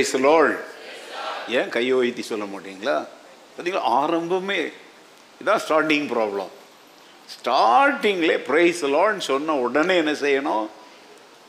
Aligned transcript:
Price 0.00 0.18
lol 0.24 0.52
ஏன் 1.48 1.68
கையை 1.68 1.94
வைத்தி 1.98 2.22
சொல்ல 2.28 2.44
மாட்டீங்களா? 2.52 2.94
பார்த்தீங்களா 3.54 3.82
ஆரம்பமே 3.96 4.60
இதான் 5.40 5.60
ஸ்டார்டிங் 5.64 6.06
ப்ராப்ளம் 6.12 6.52
ஸ்டார்டிங்லே 7.32 8.36
பிரைஸ் 8.46 8.80
லார்ட்னு 8.94 9.24
சொன்ன 9.28 9.56
உடனே 9.64 9.96
என்ன 9.96 10.12
செய்யணும்? 10.12 10.64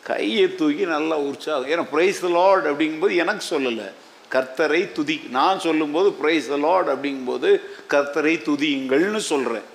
கையை 0.03 0.55
தூக்கி 0.55 0.85
நல்லா 0.85 1.17
உற்சாகம் 1.29 1.71
ஏன்னா 1.73 1.87
பிரைஸ் 1.93 2.21
லார்ட் 2.25 2.67
அப்படிங்கும்போது 2.71 3.15
எனக்கு 3.15 3.45
சொல்லலை. 3.53 3.87
கர்த்தரை 4.35 4.91
துதி. 4.91 5.17
நான் 5.29 5.63
சொல்லும்போது 5.67 6.11
பிரைஸ் 6.21 6.51
லார்ட் 6.67 6.89
அப்படிங்கும்போது 6.89 7.49
கர்த்தரை 7.95 8.35
துதியுங்கள்னு 8.49 9.23
சொல்கிறேன் 9.31 9.67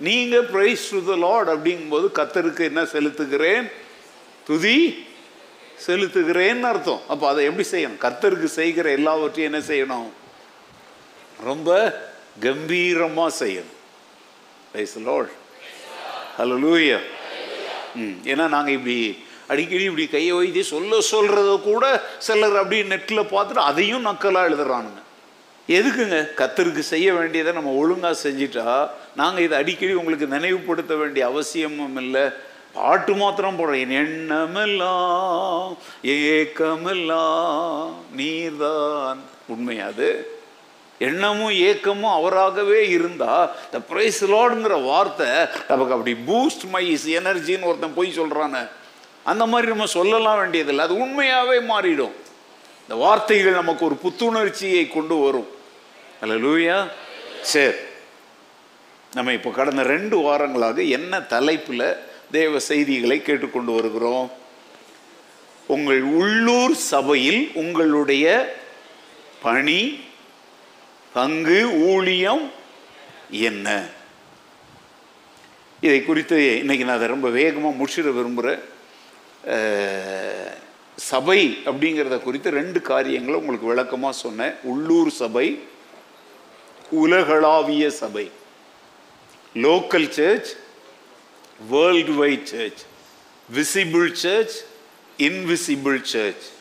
நீங்கள் 0.00 0.46
பிரைஸ் 0.54 0.90
டு 0.90 1.04
த 1.12 1.16
லார்ட் 1.26 1.50
அப்படிங்கும்போது 1.54 2.08
கர்த்தருக்கு 2.20 2.70
என்ன 2.72 2.82
செலுத்துகிறேன்? 2.82 3.66
துதி. 4.46 4.78
செலுத்துகிறேன்னு 5.86 6.68
அர்த்தம். 6.72 7.00
அப்போ 7.08 7.28
அதை 7.28 7.44
எப்படி 7.44 7.66
செய்யணும்? 7.70 8.02
கர்த்தருக்கு 8.04 8.44
செய்கிற 8.44 8.90
எல்லாவற்றையும் 8.90 9.52
என்ன 9.52 9.64
செய்யணும்? 9.72 10.10
ரொம்ப 11.48 11.70
கம்பீரமாக 12.40 13.32
செய்யணும். 13.44 13.78
பிரைஸ் 14.72 14.96
ஹலோ 16.38 16.56
லூயா 16.62 16.98
ம் 17.94 18.16
ஏன்னா 18.24 18.44
நாங்கள் 18.54 18.74
இப்படி 18.76 18.96
அடிக்கடி 19.52 19.84
இப்படி 19.84 20.08
கையை 20.08 20.32
வைத்து 20.36 20.64
சொல்ல 20.64 20.98
சொல்கிறத 21.10 21.50
கூட 21.62 21.84
சிலர் 22.18 22.56
அப்படி 22.56 22.82
நெட்டில் 22.82 23.30
பார்த்துட்டு 23.32 23.68
அதையும் 23.70 24.06
நக்கலாக 24.06 24.48
எழுதுறானுங்க. 24.48 25.00
எதுக்குங்க? 25.68 26.18
கத்தருக்கு 26.40 26.82
செய்ய 26.92 27.12
வேண்டியதை 27.14 27.52
நம்ம 27.52 27.70
ஒழுங்காக 27.82 28.16
செஞ்சிட்டா 28.22 28.88
நாங்கள் 29.16 29.44
இதை 29.44 29.58
அடிக்கடி 29.58 29.92
உங்களுக்கு 29.92 30.26
நினைவுபடுத்த 30.26 30.94
வேண்டிய 30.94 31.26
அவசியமும் 31.26 31.96
இல்லை. 31.96 32.24
பாட்டு 32.74 33.14
மாத்திரம் 33.14 33.58
போடுற 33.58 33.80
என் 33.80 33.90
எண்ணமெல்லாம் 33.90 35.76
ஏக்கமெல்லாம் 36.02 37.92
நீர்தான். 38.16 39.18
உண்மையாது 39.48 40.26
எண்ணமும் 40.98 41.50
ஏக்கமும் 41.50 42.12
அவராகவே 42.12 42.88
இருந்தா 42.88 43.50
த 43.70 43.80
பிரைஸ் 43.80 44.24
லார்டுங்கிற 44.24 44.84
வார்த்தை 44.84 45.26
நமக்கு 45.68 45.94
அப்படி 45.94 46.16
பூஸ்ட் 46.26 46.68
மை 46.70 46.90
இஸ் 46.90 47.08
எனர்ஜின்னு 47.08 47.62
ஒருத்தன் 47.62 47.94
போய் 47.94 48.18
சொல்கிறான 48.18 48.68
அந்த 49.24 49.46
மாதிரி 49.46 49.68
நம்ம 49.68 49.86
சொல்லலாம் 49.86 50.38
வேண்டியதில்லை. 50.38 50.84
அது 50.84 50.96
உண்மையாகவே 50.96 51.58
மாறிடும். 51.58 52.14
இந்த 52.82 52.94
வார்த்தைகள் 53.04 53.52
நமக்கு 53.52 53.84
ஒரு 53.84 53.96
புத்துணர்ச்சியை 54.04 54.92
கொண்டு 54.92 55.16
வரும். 55.16 55.48
அல்ல 56.20 56.34
லூயா 56.34 56.90
சரி. 57.40 57.76
நம்ம 59.14 59.32
இப்போ 59.32 59.50
கடந்த 59.50 59.82
ரெண்டு 59.82 60.18
வாரங்களாக 60.18 60.88
என்ன 60.88 61.20
தலைப்பில் 61.20 62.12
தேவ 62.36 62.58
செய்திகளை 62.70 63.16
கேட்டுக்கொண்டு 63.22 63.72
வருகிறோம். 63.76 64.28
உங்கள் 65.74 66.02
உள்ளூர் 66.20 66.74
சபையில் 66.92 67.42
உங்களுடைய 67.62 68.26
பணி 69.46 69.80
பங்கு 71.16 71.58
ஊழியம் 71.90 72.44
என்ன? 73.48 73.68
இதை 75.86 75.98
குறித்து 76.04 76.38
இன்னைக்கு 76.62 76.84
நான் 76.86 76.96
அதை 76.96 77.08
ரொம்ப 77.14 77.28
வேகமாக 77.38 77.78
முடிச்சிட 77.80 78.10
விரும்புகிறேன் 78.18 78.62
சபை 81.10 81.40
அப்படிங்கிறத 81.70 82.16
குறித்து 82.26 82.56
ரெண்டு 82.60 82.80
காரியங்களை 82.90 83.36
உங்களுக்கு 83.40 83.70
விளக்கமாக 83.72 84.20
சொன்னேன். 84.24 84.54
உள்ளூர் 84.72 85.10
சபை 85.22 85.46
உலகளாவிய 87.02 87.86
சபை. 88.02 88.26
Local 89.64 90.08
church 90.18 90.50
worldwide 92.12 92.46
church 92.46 92.82
visible 93.54 94.12
church 94.12 94.64
invisible 95.18 96.02
church 96.02 96.52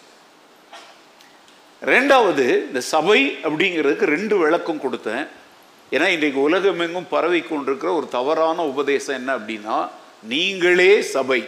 ரெண்டாவது 1.85 2.45
இந்த 2.67 2.81
சபை 2.81 3.37
அப்படிங்கிறதுக்கு 3.43 4.03
ரெண்டு 4.03 4.37
விளக்கம் 4.37 4.81
கொடுத்தேன். 4.81 5.27
ஏன்னா 5.91 6.07
இன்றைக்கு 6.07 6.41
உலகமெங்கும் 6.41 7.07
பரவி 7.09 7.41
கொண்டிருக்கிற 7.41 7.93
ஒரு 7.93 8.07
தவறான 8.07 8.63
உபதேசம் 8.63 9.15
என்ன 9.15 9.37
அப்படின்னா 9.37 9.89
நீங்களே 10.23 11.01
சபை. 11.01 11.47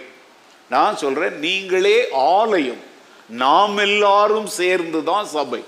நான் 0.70 0.98
சொல்கிறேன் 0.98 1.40
நீங்களே 1.40 2.12
ஆலயம். 2.12 2.84
நாம் 3.30 3.78
எல்லாரும் 3.78 4.48
சேர்ந்து 4.48 5.04
தான் 5.04 5.26
சபை. 5.26 5.64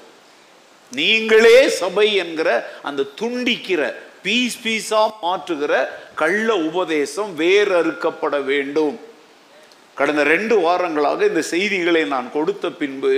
நீங்களே 0.91 1.69
சபை 1.69 2.15
என்கிற 2.15 2.79
அந்த 2.83 3.03
துண்டிக்கிற 3.21 3.93
பீஸ் 4.27 4.61
பீஸா 4.63 5.01
மாற்றுகிற 5.25 5.73
கள்ள 6.21 6.47
உபதேசம் 6.69 7.33
வேறறுக்கப்பட 7.43 8.37
வேண்டும். 8.53 8.95
கடந்த 9.99 10.23
ரெண்டு 10.31 10.55
வாரங்களாக 10.63 11.19
இந்த 11.29 11.41
செய்திகளை 11.51 12.01
நான் 12.11 12.27
கொடுத்த 12.33 12.65
பின்பு 12.81 13.13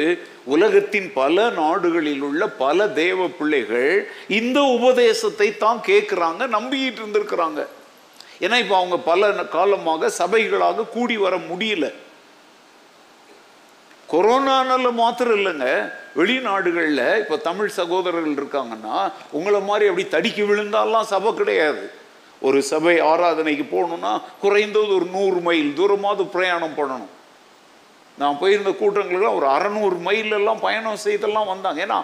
உலகத்தின் 0.55 1.09
பல 1.17 1.45
நாடுகளில் 1.57 2.21
உள்ள 2.27 2.43
பல 2.61 2.87
தேவ 2.99 3.27
பிள்ளைகள் 3.39 3.91
இந்த 4.39 4.59
உபதேசத்தை 4.77 5.47
தான் 5.63 5.81
கேட்குறாங்க 5.89 6.41
நம்பிக்கிட்டு 6.55 7.01
இருந்திருக்கிறாங்க. 7.01 7.59
ஏன்னா 8.45 8.59
இப்போ 8.63 8.75
அவங்க 8.81 8.97
பல 9.11 9.31
காலமாக 9.55 10.11
சபைகளாக 10.19 10.87
கூடி 10.95 11.17
வர 11.25 11.35
முடியல. 11.49 11.87
கொரோனானால 14.11 14.91
மாத்திரம் 14.99 15.37
இல்லைங்க. 15.39 15.65
வெளிநாடுகளில் 16.19 17.05
இப்போ 17.21 17.35
தமிழ் 17.47 17.71
சகோதரர்கள் 17.79 18.37
இருக்காங்கன்னா 18.39 18.95
உங்களை 19.37 19.59
மாதிரி 19.69 19.89
அப்படி 19.89 20.05
தடிக்கி 20.13 20.43
விழுந்தாலாம் 20.49 21.09
சபை 21.13 21.31
கிடையாது. 21.39 21.83
ஒரு 22.47 22.59
சபை 22.71 22.95
ஆராதனைக்கு 23.11 23.65
போகணும்னா 23.73 24.11
குறைந்தது 24.43 24.91
ஒரு 24.97 25.07
நூறு 25.15 25.39
மைல் 25.47 25.69
தூரமாவது 25.79 26.23
பிரயாணம் 26.35 26.77
பண்ணணும். 26.79 27.11
நான் 28.21 28.39
போயிருந்த 28.39 28.71
கூட்டங்களுக்கெல்லாம் 28.79 29.37
ஒரு 29.39 29.47
அறநூறு 29.55 29.97
மைலெல்லாம் 30.07 30.63
பயணம் 30.67 31.03
செய்தெல்லாம் 31.05 31.51
வந்தாங்க. 31.51 31.79
ஏன்னா 31.85 31.99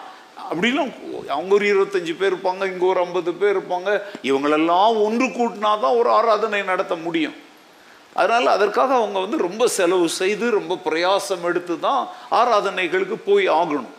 அப்படிலாம் 0.52 0.92
அவங்க 1.36 1.52
ஒரு 1.58 1.66
இருபத்தஞ்சு 1.72 2.14
பேர் 2.20 2.32
இருப்பாங்க 2.34 2.64
இங்கே 2.72 2.88
ஒரு 2.92 3.02
ஐம்பது 3.06 3.34
பேர் 3.42 3.56
இருப்பாங்க. 3.58 3.90
இவங்களெல்லாம் 4.30 5.02
ஒன்று 5.08 5.28
கூட்டினா 5.40 5.72
தான் 5.86 5.98
ஒரு 6.02 6.10
ஆராதனை 6.20 6.62
நடத்த 6.72 6.96
முடியும். 7.08 7.36
அதனால் 8.16 8.48
அதற்காக 8.48 8.94
அவங்க 8.96 9.20
வந்து 9.20 9.38
ரொம்ப 9.38 9.68
செலவு 9.68 10.10
செய்து 10.10 10.50
ரொம்ப 10.50 10.80
பிரயாசம் 10.86 11.44
எடுத்து 11.44 11.80
தான் 11.80 12.02
ஆராதனைகளுக்கு 12.32 13.18
போய் 13.26 13.50
ஆகணும். 13.50 13.92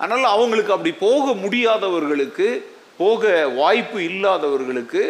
அதனால் 0.00 0.24
அவங்களுக்கு 0.24 0.72
அப்படி 0.72 0.92
போக 0.92 1.32
முடியாதவர்களுக்கு 1.34 2.48
போக 2.96 3.46
வாய்ப்பு 3.54 3.98
இல்லாதவர்களுக்கு 4.04 5.02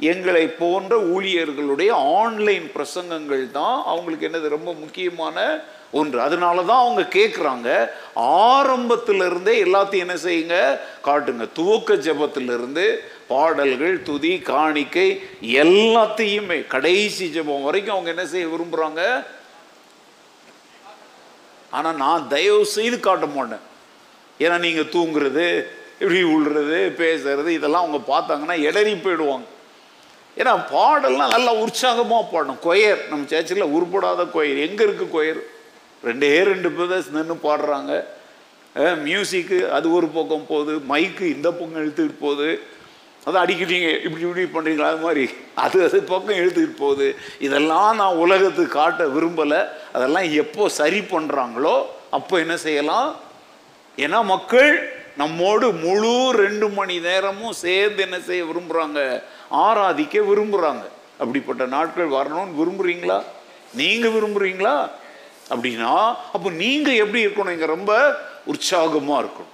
எங்களை 0.00 0.48
போன்ற 0.48 0.96
ஊழியர்களுடைய 0.98 1.90
ஆன்லைன் 2.20 2.70
பிரசங்கங்கள் 2.74 3.50
தான் 3.50 3.82
அவங்களுக்கு 3.82 4.28
என்னது 4.28 4.48
ரொம்ப 4.48 4.72
முக்கியமான 4.72 5.36
ஒன்று. 5.98 6.18
அதனால 6.26 6.56
தான் 6.70 6.82
அவங்க 6.84 7.02
கேட்குறாங்க 7.16 7.68
ஆரம்பத்திலிருந்தே 8.50 9.54
எல்லாத்தையும் 9.66 10.06
என்ன 10.06 10.16
செய்யுங்க 10.26 10.56
காட்டுங்க. 11.08 11.46
துவக்க 11.58 11.96
ஜபத்திலிருந்து 12.06 12.86
பாடல்கள் 13.32 13.94
துதி 14.08 14.32
காணிக்கை 14.52 15.08
எல்லாத்தையுமே 15.64 16.58
கடைசி 16.74 17.26
ஜெபம் 17.36 17.66
வரைக்கும் 17.68 17.96
அவங்க 17.96 18.10
என்ன 18.14 18.26
செய்ய 18.32 18.46
விரும்புகிறாங்க 18.54 19.02
ஆனால் 21.76 22.00
நான் 22.04 22.28
தயவு 22.34 22.64
செய்து 22.76 22.96
காட்ட 23.00 23.26
மாட்டேன். 23.36 23.64
ஏன்னா 24.44 24.56
நீங்கள் 24.66 24.92
தூங்குறது 24.96 25.46
இப்படி 26.02 26.20
விழுறது 26.32 26.78
பேசுறது 27.00 27.50
இதெல்லாம் 27.58 27.84
அவங்க 27.84 28.00
பார்த்தாங்கன்னா 28.12 28.56
இடறி 28.68 28.92
போயிடுவாங்க. 29.04 29.46
ஏன்னா 30.40 30.52
பாடல்லாம் 30.74 31.34
நல்லா 31.34 31.52
உற்சாகமாக 31.64 32.24
பாடணும். 32.32 32.62
கொயர் 32.66 33.00
நம்ம 33.10 33.26
சேர்ச்சில் 33.32 33.72
உருப்படாத 33.76 34.24
கொயர். 34.36 34.60
எங்கே 34.66 34.82
இருக்குது 34.86 35.14
கொயர்? 35.16 35.42
ரெண்டே 36.08 36.30
ரெண்டு 36.50 36.68
பிரதர்ஸ் 36.76 37.14
நின்று 37.16 37.36
பாடுறாங்க. 37.46 37.92
மியூசிக்கு 39.06 39.58
அது 39.76 39.86
ஒரு 39.96 40.06
பக்கம் 40.18 40.46
போகுது 40.52 40.74
மைக்கு 40.92 41.24
இந்த 41.36 41.48
பக்கம் 41.56 41.82
இழுத்துக்கிட்டு 41.84 42.24
போகுது. 42.26 42.48
அதை 43.26 43.36
அடிக்கிறீங்க 43.42 43.88
இப்படி 44.06 44.24
இப்படி 44.26 44.44
பண்ணுறீங்களா 44.54 44.88
அது 44.92 45.02
மாதிரி. 45.06 45.24
அது 45.64 45.76
அது 45.86 45.98
பக்கம் 46.12 46.38
இழுத்துக்கிட்டு 46.40 46.78
போகுது. 46.84 47.08
இதெல்லாம் 47.46 47.90
நான் 48.00 48.20
உலகத்துக்கு 48.24 48.78
காட்ட 48.78 49.04
விரும்பலை. 49.16 49.60
அதெல்லாம் 49.96 50.28
எப்போ 50.42 50.64
சரி 50.80 51.00
பண்ணுறாங்களோ 51.12 51.76
அப்போ 52.18 52.34
என்ன 52.44 52.54
செய்யலாம்? 52.66 53.10
ஏன்னா 53.98 54.18
மக்கள் 54.34 54.72
நம்மோடு 55.20 55.66
முழு 55.84 56.14
ரெண்டு 56.44 56.66
மணி 56.78 56.94
நேரமும் 57.06 57.54
சேர்ந்து 57.66 58.02
என்ன 58.06 58.18
செய்ய 58.28 58.42
விரும்புகிறாங்க 58.50 59.00
ஆராதிக்க 59.66 60.18
விரும்புகிறாங்க 60.30 60.84
அப்படிப்பட்ட 61.22 61.62
நாட்கள் 61.76 62.14
வரணும்னு 62.18 62.58
விரும்புகிறீங்களா 62.60 63.18
நீங்கள் 63.80 64.14
விரும்புகிறீங்களா 64.16 64.74
அப்படின்னா 65.50 66.16
அப்போ 66.32 66.50
நீங்கள் 66.50 66.94
எப்படி 66.94 67.26
இருக்கணும் 67.26 67.52
இங்கே 67.52 67.66
ரொம்ப 67.66 68.20
உற்சாகமாக 68.44 69.22
இருக்கணும். 69.22 69.50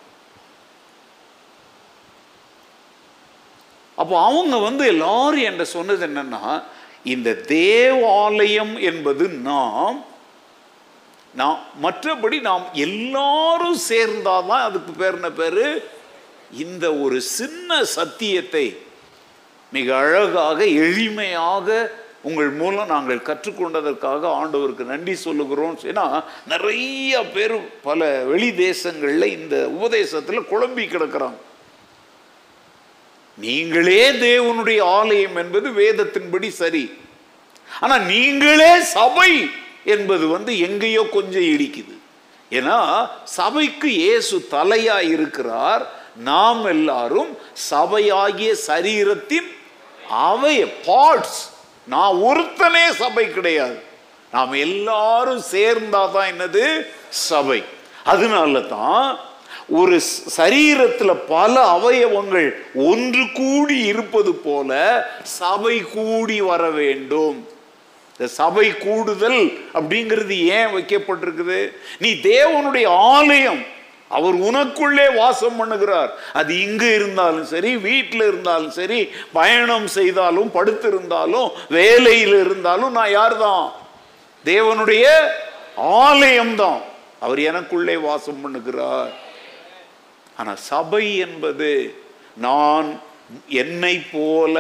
அப்போ 3.95 4.25
அவங்க 4.25 4.57
வந்து 4.57 4.87
எல்லாரும் 4.87 5.43
என்ற 5.43 5.65
சொன்னது 5.65 6.07
என்னன்னா 6.07 6.63
இந்த 7.05 7.35
தேவாலயம் 7.35 8.77
என்பது 8.77 9.29
நாம் 9.29 10.05
நாம் 11.35 11.61
மற்றபடி 11.83 12.41
நாம் 12.41 12.67
எல்லாரும் 12.73 13.79
சேர்ந்தாதான் 13.89 14.63
அதுக்கு 14.63 14.93
பேர் 14.93 15.15
என்ன 15.15 15.31
பேரு? 15.31 15.91
இந்த 16.53 16.95
ஒரு 16.95 17.21
சின்ன 17.21 17.85
சத்தியத்தை 17.85 18.83
மிக 19.73 19.97
அழகாக 19.97 20.65
எளிமையாக 20.65 21.93
உங்கள் 22.23 22.51
மூலம் 22.51 22.87
நாங்கள் 22.87 23.27
கற்றுக்கொண்டதற்காக 23.29 24.23
ஆண்டவருக்கு 24.41 24.85
நன்றி 24.85 25.15
சொல்லுகிறோம். 25.15 25.79
ஏன்னா 25.83 26.25
நிறைய 26.47 27.23
பேர் 27.25 27.55
பல 27.83 28.09
வெளி 28.23 28.51
தேசங்களில் 28.51 29.25
இந்த 29.25 29.69
உபதேசத்தில் 29.69 30.49
குழம்பி 30.51 30.85
கிடக்கிறாங்க. 30.87 31.39
நீங்களே 33.39 34.11
தேவனுடைய 34.11 34.83
ஆலயம் 34.83 35.37
என்பது 35.37 35.71
வேதத்தின்படி 35.71 36.49
சரி. 36.49 36.93
ஆனால் 37.81 38.03
நீங்களே 38.03 38.81
சபை 38.81 39.51
என்பது 39.85 40.27
வந்து 40.29 40.59
எங்கேயோ 40.59 41.07
கொஞ்சம் 41.13 41.43
இடிக்குது. 41.43 41.95
ஏன்னா 42.51 43.09
சபைக்கு 43.25 43.89
இயேசு 43.93 44.49
தலையா 44.51 44.99
இருக்கிறார். 45.09 45.97
நாம் 46.17 46.65
எல்லாரும் 46.65 47.31
சபையாகிய 47.71 48.55
சரீரத்தின் 48.67 49.49
அவைய 50.11 50.73
பார்ட்ஸ் 50.87 51.58
நான் 51.89 52.15
ஒருத்தனே 52.15 52.91
சபை 52.91 53.33
கிடையாது. 53.33 53.79
நாம் 54.33 54.53
எல்லாரும் 54.53 55.43
சேர்ந்தாதான் 55.53 56.29
என்னது? 56.33 56.87
சபை. 57.09 57.65
அதனால 58.05 58.61
தான் 58.61 59.19
ஒரு 59.69 60.01
சரீரத்தில் 60.37 61.21
பல 61.29 61.79
அவயவங்கள் 61.79 62.49
ஒன்று 62.75 63.25
கூடி 63.35 63.79
இருப்பது 63.79 64.35
போல 64.35 64.71
சபை 65.23 65.81
கூடி 65.81 66.41
வர 66.41 66.71
வேண்டும். 66.71 67.49
இந்த 68.11 68.33
சபை 68.33 68.79
கூடுதல் 68.79 69.41
அப்படிங்கிறது 69.75 70.37
ஏன் 70.39 70.67
வைக்கப்பட்டிருக்குது? 70.67 71.69
நீ 71.99 72.11
தேவனுடைய 72.11 72.87
ஆலயம் 72.87 73.63
அவர் 74.17 74.37
உனக்குள்ளே 74.49 75.07
வாசம் 75.21 75.59
பண்ணுகிறார். 75.61 76.11
அது 76.41 76.51
இங்கு 76.67 76.89
இருந்தாலும் 76.99 77.47
சரி 77.55 77.71
வீட்டில் 77.89 78.25
இருந்தாலும் 78.29 78.75
சரி 78.79 79.01
பயணம் 79.39 79.89
செய்தாலும் 79.97 80.51
படுத்திருந்தாலும் 80.57 81.49
வேலையில் 81.79 82.37
இருந்தாலும் 82.45 82.97
நான் 82.99 83.17
யார் 83.19 83.37
தான் 83.47 83.67
தேவனுடைய 84.45 85.07
ஆலயம்தான். 86.07 86.81
அவர் 87.25 87.41
எனக்குள்ளே 87.51 87.97
வாசம் 88.09 88.43
பண்ணுகிறார். 88.45 89.13
ஆனா 90.41 90.53
சபை 90.71 91.05
என்பது 91.27 91.71
நான் 92.47 92.89
என்னை 93.63 93.95
போல 94.13 94.57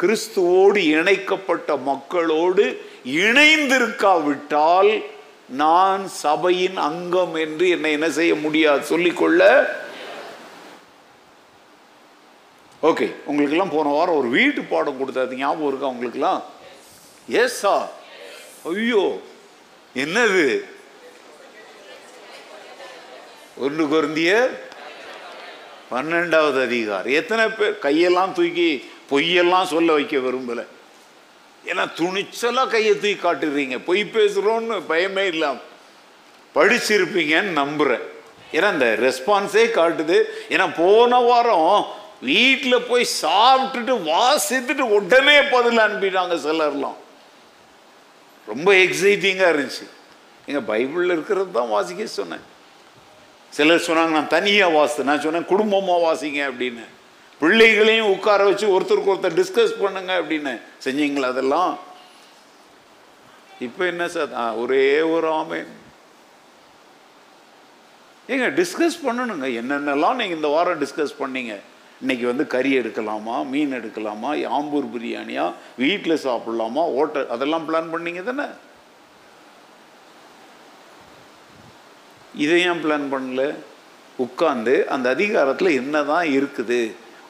கிறிஸ்துவோடு 0.00 0.80
இணைக்கப்பட்ட 0.96 1.76
மக்களோடு 1.90 2.64
இணைந்திருக்காவிட்டால் 3.24 4.90
நான் 5.48 6.08
சபையின் 6.08 6.76
அங்கம் 6.76 7.34
என்று 7.34 7.68
என்னை 7.68 7.92
என்ன 7.92 8.10
செய்ய 8.10 8.34
முடியாது? 8.34 8.84
சொல்லிக்கொள்ள. 8.84 9.42
ஓகே 12.82 13.12
உங்களுக்கெல்லாம் 13.24 13.70
போன 13.70 13.88
வாரம் 13.88 14.16
ஒரு 14.16 14.28
வீட்டு 14.28 14.62
பாடம் 14.62 14.98
கொடுத்தாது 14.98 15.36
ஞாபகம் 15.36 15.68
இருக்கா 15.68 15.86
உங்களுக்கெல்லாம்? 15.86 16.42
ஏசா 17.28 17.88
ஐயோ 18.64 19.20
என்னது? 19.94 20.64
ஒன்று 23.58 23.84
குருந்திய 23.84 24.48
பன்னெண்டாவது 25.90 26.62
அதிகாரம் 26.62 27.12
எத்தனை 27.12 27.48
பேர் 27.48 27.78
கையெல்லாம் 27.82 28.32
தூக்கி 28.32 28.90
பொய்யெல்லாம் 29.10 29.64
சொல்ல 29.64 29.92
வைக்க 29.92 30.16
விரும்பலை. 30.16 30.64
ஏன்னா 31.70 31.84
துணிச்சலாக 31.98 32.72
கையை 32.74 32.94
தூக்கி 32.94 33.14
காட்டுறீங்க. 33.14 33.76
பொய் 33.88 34.02
பேசுகிறோன்னு 34.16 34.76
பயமே 34.88 35.24
இல்லாமல் 35.34 35.62
படிச்சிருப்பீங்கன்னு 36.56 37.58
நம்புகிறேன் 37.62 38.04
ஏன்னா 38.56 38.68
இந்த 38.72 38.88
ரெஸ்பான்ஸே 39.04 39.64
காட்டுது. 39.78 40.16
ஏன்னா 40.54 40.66
போன 40.76 41.18
வாரம் 41.28 41.86
வீட்டில் 42.30 42.86
போய் 42.90 43.04
சாப்பிட்டுட்டு 43.22 43.94
வாசித்துட்டு 44.12 44.84
உடனே 44.96 45.36
பதில் 45.54 45.84
அனுப்பிட்டாங்க 45.86 46.36
சிலர்லாம். 46.46 46.98
ரொம்ப 48.46 48.68
எக்ஸைட்டிங்காக 48.72 49.52
இருந்துச்சு. 49.54 49.86
எங்கள் 50.46 50.68
பைபிளில் 50.70 51.14
இருக்கிறது 51.16 51.50
தான் 51.58 51.72
வாசிக்க 51.76 52.06
சொன்னேன். 52.06 52.44
சிலர் 53.56 53.86
சொன்னாங்க 53.86 54.14
நான் 54.18 54.34
தனியாக 54.36 54.76
வாசித்தேன். 54.78 55.10
நான் 55.10 55.24
சொன்னேன் 55.26 55.50
குடும்பமாக 55.52 56.04
வாசிங்க 56.06 56.40
அப்படின்னு. 56.50 56.84
பிள்ளைகளையும் 57.40 58.12
உட்கார 58.14 58.44
வச்சு 58.44 58.66
ஒருத்தருக்கு 58.74 59.12
ஒருத்தர் 59.14 59.38
டிஸ்கஸ் 59.40 59.80
பண்ணுங்க 59.82 60.12
அப்படின்னு. 60.20 60.52
செஞ்சீங்களா 60.84 61.30
அதெல்லாம்? 61.34 61.72
இப்போ 63.66 63.82
என்ன 63.92 64.04
சார்? 64.14 64.32
ஒரே 64.62 64.84
ஒரு 65.14 65.28
ஆமை 65.40 65.60
ஏங்க 68.28 68.46
டிஸ்கஸ் 68.58 68.98
பண்ணணுங்க. 69.06 69.46
என்னென்னலாம் 69.60 70.18
நீங்கள் 70.20 70.38
இந்த 70.40 70.50
வாரம் 70.56 70.82
டிஸ்கஸ் 70.82 71.18
பண்ணீங்க? 71.18 71.54
இன்னைக்கு 72.00 72.26
வந்து 72.26 72.44
கறி 72.54 72.70
எடுக்கலாமா? 72.78 73.34
மீன் 73.52 73.74
எடுக்கலாமா? 73.80 74.30
ஆம்பூர் 74.58 74.86
பிரியாணியா? 74.94 75.44
வீட்டில் 75.82 76.22
சாப்பிடலாமா? 76.24 76.82
ஹோட்டல் 76.96 77.28
அதெல்லாம் 77.34 77.66
பிளான் 77.68 77.92
பண்ணீங்க 77.94 78.22
தானே? 78.22 78.46
இதை 82.44 82.56
ஏன் 82.62 82.82
பிளான் 82.84 83.08
பண்ணல? 83.14 83.42
உட்காந்து 84.24 84.74
அந்த 84.94 85.06
அதிகாரத்தில் 85.16 85.78
என்னதான் 85.80 86.26
இருக்குது? 86.38 86.82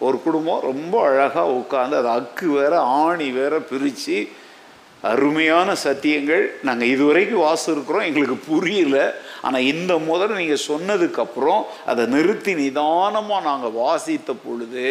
ஒரு 0.06 0.18
குடும்பம் 0.24 0.64
ரொம்ப 0.70 0.94
அழகாக 1.08 1.52
உட்காந்து 1.60 1.98
அது 2.00 2.10
அக்கு 2.18 2.46
வேற 2.60 2.74
ஆணி 3.04 3.28
வேற 3.40 3.54
பிரித்து 3.70 4.18
அருமையான 5.12 5.68
சத்தியங்கள். 5.84 6.44
நாங்கள் 6.66 6.92
இதுவரைக்கும் 6.94 7.44
வாசிருக்கிறோம் 7.46 8.06
எங்களுக்கு 8.08 8.36
புரியல. 8.50 8.98
ஆனால் 9.46 9.68
இந்த 9.72 9.92
முதல் 10.10 10.36
நீங்கள் 10.40 10.66
சொன்னதுக்கப்புறம் 10.70 11.62
அதை 11.90 12.04
நிறுத்தி 12.14 12.52
நிதானமாக 12.60 13.46
நாங்கள் 13.48 13.78
வாசித்த 13.82 14.32
பொழுது 14.44 14.90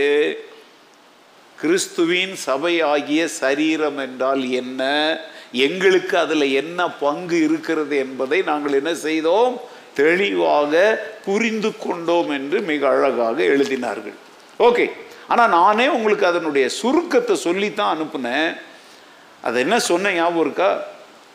கிறிஸ்துவின் 1.58 2.34
சபை 2.48 2.74
ஆகிய 2.94 3.22
சரீரம் 3.42 4.00
என்றால் 4.06 4.44
என்ன? 4.62 4.82
எங்களுக்கு 5.68 6.16
அதில் 6.24 6.48
என்ன 6.62 6.90
பங்கு 7.04 7.38
இருக்கிறது 7.48 7.96
என்பதை 8.06 8.40
நாங்கள் 8.50 8.78
என்ன 8.80 8.94
செய்தோம்? 9.08 9.56
தெளிவாக 10.02 10.74
புரிந்து 11.26 11.72
கொண்டோம் 11.86 12.30
என்று 12.38 12.60
மிக 12.72 12.82
அழகாக 12.94 13.38
எழுதினார்கள். 13.54 14.18
ஓகே. 14.60 14.92
ஆனால் 15.28 15.50
நானே 15.50 15.88
உங்களுக்கு 15.88 16.26
அதனுடைய 16.26 16.70
சுருக்கத்தை 16.70 17.36
சொல்லித்தான் 17.36 17.98
அனுப்புனேன். 17.98 18.58
அது 19.42 19.60
என்ன 19.60 19.80
சொன்ன 19.80 20.12
ஞாபகம் 20.12 20.42
இருக்கா? 20.42 20.84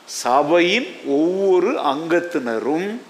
சபையின் 0.04 0.96
ஒவ்வொரு 1.06 1.78
அங்கத்தினரும் 1.78 3.00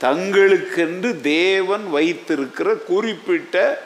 தங்களுக்கென்று 0.00 1.20
தேவன் 1.20 1.90
வைத்திருக்கிற 1.90 2.74
குறிப்பிட்ட 2.74 3.84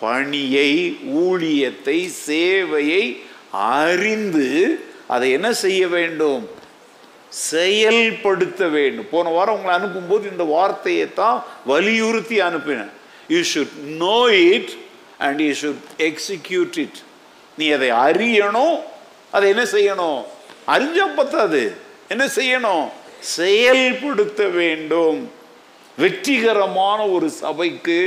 பணியை 0.00 0.98
ஊழியத்தை 1.14 2.10
சேவையை 2.26 3.20
அறிந்து 3.50 4.84
அதை 5.06 5.30
என்ன 5.30 5.52
செய்ய 5.52 5.88
வேண்டும்? 5.88 6.48
செயல்படுத்த 7.28 8.66
வேண்டும். 8.66 9.06
போன 9.10 9.30
வாரம் 9.30 9.54
உங்களை 9.54 9.78
அனுப்பும்போது 9.78 10.30
இந்த 10.30 10.44
வார்த்தையை 10.44 11.14
தான் 11.14 11.44
வலியுறுத்தி 11.66 12.40
அனுப்பினேன். 12.40 12.90
You 13.28 13.40
should 13.54 13.74
know 13.82 14.32
it 14.32 14.70
and 15.26 15.40
you 15.40 15.52
should 15.62 15.84
execute 15.98 16.78
it 16.84 17.00
நீ 17.58 17.66
அதை 17.76 17.90
அறியணும் 18.06 18.76
அதை 19.34 19.46
என்ன 19.48 19.64
செய்யணும்? 19.76 20.20
அறிஞ்சால் 20.74 21.16
பத்தாது. 21.16 21.62
என்ன 22.08 22.24
செய்யணும்? 22.38 22.86
செயல்படுத்த 23.36 24.42
வேண்டும். 24.60 25.18
வெற்றிகரமான 25.98 27.00
ஒரு 27.06 27.28
சபைக்கு 27.42 27.98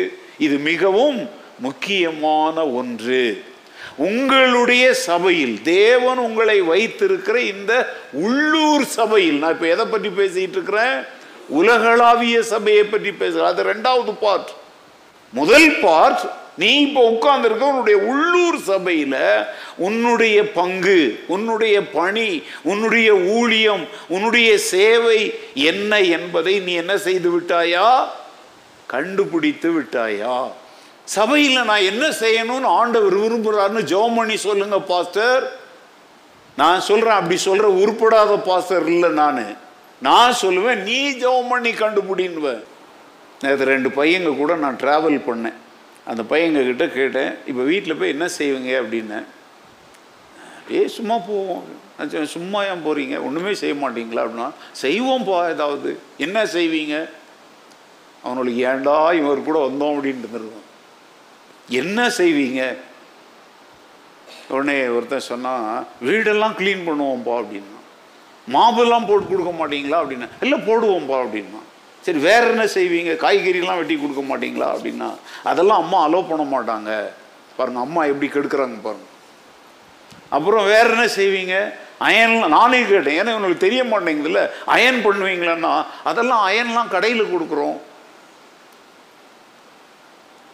இது 0.45 0.55
மிகவும் 0.69 1.19
முக்கியமான 1.59 2.55
ஒன்று. 2.79 3.23
உங்களுடைய 4.09 4.85
சபையில் 4.93 5.55
தேவன் 5.61 6.17
உங்களை 6.17 6.61
வைத்திருக்கிற 6.61 7.37
இந்த 7.53 7.73
உள்ளூர் 8.25 8.85
சபையில் 8.99 9.37
நான் 9.41 9.51
இப்போ 9.51 9.67
எதை 9.67 9.85
பற்றி 9.85 10.09
பேசிட்டு 10.19 10.55
இருக்கிறேன்? 10.57 10.95
உலகளாவிய 11.59 12.37
சபையை 12.53 12.83
பற்றி 12.83 13.11
பேசுகிறேன். 13.11 13.51
அது 13.51 13.63
ரெண்டாவது 13.73 14.13
பார்ட் 14.21 14.51
முதல் 15.33 15.69
பார்ட் 15.85 16.23
நீ 16.57 16.81
இப்போ 16.81 17.01
உட்கார்ந்துருக்க 17.09 17.69
உன்னுடைய 17.69 17.97
உள்ளூர் 17.99 18.57
சபையில் 18.61 19.45
உன்னுடைய 19.77 20.51
பங்கு 20.51 21.23
உன்னுடைய 21.27 21.87
பணி 21.87 22.43
உன்னுடைய 22.63 23.15
ஊழியம் 23.15 23.87
உன்னுடைய 24.07 24.57
சேவை 24.57 25.19
என்ன 25.53 25.99
என்பதை 25.99 26.59
நீ 26.59 26.73
என்ன 26.73 26.97
செய்து 26.97 27.39
விட்டாயா? 27.39 27.87
கண்டுபிடித்து 28.87 29.69
விட்டாயா? 29.79 30.35
சபையில் 31.03 31.63
நான் 31.63 31.87
என்ன 31.91 32.07
செய்யணும்னு 32.07 32.69
ஆண்டவர் 32.79 33.17
விரும்புகிறாருன்னு 33.17 33.89
ஜெபம் 33.91 34.15
பண்ணி 34.15 34.37
சொல்லுங்க 34.37 34.79
பாஸ்டர். 34.79 35.43
நான் 36.55 36.81
சொல்கிறேன் 36.81 37.13
அப்படி 37.13 37.37
சொல்கிற 37.37 37.67
உருப்படாத 37.69 38.37
பாஸ்டர் 38.37 38.85
இல்லை 38.87 39.09
நான். 39.09 39.57
நான் 40.01 40.39
சொல்லுவேன் 40.41 40.75
நீ 40.75 41.11
ஜெபம் 41.11 41.49
பண்ணி 41.49 41.71
கண்டுபிடின்னுவேன் 41.71 42.63
நேற்று 43.41 43.65
ரெண்டு 43.65 43.89
பையங்க 43.89 44.37
கூட 44.37 44.55
நான் 44.55 44.79
ட்ராவல் 44.83 45.19
பண்ணேன். 45.29 45.59
அந்த 46.09 46.21
பையங்கக்கிட்ட 46.31 46.85
கேட்டேன் 46.97 47.31
இப்போ 47.49 47.63
வீட்டில் 47.71 47.99
போய் 47.99 48.13
என்ன 48.15 48.25
செய்வீங்க? 48.37 48.71
அப்படின்னேன் 48.81 49.25
ஏ 50.77 50.81
சும்மா 50.97 51.15
போவோம். 51.27 51.63
சும்மா 52.35 52.59
ஏன் 52.71 52.83
போகிறீங்க 52.85 53.15
ஒன்றுமே 53.25 53.53
செய்ய 53.61 53.75
மாட்டீங்களா? 53.83 54.23
அப்படின்னா 54.23 54.49
செய்வோம்ப்பா 54.83 55.37
ஏதாவது. 55.55 55.91
என்ன 56.25 56.45
செய்வீங்க? 56.55 56.95
அவனுக்கு 58.27 58.59
ஏன்டா 58.69 58.95
இவர் 59.21 59.47
கூட 59.47 59.57
வந்தோம்? 59.67 59.93
அப்படின்ட்டு 59.93 60.25
இருந்திருக்கும் 60.25 60.69
என்ன 61.81 62.07
செய்வீங்க? 62.17 62.61
உடனே 64.53 64.77
ஒருத்தன் 64.95 65.29
சொன்னான் 65.31 65.67
வீடெல்லாம் 66.07 66.57
க்ளீன் 66.59 66.87
பண்ணுவோம்ப்பா 66.87 67.35
அப்படின்னா. 67.41 67.79
மாபெல்லாம் 68.55 69.07
போட்டு 69.09 69.25
கொடுக்க 69.27 69.51
மாட்டீங்களா? 69.59 69.99
அப்படின்னா 70.03 70.29
இல்லை 70.41 70.57
போடுவோம்ப்பா 70.69 71.17
அப்படின்னா. 71.23 71.61
சரி 72.05 72.19
வேற 72.29 72.43
என்ன 72.53 72.65
செய்வீங்க? 72.77 73.11
காய்கறிலாம் 73.23 73.79
வெட்டி 73.79 73.95
கொடுக்க 73.99 74.21
மாட்டீங்களா? 74.29 74.67
அப்படின்னா 74.75 75.09
அதெல்லாம் 75.51 75.81
அம்மா 75.83 75.99
அலோவ் 76.07 76.29
பண்ண 76.31 76.43
மாட்டாங்க. 76.55 76.91
பாருங்க 77.57 77.79
அம்மா 77.85 78.01
எப்படி 78.11 78.27
கெடுக்குறாங்க 78.35 78.77
பாருங்க. 78.85 79.07
அப்புறம் 80.35 80.67
வேற 80.73 80.85
என்ன 80.95 81.07
செய்வீங்க? 81.19 81.55
அயன்லாம் 82.07 82.53
நானே 82.57 82.79
கேட்டேன். 82.91 83.17
ஏன்னா 83.19 83.33
உங்களுக்கு 83.35 83.65
தெரிய 83.65 83.81
மாட்டேங்குதுல்ல. 83.91 84.41
அயன் 84.75 84.99
பண்ணுவீங்களான்னா 85.07 85.73
அதெல்லாம் 86.09 86.43
அயன்லாம் 86.49 86.93
கடையில் 86.95 87.31
கொடுக்குறோம். 87.33 87.77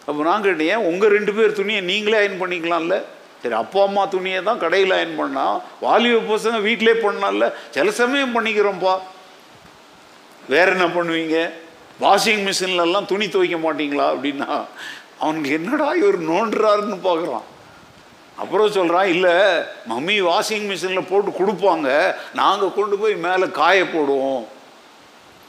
அப்போ 0.07 0.21
நான் 0.27 0.43
கேட்டேன் 0.47 0.71
ஏன் 0.73 0.87
உங்கள் 0.89 1.13
ரெண்டு 1.17 1.31
பேர் 1.37 1.57
துணியை 1.59 1.81
நீங்களே 1.91 2.19
அயன் 2.21 2.41
பண்ணிக்கலாம்ல? 2.41 2.97
சரி 3.41 3.55
அப்பா 3.63 3.79
அம்மா 3.87 4.03
துணியை 4.13 4.39
தான் 4.47 4.61
கடையில் 4.63 4.95
அயன் 4.95 5.19
பண்ணால் 5.19 5.57
வாலிப 5.85 6.23
பசங்க 6.31 6.57
வீட்டிலே 6.67 6.93
பண்ணலாம்ல 7.05 7.47
சில 7.75 7.91
சமயம் 7.99 8.35
பண்ணிக்கிறோம்ப்பா 8.37 8.93
வேற 10.53 10.71
என்ன 10.71 10.87
பண்ணுவீங்க? 10.87 11.37
வாஷிங் 12.03 12.43
மிஷின்லலாம் 12.47 13.09
துணி 13.11 13.27
துவைக்க 13.29 13.57
மாட்டீங்களா? 13.57 14.05
அப்படின்னா 14.13 14.49
அவனுக்கு 15.23 15.49
என்னடா 15.51 15.87
இவர் 16.01 16.19
நோண்டுறாருன்னு 16.31 16.97
பார்க்குறான். 17.07 17.47
அப்புறம் 18.35 18.71
சொல்கிறான் 18.71 19.07
இல்லை 19.07 19.33
மம்மி 19.91 20.15
வாஷிங் 20.27 20.67
மிஷினில் 20.71 21.09
போட்டு 21.09 21.31
கொடுப்பாங்க. 21.39 22.15
நாங்கள் 22.33 22.73
கொண்டு 22.73 22.97
போய் 22.97 23.15
மேலே 23.15 23.49
காய 23.49 23.83
போடுவோம். 23.83 24.45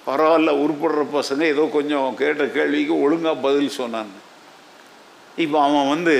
பரவாயில்ல 0.06 0.52
உருப்படுற 0.62 1.02
பசங்க 1.12 1.42
ஏதோ 1.54 1.68
கொஞ்சம் 1.72 2.14
கேட்ட 2.14 2.44
கேள்விக்கு 2.44 2.94
ஒழுங்காக 3.00 3.42
பதில் 3.46 3.78
சொன்னாங்க. 3.78 4.16
இப்போ 5.36 5.58
அவன் 5.66 5.88
வந்து 5.88 6.16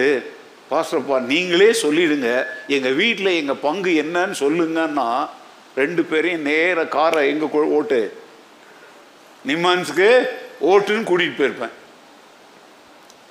பாஸ்டர்ப்பா 0.70 1.16
நீங்களே 1.32 1.70
சொல்லிடுங்க. 1.82 2.46
எங்கள் 2.66 2.99
வீட்டில் 3.02 3.38
எங்கள் 3.40 3.62
பங்கு 3.66 3.90
என்னன்னு 4.02 4.37
சொல்லுங்கன்னா 4.44 5.28
ரெண்டு 5.75 6.02
பேரையும் 6.04 6.46
நேராக 6.50 6.88
காரை 6.88 7.28
எங்கே 7.28 7.46
ஓட்டு. 7.78 8.00
நிம்மான்ஸுக்கு 9.47 10.09
ஓட்டுன்னு 10.61 11.09
கூட்டிகிட்டு 11.11 11.40
போயிருப்பேன். 11.40 11.75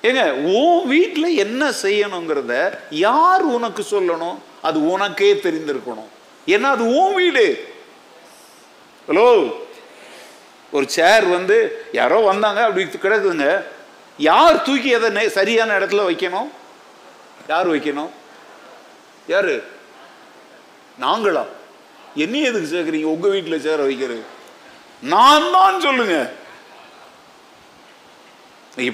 ஏங்க 0.02 0.30
உன் 0.30 0.88
வீட்டில் 0.88 1.36
என்ன 1.36 1.70
செய்யணுங்கிறத 1.82 2.78
யார் 2.90 3.42
உனக்கு 3.42 3.82
சொல்லணும்? 3.90 4.38
அது 4.62 4.90
உனக்கே 4.90 5.32
தெரிந்திருக்கணும். 5.32 6.08
ஏன்னா 6.46 6.70
அது 6.76 6.86
உன் 6.86 7.14
வீடு. 7.14 7.74
ஹலோ 9.08 9.52
ஒரு 10.72 10.88
சேர் 10.88 11.24
வந்து 11.24 11.84
யாரோ 11.92 12.20
வந்தாங்க 12.20 12.64
அப்படி 12.64 12.84
கிடக்குதுங்க. 12.84 13.64
யார் 14.18 14.62
தூக்கி 14.62 14.94
அதை 14.94 15.28
சரியான 15.28 15.78
இடத்துல 15.78 16.02
வைக்கணும்? 16.10 16.50
யார் 17.48 17.70
வைக்கணும்? 17.70 18.10
யாரு? 19.26 19.62
நாங்களா? 21.00 21.44
என்ன 22.14 22.38
எதுக்கு 22.38 22.76
சேர்க்குறீங்க? 22.76 23.04
உங்கள் 23.04 23.30
வீட்டில் 23.30 23.60
சேர 23.60 23.82
வைக்கிறது. 23.82 24.38
நான் 25.02 25.50
தான் 25.56 25.80
சொல்லுங்க. 25.80 26.16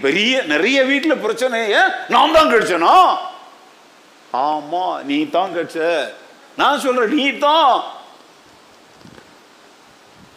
பெரிய 0.04 0.42
நிறைய 0.52 0.78
வீட்டில் 0.84 1.22
பிரச்சனை. 1.24 1.60
நான் 2.08 2.34
தான் 2.36 2.52
கிடைச்சனா? 2.52 2.92
ஆமா 4.32 4.84
நீ 5.08 5.18
தான் 5.36 5.54
கிடைச்ச. 5.56 5.78
நான் 6.56 6.82
சொல்றேன் 6.84 7.14
நீ 7.18 7.26
தான். 7.38 7.82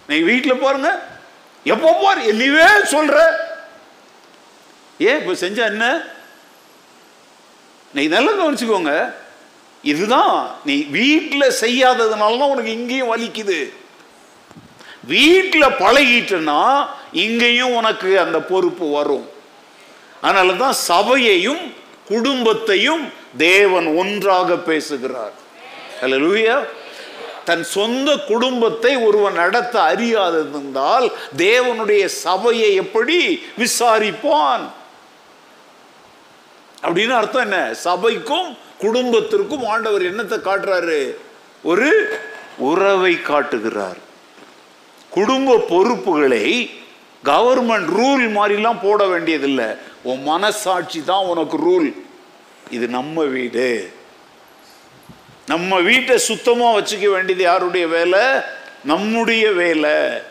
நீ 0.10 0.18
வீட்டில் 0.30 0.62
பாருங்க. 0.64 0.92
எப்போ 1.66 1.90
போற 1.94 2.16
என்னையவே 2.32 2.68
சொல்ற. 2.96 3.18
ஏன் 4.98 5.20
இப்ப 5.22 5.34
செஞ்ச 5.34 5.66
என்ன? 5.66 5.86
நீ 7.94 8.08
நல்லா 8.08 8.32
கவனிச்சுக்கோங்க. 8.32 8.94
இதுதான் 9.84 10.36
நீ 10.68 10.76
வீட்டில் 10.84 11.58
செய்யாததுனால 11.64 12.40
தான் 12.40 12.54
உனக்கு 12.54 12.72
இங்கேயும் 12.80 13.12
வலிக்குது. 13.14 13.60
வீட்டில் 15.10 15.78
பழகிட்டுனா 15.84 16.62
இங்கேயும் 17.26 17.76
உனக்கு 17.80 18.10
அந்த 18.24 18.38
பொறுப்பு 18.52 18.88
வரும். 18.92 19.28
அதனால 20.22 20.54
தான் 20.54 20.78
சபையையும் 20.90 21.64
குடும்பத்தையும் 22.12 23.04
தேவன் 23.38 23.88
ஒன்றாக 24.02 24.58
பேசுகிறார். 24.70 25.36
அல்லேலூயா 26.02 26.58
தன் 27.48 27.64
சொந்த 27.78 28.10
குடும்பத்தை 28.32 28.92
ஒருவன் 29.08 29.40
நடத்த 29.44 29.76
அறியாதிருந்தால் 29.92 31.06
தேவனுடைய 31.38 32.04
சபையை 32.26 32.70
எப்படி 32.84 33.18
விசாரிப்பான்? 33.62 34.66
அப்படின்னு 36.86 37.16
அர்த்தம் 37.20 37.46
என்ன? 37.48 37.62
சபைக்கும் 37.84 38.50
குடும்பத்திற்கும் 38.84 39.66
ஆண்டவர் 39.74 40.04
என்னத்தை 40.10 40.38
காட்டுறாரு? 40.50 41.02
ஒரு 41.72 41.90
உறவை 42.72 43.14
காட்டுகிறார். 43.32 44.00
குடும்ப 45.10 45.58
பொறுப்புகளை 45.58 46.70
கவர்மெண்ட் 47.24 47.90
ரூல் 48.00 48.26
மாதிரிலாம் 48.38 48.82
போட 48.82 49.08
வேண்டியதில்லை. 49.08 49.66
உன் 50.04 50.24
மனசாட்சி 50.24 51.04
தான் 51.04 51.26
உனக்கு 51.26 51.58
ரூல் 51.58 51.94
இது 52.70 52.88
நம்ம 52.88 53.24
வீடு. 53.24 53.94
நம்ம 55.48 55.80
வீட்டை 55.80 56.18
சுத்தமாக 56.18 56.80
வச்சுக்க 56.80 57.12
வேண்டியது 57.12 57.44
யாருடைய 57.44 57.88
வேலை? 57.88 58.20
நம்முடைய 58.84 59.52
வேலை. 59.52 60.22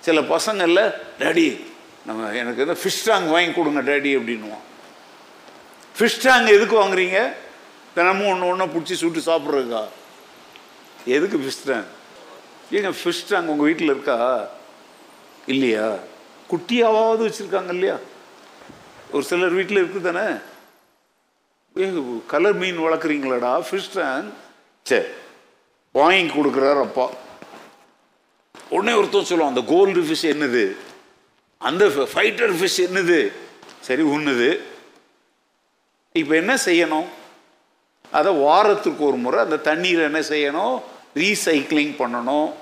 சில 0.00 0.20
பசங்கள்ல 0.20 0.94
டேடி 1.18 1.64
நம்ம 2.06 2.30
எனக்கு 2.30 2.66
வந்து 2.66 2.80
ஃபிஷ் 2.82 3.04
டேங்க் 3.04 3.28
வாங்கி 3.28 3.52
கொடுங்க 3.52 3.82
டேடி 3.82 4.10
அப்படின்னுவான். 4.18 4.64
ஃபிஷ் 5.98 6.20
டேங்க் 6.22 6.48
எதுக்கு 6.48 6.76
வாங்குறீங்க? 6.82 7.32
தினமும் 7.94 8.26
ஒன்று 8.26 8.46
ஒன்று 8.46 8.66
பிடிச்சி 8.66 8.92
சுட்டு 8.92 9.20
சாப்பிட்றதுக்கா? 9.20 9.84
எதுக்கு 11.04 11.38
ஃபிஷ் 11.38 11.64
டேங்க் 11.64 11.86
ஏங்க 12.70 12.90
ஃபிஷ் 13.00 13.24
டேங்க் 13.28 13.50
உங்கள் 13.52 13.66
வீட்டில் 13.66 13.92
இருக்கா? 13.92 14.16
இல்லையா? 15.46 15.96
குட்டியாவது 16.50 17.22
வச்சுருக்காங்க 17.26 17.68
இல்லையா? 17.68 17.96
ஒரு 19.10 19.24
சிலர் 19.24 19.58
வீட்டில் 19.58 19.84
இருக்குது 19.84 20.00
தானே 20.00 20.26
கலர் 22.26 22.56
மீன் 22.62 22.78
வளர்க்குறீங்களாடா 22.78 23.52
ஃபிஷ் 23.70 23.92
டேங்க் 23.94 24.32
சரி 24.82 25.06
வாங்கி 25.92 26.34
கொடுக்குறாரு 26.34 26.80
அப்பா. 26.82 27.10
உடனே 28.68 28.98
ஒருத்தர் 29.00 29.28
சொல்லுவோம் 29.30 29.52
அந்த 29.54 29.62
கோல்டு 29.72 30.02
ஃபிஷ் 30.02 30.30
என்னது? 30.34 30.64
அந்த 31.58 31.86
ஃபைட்டர் 31.86 32.54
ஃபிஷ் 32.60 32.80
என்னது? 32.86 33.32
சரி 33.80 34.02
உண்ணுது. 34.02 34.50
இப்போ 36.12 36.34
என்ன 36.34 36.54
செய்யணும்? 36.64 37.08
அதை 38.10 38.32
வாரத்துக்கு 38.32 39.06
ஒரு 39.06 39.16
முறை 39.16 39.38
அந்த 39.44 39.56
தண்ணீரை 39.56 40.02
என்ன 40.04 40.20
செய்யணும்? 40.20 40.82
ரீசைக்ளிங் 41.14 41.94
பண்ணணும். 41.98 42.52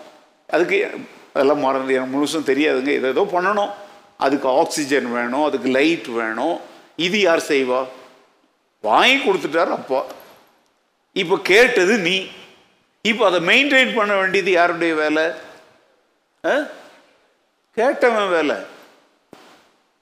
அதுக்கு 0.49 0.95
அதெல்லாம் 1.33 1.59
மறந்து 1.59 1.95
எனக்கு 1.95 2.19
முழுசும் 2.19 2.57
தெரியாதுங்க. 2.57 2.87
இதை 2.87 3.11
ஏதோ 3.11 3.29
பண்ணணும். 3.33 3.71
அதுக்கு 4.19 4.49
ஆக்சிஜன் 4.49 5.13
வேணும் 5.13 5.45
அதுக்கு 5.45 5.69
லைட் 5.69 6.07
வேணும். 6.07 6.61
இது 6.97 7.21
யார் 7.21 7.39
செய்வா? 7.39 7.87
வாங்கி 8.83 9.17
கொடுத்துட்டார் 9.17 9.67
அப்பா. 9.67 10.05
இப்போ 11.13 11.39
கேட்டது 11.43 11.99
நீ. 11.99 12.27
இப்போ 13.03 13.27
அதை 13.27 13.41
மெயின்டைன் 13.41 13.95
பண்ண 13.95 14.15
வேண்டியது 14.15 14.51
யாருடைய 14.51 14.95
வேலை? 14.95 15.25
ஆ? 16.47 16.57
கேட்டவன் 17.77 18.31
வேலை. 18.31 18.57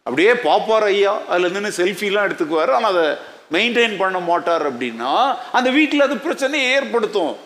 அப்படியே 0.03 0.33
பாப்பார் 0.33 0.83
ஐயா 0.83 1.21
அதில் 1.29 1.51
நின்று 1.51 1.85
செல்ஃபிலாம் 1.85 2.31
எடுத்துக்குவார். 2.31 2.71
ஆனால் 2.71 2.97
அதை 2.97 3.17
மெயின்டைன் 3.53 3.99
பண்ண 3.99 4.19
மாட்டார் 4.19 4.77
அப்படின்னா 4.77 5.37
அந்த 5.53 5.71
வீட்டில் 5.71 6.01
அது 6.01 6.17
பிரச்சனையை 6.17 6.73
ஏற்படுத்தும். 6.73 7.37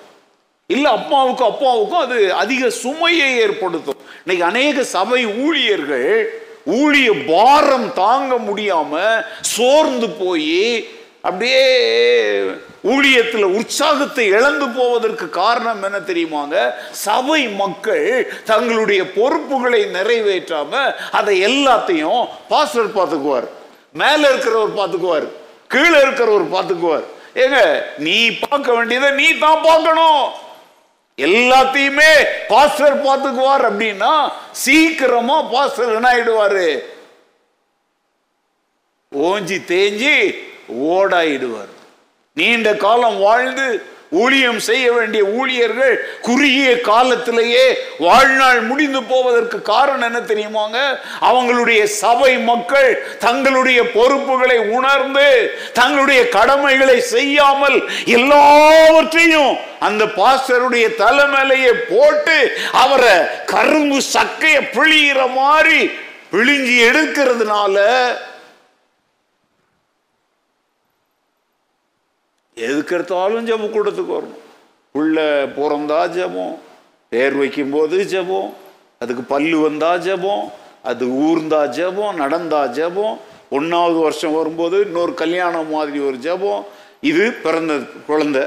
இல்லை 0.66 0.90
அப்பாவுக்கும் 0.92 1.50
அப்பாவுக்கும் 1.52 2.02
அது 2.06 2.18
அதிக 2.42 2.70
சுமையை 2.70 3.28
ஏற்படுத்தும். 3.44 4.00
இன்னைக்கு 4.22 4.44
அநேக 4.44 4.84
சபை 4.84 5.26
ஊழியர்கள் 5.26 6.10
ஊழிய 6.80 7.08
பாரம் 7.26 7.88
தாங்க 7.92 8.34
முடியாம 8.48 8.92
சோர்ந்து 9.40 10.08
போய் 10.20 10.60
அப்படியே 11.26 11.64
ஊழியத்தில் 12.92 13.54
உற்சாகத்தை 13.58 14.24
இழந்து 14.36 14.66
போவதற்கு 14.68 15.26
காரணம் 15.28 15.82
என்ன 15.82 15.98
தெரியுமாங்க? 15.98 16.56
சபை 16.90 17.48
மக்கள் 17.48 18.08
தங்களுடைய 18.44 19.02
பொறுப்புகளை 19.12 19.82
நிறைவேற்றாம 19.96 20.72
அதை 21.10 21.34
எல்லாத்தையும் 21.50 22.22
பாஸ்டர் 22.48 22.96
பார்த்துக்குவார். 22.96 23.48
மேலே 23.92 24.24
இருக்கிறவர் 24.32 24.78
பார்த்துக்குவார். 24.80 25.28
கீழே 25.68 25.98
இருக்கிறவர் 26.06 26.46
பார்த்துக்குவார். 26.56 27.04
ஏங்க 27.42 27.60
நீ 28.06 28.16
பார்க்க 28.46 28.68
வேண்டியதை 28.72 29.10
நீ 29.20 29.38
தான் 29.44 29.64
பார்க்கணும். 29.68 30.24
எல்லாத்தையுமே 31.18 32.24
பாஸ்டர் 32.48 33.04
பார்த்துக்குவார் 33.04 33.64
அப்படின்னா 33.70 34.32
சீக்கிரமா 34.50 35.42
பாஸ்டர் 35.42 35.94
என்ன 35.94 36.08
ஆயிடுவாரு? 36.12 36.82
ஓஞ்சி 39.12 39.58
தேஞ்சி 39.72 40.34
ஓடாயிடுவார். 40.82 41.72
நீண்ட 42.34 42.74
காலம் 42.74 43.18
வாழ்ந்து 43.18 43.86
ஊழியம் 44.12 44.58
செய்ய 44.60 44.92
வேண்டிய 44.92 45.24
ஊழியர்கள் 45.24 45.94
குறுகிய 46.20 46.80
காலத்திலேயே 46.80 47.64
வாழ்நாள் 47.98 48.60
முடிந்து 48.60 49.02
போவதற்கு 49.02 49.62
காரணம் 49.62 50.06
என்ன 50.08 50.20
தெரியுமாங்க? 50.20 50.78
அவங்களுடைய 51.20 51.82
சபை 51.94 52.38
மக்கள் 52.42 52.90
தங்களுடைய 53.18 53.82
பொறுப்புகளை 53.92 54.58
உணர்ந்து 54.70 55.26
தங்களுடைய 55.72 56.28
கடமைகளை 56.28 57.00
செய்யாமல் 57.00 57.78
எல்லாவற்றையும் 58.18 59.52
அந்த 59.80 60.04
பாஸ்டருடைய 60.16 60.88
தலைமையிலேயே 60.96 61.72
போட்டு 61.88 62.38
அவரை 62.74 63.16
கரும்பு 63.46 64.00
சக்கையை 64.14 64.62
பிழிகிற 64.76 65.32
மாதிரி 65.32 65.80
பிழிஞ்சி 66.32 66.76
எடுக்கிறதுனால 66.86 67.76
எதுக்கு 72.56 72.94
எடுத்தாலும் 72.94 73.46
ஜெபம் 73.46 73.72
கூடத்துக்கு 73.74 74.12
வரணும். 74.16 74.40
உள்ள 74.94 75.46
பிறந்தா 75.56 76.00
ஜெபம் 76.16 76.52
பேர் 77.08 77.36
வைக்கும்போது 77.36 77.96
ஜெபம் 78.12 78.50
அதுக்கு 78.98 79.22
பல்லு 79.22 79.56
வந்தா 79.58 79.90
ஜெபம் 80.06 80.44
அது 80.90 81.04
ஊர்ந்தா 81.06 81.60
ஜெபம் 81.78 82.18
நடந்தா 82.22 82.60
ஜெபம் 82.78 83.14
ஒன்றாவது 83.50 83.98
வருஷம் 83.98 84.36
வரும்போது 84.36 84.76
இன்னொரு 84.86 85.14
கல்யாணம் 85.14 85.70
மாதிரி 85.70 85.98
ஒரு 86.08 86.16
ஜெபம் 86.26 86.62
இது 87.10 87.24
பிறந்த 87.44 87.72
குழந்தை. 88.06 88.44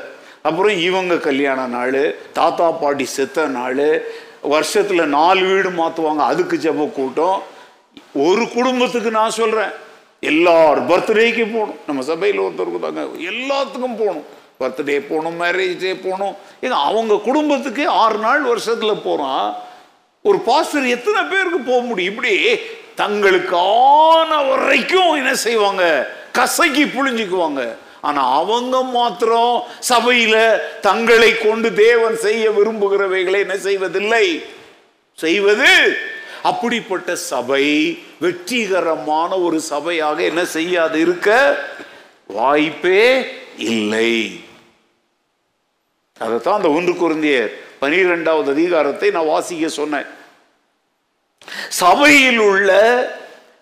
அப்புறம் 0.48 0.78
இவங்க 0.88 1.18
கல்யாண 1.28 1.66
நாள் 1.68 2.00
தாத்தா 2.34 2.68
பாட்டி 2.72 3.06
செத்த 3.18 3.48
நாள் 3.58 3.84
வருஷத்தில் 4.54 5.14
நாலு 5.18 5.44
வீடு 5.52 5.70
மாற்றுவாங்க 5.70 6.24
அதுக்கு 6.32 6.58
ஜப 6.66 6.88
கூட்டம். 6.92 7.38
ஒரு 8.28 8.44
குடும்பத்துக்கு 8.56 9.12
நான் 9.12 9.38
சொல்கிறேன் 9.42 9.74
எல்லார் 10.20 10.86
பர்த்டேக்கு 10.88 11.54
போகணும். 11.54 11.80
நம்ம 11.88 12.02
சபையில் 12.02 12.40
ஒருத்தருக்கு 12.40 12.80
தாங்க 12.80 13.02
எல்லாத்துக்கும் 13.32 14.00
போகணும். 14.02 14.26
பர்த்டே 14.60 14.98
போகணும் 15.10 15.42
மேரேஜ் 15.42 15.80
டே 15.80 15.94
போகணும். 15.94 16.36
ஏங்க 16.62 16.78
அவங்க 16.90 17.16
குடும்பத்துக்கு 17.16 17.88
ஆறு 17.88 18.18
நாள் 18.18 18.42
வருஷத்தில் 18.42 19.04
போகிறான் 19.04 19.56
ஒரு 20.22 20.38
பாஸ்டர் 20.38 20.86
எத்தனை 20.86 21.24
பேருக்கு 21.24 21.60
போக 21.60 21.82
முடியும்? 21.82 22.14
இப்படி 22.14 22.34
தங்களுக்கான 22.98 24.30
வரைக்கும் 24.50 25.12
என்ன 25.14 25.36
செய்வாங்க? 25.36 25.84
கசக்கி 26.32 26.84
புழிஞ்சுக்குவாங்க. 26.84 27.76
ஆனால் 28.02 28.34
அவங்க 28.40 28.84
மாத்திரம் 28.84 29.64
சபையில் 29.80 30.60
தங்களை 30.82 31.38
கொண்டு 31.38 31.74
தேவன் 31.74 32.18
செய்ய 32.18 32.50
விரும்புகிறவைகளை 32.50 33.40
என்ன 33.40 33.58
செய்வதில்லை? 33.58 34.44
செய்வது 35.14 35.72
அப்படிப்பட்ட 36.44 37.16
சபை 37.16 38.00
வெற்றிகரமான 38.20 39.38
ஒரு 39.38 39.62
சபையாக 39.70 40.22
என்ன 40.22 40.46
செய்யாது? 40.46 41.02
இருக்க 41.02 41.58
வாய்ப்பே 42.28 43.26
இல்லை. 43.58 44.40
அதைத்தான் 46.20 46.56
அந்த 46.56 46.70
ஒன்று 46.70 46.94
குருந்தியர் 46.94 47.52
பனிரெண்டாவது 47.80 48.52
அதிகாரத்தை 48.52 49.10
நான் 49.10 49.26
வாசிக்க 49.26 49.68
சொன்னேன். 49.68 50.06
சபையில் 51.70 52.38
உள்ள 52.38 52.72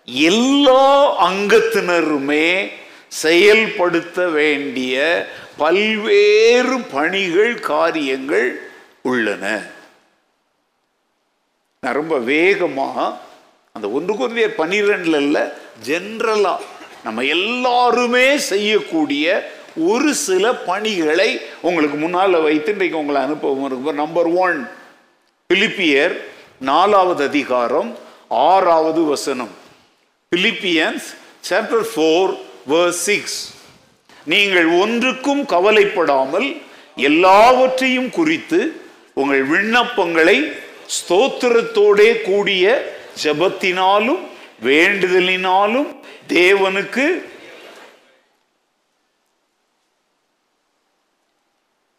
எல்லா 0.04 1.24
அங்கத்தினருமே 1.30 2.70
செயல்படுத்த 3.08 4.28
வேண்டிய 4.28 5.26
பல்வேறு 5.56 6.80
பணிகள் 6.80 7.60
காரியங்கள் 7.60 8.68
உள்ளன. 9.02 9.74
நான் 11.86 11.94
ரொம்ப 11.94 12.18
வேகமாக 12.18 13.16
அந்த 13.72 13.88
ஒன்று 13.88 14.14
குருந்தியர் 14.14 14.58
பன்னிரெண்டில் 14.58 15.16
இல்லை 15.16 15.42
ஜென்ரலாக 15.86 16.58
நம்ம 17.04 17.24
எல்லாருமே 17.24 18.38
செய்யக்கூடிய 18.38 19.50
ஒரு 19.76 20.14
சில 20.14 20.54
பணிகளை 20.54 21.40
உங்களுக்கு 21.60 21.96
முன்னால் 21.96 22.40
வைத்து 22.40 22.72
இன்றைக்கு 22.72 22.98
உங்களை 22.98 23.22
அனுப்பவும் 23.22 23.92
நம்பர் 23.92 24.26
ஒன் 24.26 24.68
பிலிப்பியர் 25.54 26.16
நாலாவது 26.58 27.24
அதிகாரம் 27.24 27.98
ஆறாவது 28.28 29.02
வசனம். 29.02 29.50
Philippians 30.36 31.06
chapter 31.50 31.86
four 31.94 32.36
verse 32.68 33.02
six 33.04 33.54
நீங்கள் 34.24 34.66
ஒன்றுக்கும் 34.66 35.46
கவலைப்படாமல் 35.46 36.62
எல்லாவற்றையும் 36.96 38.10
குறித்து 38.10 38.82
உங்கள் 39.14 39.46
விண்ணப்பங்களை 39.46 40.64
ஸ்தோத்திரத்தோடே 40.96 42.08
கூடிய 42.22 42.64
ஜெபத்தினாலும் 43.22 44.22
வேண்டுதலினாலும் 44.64 45.88
தேவனுக்கு 46.28 47.06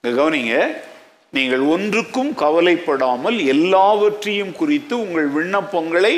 கவனிங்க 0.04 0.56
நீங்கள் 1.36 1.64
ஒன்றுக்கும் 1.74 2.30
கவலைப்படாமல் 2.42 3.38
எல்லாவற்றையும் 3.54 4.54
குறித்து 4.60 4.94
உங்கள் 5.00 5.30
விண்ணப்பங்களை 5.38 6.14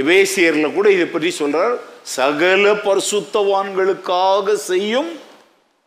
எபேசியர்ல 0.00 0.66
கூட 0.74 0.86
இதை 0.90 1.06
பற்றி 1.06 1.30
சொல்றார். 1.38 1.74
சகல 2.02 2.72
பரிசுத்தவான்களுக்காக 2.86 4.54
செய்யும் 4.70 5.10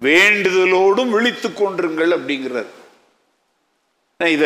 வேண்டுதலோடும் 0.02 1.14
விழித்துக் 1.16 1.58
கொண்டிருங்கள் 1.62 2.12
அப்படிங்கிறார். 2.18 2.70
இதை 4.20 4.34
இத 4.36 4.46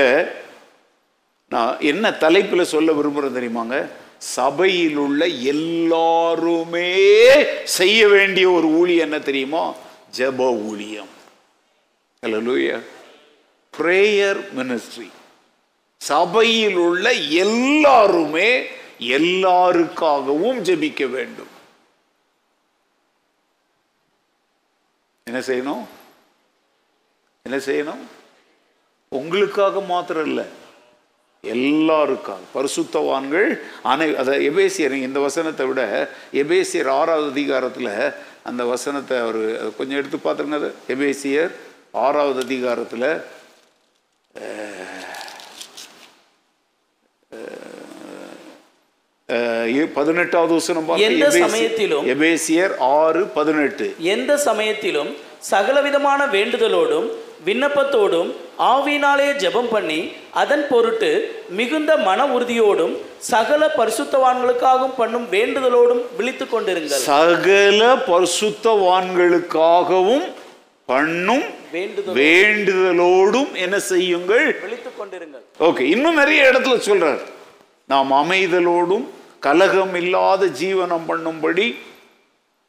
நான் 1.49 1.79
என்ன 1.79 2.11
தலைப்பில் 2.11 2.63
சொல்ல 2.63 2.91
விரும்புகிறேன் 2.91 3.37
தெரியுமாங்க? 3.37 3.89
சபையில் 4.17 4.95
உள்ள 4.95 5.27
எல்லாருமே 5.27 6.89
செய்ய 7.63 8.07
வேண்டிய 8.07 8.49
ஒரு 8.49 8.67
ஊழியம் 8.67 9.11
என்ன 9.11 9.23
தெரியுமா? 9.23 9.75
ஜெப 10.17 10.61
ஊழியம். 10.61 11.07
ஹalleluya 12.21 12.79
ப்ரேயர் 13.77 14.39
மினிஸ்ட்ரி 14.57 15.09
சபையில் 15.97 16.75
உள்ள 16.75 17.13
எல்லாருமே 17.13 18.65
எல்லாருக்காகவும் 18.99 20.61
ஜெபிக்க 20.61 21.09
வேண்டும். 21.09 21.51
என்ன 25.23 25.39
செய்யணும்? 25.39 25.85
என்ன 27.43 27.57
செய்யணும்? 27.65 28.03
உங்களுக்காக 29.09 29.81
மாத்திரம் 29.81 30.25
இல்லை. 30.25 30.58
எல்லாருக்காக. 31.43 32.43
பரிசுத்தவான்கள் 32.55 33.49
அனை 33.91 34.07
அதை 34.21 34.33
எபேசியர் 34.49 34.95
இந்த 35.07 35.19
வசனத்தை 35.27 35.65
விட 35.69 35.81
எபேசியர் 36.41 36.89
ஆறாவது 36.99 37.29
அதிகாரத்தில் 37.35 37.93
அந்த 38.49 38.61
வசனத்தை 38.73 39.17
அவர் 39.25 39.41
கொஞ்சம் 39.77 39.99
எடுத்து 39.99 40.17
பார்த்துருங்க 40.23 40.59
அது. 40.61 40.71
எபேசியர் 40.95 41.51
ஆறாவது 42.05 42.41
அதிகாரத்தில் 42.47 43.09
பதினெட்டாவது 49.97 50.53
வசனம். 50.59 50.87
எந்த 51.07 51.25
சமயத்திலும் 51.31 52.05
எபேசியர் 52.13 52.73
ஆறு 52.99 53.21
பதினெட்டு. 53.39 53.87
எந்த 54.15 54.31
சமயத்திலும் 54.49 55.11
சகலவிதமான 55.53 56.19
வேண்டுதலோடும் 56.35 57.09
விண்ணப்பத்தோடும் 57.47 58.31
ஆவியினாலே 58.67 59.27
ஜெபம் 59.41 59.67
பண்ணி 59.73 59.97
அதன் 60.41 60.63
பொருட்டு 60.69 61.09
மிகுந்த 61.59 61.91
மன 62.07 62.19
உறுதியோடும் 62.35 62.95
சகல 63.31 63.61
பரிசுத்தவான்களுக்காகவும் 63.77 64.95
பண்ணும் 64.97 65.27
வேண்டுதலோடும் 65.35 66.01
விழித்துக் 66.17 66.51
கொண்டிருங்கள். 66.53 67.01
சகல 67.11 67.79
பரிசுத்தவான்களுக்காகவும் 68.09 70.25
பண்ணும் 70.91 71.45
வேண்டுதல் 71.75 72.17
வேண்டுதலோடும் 72.21 73.51
என்ன 73.63 73.75
செய்யுங்கள்? 73.91 74.47
விழித்துக் 74.65 74.99
கொண்டிருங்கள். 74.99 75.43
ஓகே 75.67 75.83
இன்னும் 75.93 76.19
நிறைய 76.21 76.49
இடத்துல 76.51 76.75
சொல்றார். 76.89 77.21
நாம் 77.93 78.11
அமைதலோடும் 78.21 79.05
கலகம் 79.45 79.95
இல்லாத 80.01 80.41
ஜீவனம் 80.61 81.07
பண்ணும்படி 81.11 81.67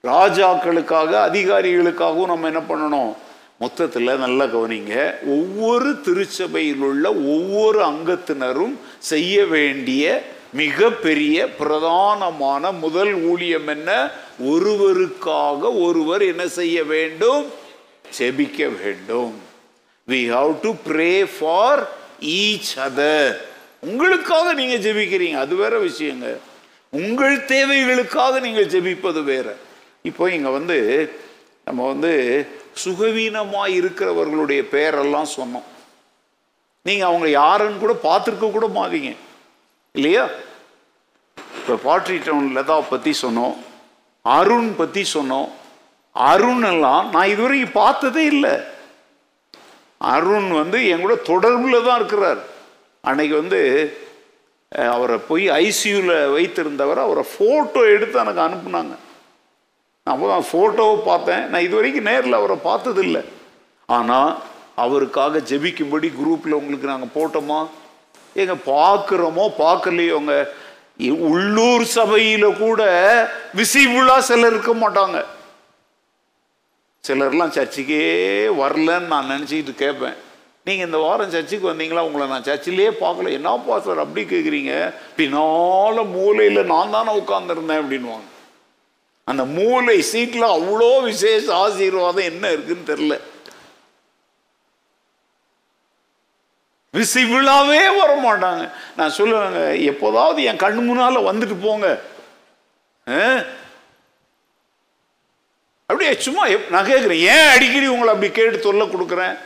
ராஜாக்களுக்காக 0.05 1.13
அதிகாரிகளுக்காகவும் 1.29 2.31
நம்ம 2.33 2.49
என்ன 2.53 2.63
பண்ணணும்? 2.71 3.11
மொத்தத்தில் 3.63 4.21
நல்லா 4.25 4.45
கவனிங்க. 4.53 4.95
ஒவ்வொரு 5.37 5.89
திருச்சபையில் 6.05 6.85
உள்ள 6.91 7.07
ஒவ்வொரு 7.35 7.81
அங்கத்தினரும் 7.89 8.75
செய்ய 9.13 9.35
வேண்டிய 9.55 10.05
மிகப்பெரிய 10.61 11.37
பிரதானமான 11.59 12.73
முதல் 12.85 13.13
ஊழியம் 13.31 13.69
என்ன? 13.75 13.91
ஒருவருக்காக 14.53 15.61
ஒருவர் 15.87 16.23
என்ன 16.31 16.45
செய்ய 16.59 16.77
வேண்டும்? 16.93 17.45
ஜெபிக்க 18.19 18.61
வேண்டும். 18.81 19.35
We 20.11 20.21
have 20.37 20.53
to 20.65 20.71
pray 20.89 21.13
for 21.35 21.83
each 22.37 22.73
other 22.87 23.35
உங்களுக்காக 23.91 24.55
நீங்கள் 24.61 24.83
ஜெபிக்கிறீங்க 24.87 25.39
அது 25.45 25.55
வேற 25.63 25.75
விஷயங்க. 25.89 26.31
உங்கள் 27.01 27.37
தேவைகளுக்காக 27.53 28.41
நீங்கள் 28.47 28.71
ஜெபிப்பது 28.75 29.23
வேற. 29.33 29.49
இப்போ 30.11 30.25
இங்கே 30.37 30.51
வந்து 30.59 30.79
நம்ம 31.65 31.87
வந்து 31.93 32.13
சுகவீனமாக 32.83 33.75
இருக்கிறவர்களுடைய 33.79 34.61
பெயரெல்லாம் 34.75 35.31
சொன்னோம். 35.39 35.67
நீங்கள் 36.87 37.09
அவங்க 37.11 37.27
யாருன்னு 37.41 37.83
கூட 37.85 37.95
பார்த்துருக்க 38.09 38.51
கூட 38.53 38.67
மாதீங்க 38.79 39.11
இல்லையா? 39.95 40.25
இப்போ 41.59 41.75
பாட்ரி 41.87 42.19
டவுன் 42.27 42.49
லதா 42.57 42.77
பற்றி 42.93 43.13
சொன்னோம் 43.25 43.57
அருண் 44.25 44.71
பற்றி 44.79 45.03
சொன்னோம். 45.17 45.49
அருண் 46.17 46.65
எல்லாம் 46.73 47.05
நான் 47.15 47.33
இதுவரைக்கும் 47.33 47.79
பார்த்ததே 47.83 48.25
இல்லை. 48.35 48.55
அருண் 50.15 50.49
வந்து 50.61 50.79
என் 50.93 51.05
கூட 51.05 51.15
தொடர்பில் 51.31 51.85
தான் 51.87 51.99
இருக்கிறார். 52.01 52.41
அன்னைக்கு 53.09 53.35
வந்து 53.43 53.61
அவரை 54.95 55.17
போய் 55.29 55.45
ஐசியூவில் 55.65 56.33
வைத்திருந்தவர் 56.35 57.01
அவரை 57.05 57.25
ஃபோட்டோ 57.31 57.81
எடுத்து 57.95 58.17
எனக்கு 58.23 58.43
அனுப்புனாங்க. 58.47 58.95
அப்போ 60.07 60.25
தான் 60.33 60.47
ஃபோட்டோவை 60.51 60.97
பார்த்தேன். 61.11 61.43
நான் 61.51 61.65
இது 61.67 61.75
வரைக்கும் 61.79 62.09
நேரில் 62.11 62.39
அவரை 62.39 62.57
பார்த்ததில்லை. 62.69 63.23
ஆனால் 63.89 64.31
அவருக்காக 64.85 65.43
ஜெபிக்கும்படி 65.51 66.09
குரூப்பில் 66.21 66.59
உங்களுக்கு 66.61 66.93
நாங்கள் 66.93 67.15
போட்டோமா? 67.19 67.61
ஏங்க 68.41 68.57
பார்க்குறோமோ 68.73 69.45
பார்க்கலையோங்க 69.65 70.35
உள்ளூர் 71.33 71.85
சபையில் 71.97 72.49
கூட 72.65 72.81
விசிபிளாக 73.59 74.27
சிலர் 74.31 74.53
இருக்க 74.55 74.73
மாட்டாங்க. 74.83 75.19
சிலர்லாம் 77.05 77.55
சர்ச்சுக்கே 77.59 78.03
வரலன்னு 78.63 79.13
நான் 79.13 79.31
நினச்சிக்கிட்டு 79.33 79.75
கேட்பேன். 79.85 80.19
நீங்கள் 80.67 80.87
இந்த 80.89 80.99
வாரம் 81.05 81.33
சர்ச்சுக்கு 81.35 81.71
வந்தீங்களா? 81.71 82.07
உங்களை 82.09 82.25
நான் 82.33 82.49
சர்ச்சிலேயே 82.49 82.91
பார்க்கல. 83.05 83.31
என்ன 83.39 83.55
பாஸ்டர் 83.69 84.03
அப்படி 84.05 84.23
கேட்குறீங்க 84.33 84.75
பின்னால 85.19 86.05
மூலையில் 86.17 86.71
நான் 86.73 86.95
தானே 86.97 87.13
உட்காந்துருந்தேன் 87.23 87.83
அப்படின்வாங்க 87.83 88.29
அந்த 89.31 89.45
மூளை 89.45 90.03
சீட்டில் 90.03 90.43
அவ்வளோ 90.51 91.03
விசேஷ 91.03 91.57
ஆசீர்வாதம் 91.57 92.25
என்ன 92.25 92.51
இருக்குன்னு 92.51 92.91
தெரில 92.91 93.15
விசி 96.95 97.25
விழாவே 97.25 97.83
வர 97.99 98.11
மாட்டாங்க 98.25 98.63
நான் 98.97 99.13
சொல்லுவேங்க 99.17 99.85
எப்போதாவது 99.85 100.43
என் 100.43 100.57
கண் 100.57 100.81
முன்னால 100.87 101.23
வந்துட்டு 101.29 101.57
போங்க. 101.63 101.87
ஆ? 103.07 103.21
அப்படியே 105.87 106.21
சும்மா 106.21 106.47
எப்- 106.47 106.69
நான் 106.71 106.87
கேட்குறேன் 106.87 107.23
ஏன் 107.29 107.49
அடிக்கடி 107.49 107.87
உங்களை 107.87 108.15
அப்படி 108.15 108.33
கேட்டு 108.33 108.61
தொல்லை 108.61 108.87
கொடுக்குறேன்? 108.87 109.37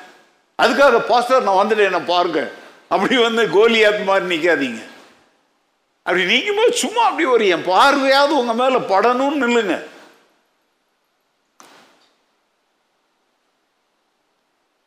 அதுக்காக 0.59 0.99
பாஸ்டர் 1.09 1.43
நான் 1.43 1.61
வந்துட்டேன் 1.61 1.91
என்ன 1.91 2.01
பாருங்க. 2.01 2.41
அப்படி 2.89 3.17
வந்து 3.17 3.43
கோலியாத் 3.49 4.05
மாதிரி 4.05 4.27
நிற்காதீங்க 4.33 4.83
அப்படி 6.07 6.25
நீக்கும்போது 6.25 6.71
சும்மா 6.71 7.03
அப்படி 7.05 7.25
ஒரு 7.25 7.45
என் 7.55 7.69
பார்வையாவது 7.73 8.33
உங்க 8.41 8.55
மேல 8.55 8.79
படணும்னு 8.79 9.43
நில்லுங்க. 9.45 9.77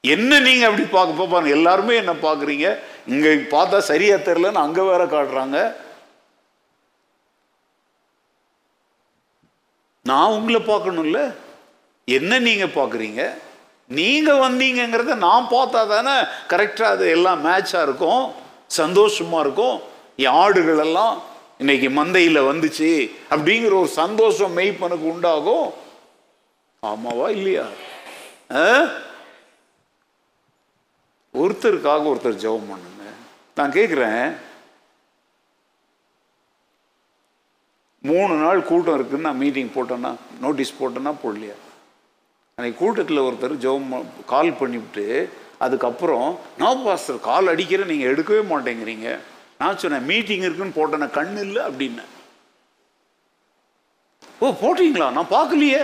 என்ன 0.01 0.39
நீங்க 0.39 0.65
அப்படி 0.65 0.84
பார்க்க 0.91 1.21
பாப்பாங்க 1.21 1.49
எல்லாருமே 1.49 1.95
என்ன 1.95 2.13
பார்க்குறீங்க? 2.13 2.67
இங்க 3.08 3.27
பார்த்தா 3.56 3.77
சரியா 3.89 4.15
தெரியலன்னு 4.15 4.65
அங்க 4.65 4.84
வேற 4.84 5.06
காட்டுறாங்க. 5.06 5.58
நான் 10.06 10.36
உங்களை 10.38 10.60
பார்க்கணும்ல. 10.62 11.21
என்ன 12.06 12.39
நீங்க 12.39 12.65
பார்க்குறீங்க? 12.65 13.21
நீங்க 13.88 14.32
வந்தீங்கங்கிறத 14.34 15.15
நான் 15.15 15.51
பார்த்தா 15.51 15.82
தானே 15.88 16.15
கரெக்டாக 16.53 16.95
அது 16.95 17.10
எல்லாம் 17.10 17.45
மேட்சாக 17.45 17.86
இருக்கும் 17.88 18.23
சந்தோஷமா 18.77 19.39
இருக்கும். 19.39 19.77
ஆடுகள் 20.25 20.77
எல்லாம் 20.77 21.21
இன்னைக்கு 21.58 21.89
மந்தையில் 21.89 22.38
வந்துச்சு 22.38 23.12
அப்படிங்கிற 23.30 23.73
ஒரு 23.80 23.88
சந்தோஷம் 23.88 24.58
மெய்ப்பனுக்கு 24.58 25.12
உண்டாகும். 25.12 25.73
ஆமாவா 26.84 27.30
இல்லையா? 27.30 27.65
ஆ? 28.51 28.86
ஒருத்தருக்காக 31.34 32.08
ஒருத்தர் 32.08 32.41
ஜெபம் 32.43 32.69
பண்ணுங்க. 32.69 33.03
நான் 33.56 33.71
கேட்குறேன் 33.71 34.36
மூணு 37.99 38.34
நாள் 38.36 38.63
கூட்டம் 38.63 38.93
இருக்குன்னு 38.93 39.23
நான் 39.23 39.38
மீட்டிங் 39.38 39.71
போட்டேன்னா 39.75 40.15
நோட்டீஸ் 40.39 40.73
போட்டேன்னா 40.82 41.13
போடலையா? 41.23 41.56
அன்னைக்கு 42.56 42.86
கூட்டத்தில் 42.86 43.17
ஒருத்தர் 43.17 43.58
ஜெபம் 43.58 44.06
கால் 44.25 44.51
பண்ணிவிட்டு 44.51 45.30
அதுக்கப்புறம் 45.58 46.39
நான் 46.58 46.84
பாஸ்டர் 46.84 47.19
கால் 47.19 47.47
அடிக்கிற 47.47 47.84
நீங்கள் 47.84 48.15
எடுக்கவே 48.15 48.41
மாட்டேங்கிறீங்க. 48.53 49.19
நான் 49.60 49.78
சொன்னேன் 49.78 50.06
மீட்டிங் 50.06 50.46
இருக்குன்னு 50.48 50.78
போட்டேன் 50.80 51.15
கண்ணு 51.17 51.41
இல்லை 51.48 51.62
அப்படின்னேன் 51.70 52.12
ஓ 54.41 54.48
போட்டீங்களா? 54.62 55.06
நான் 55.12 55.34
பார்க்கலையே. 55.38 55.80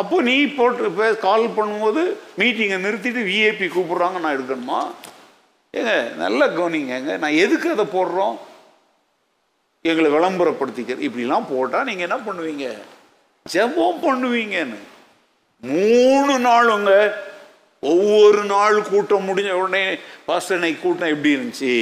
அப்போ 0.00 0.16
நீ 0.22 0.34
போட்டு 0.46 0.90
பே 0.98 1.06
கால் 1.24 1.46
பண்ணும்போது 1.56 2.02
மீட்டிங்கை 2.40 2.76
நிறுத்திட்டு 2.84 3.22
விஐபி 3.30 3.66
கூப்பிட்றாங்க 3.76 4.18
நான் 4.20 4.36
எடுக்கணுமா? 4.36 4.80
ஏங்க 5.74 5.94
நல்லா 6.16 6.46
கவனிங்க 6.46 7.18
நான் 7.22 7.40
எதுக்கு 7.44 7.68
அதை 7.70 7.86
போடுறோம்? 7.96 8.36
எங்களை 9.90 10.08
விளம்பரப்படுத்திக்க 10.12 11.06
இப்படிலாம் 11.06 11.50
போட்டால் 11.50 11.88
நீங்கள் 11.88 12.06
என்ன 12.08 12.18
பண்ணுவீங்க? 12.26 12.66
ஜெபம் 13.46 14.00
பண்ணுவீங்கன்னு. 14.06 14.78
மூணு 15.62 16.34
நாளுங்க 16.48 16.92
ஒவ்வொரு 17.82 18.42
நாள் 18.44 18.78
கூட்டம் 18.82 19.26
முடிஞ்ச 19.28 19.50
உடனே 19.62 19.84
பாஸ்டர் 20.26 20.82
கூட்டம் 20.84 21.12
எப்படி 21.14 21.34
இருந்துச்சு? 21.36 21.74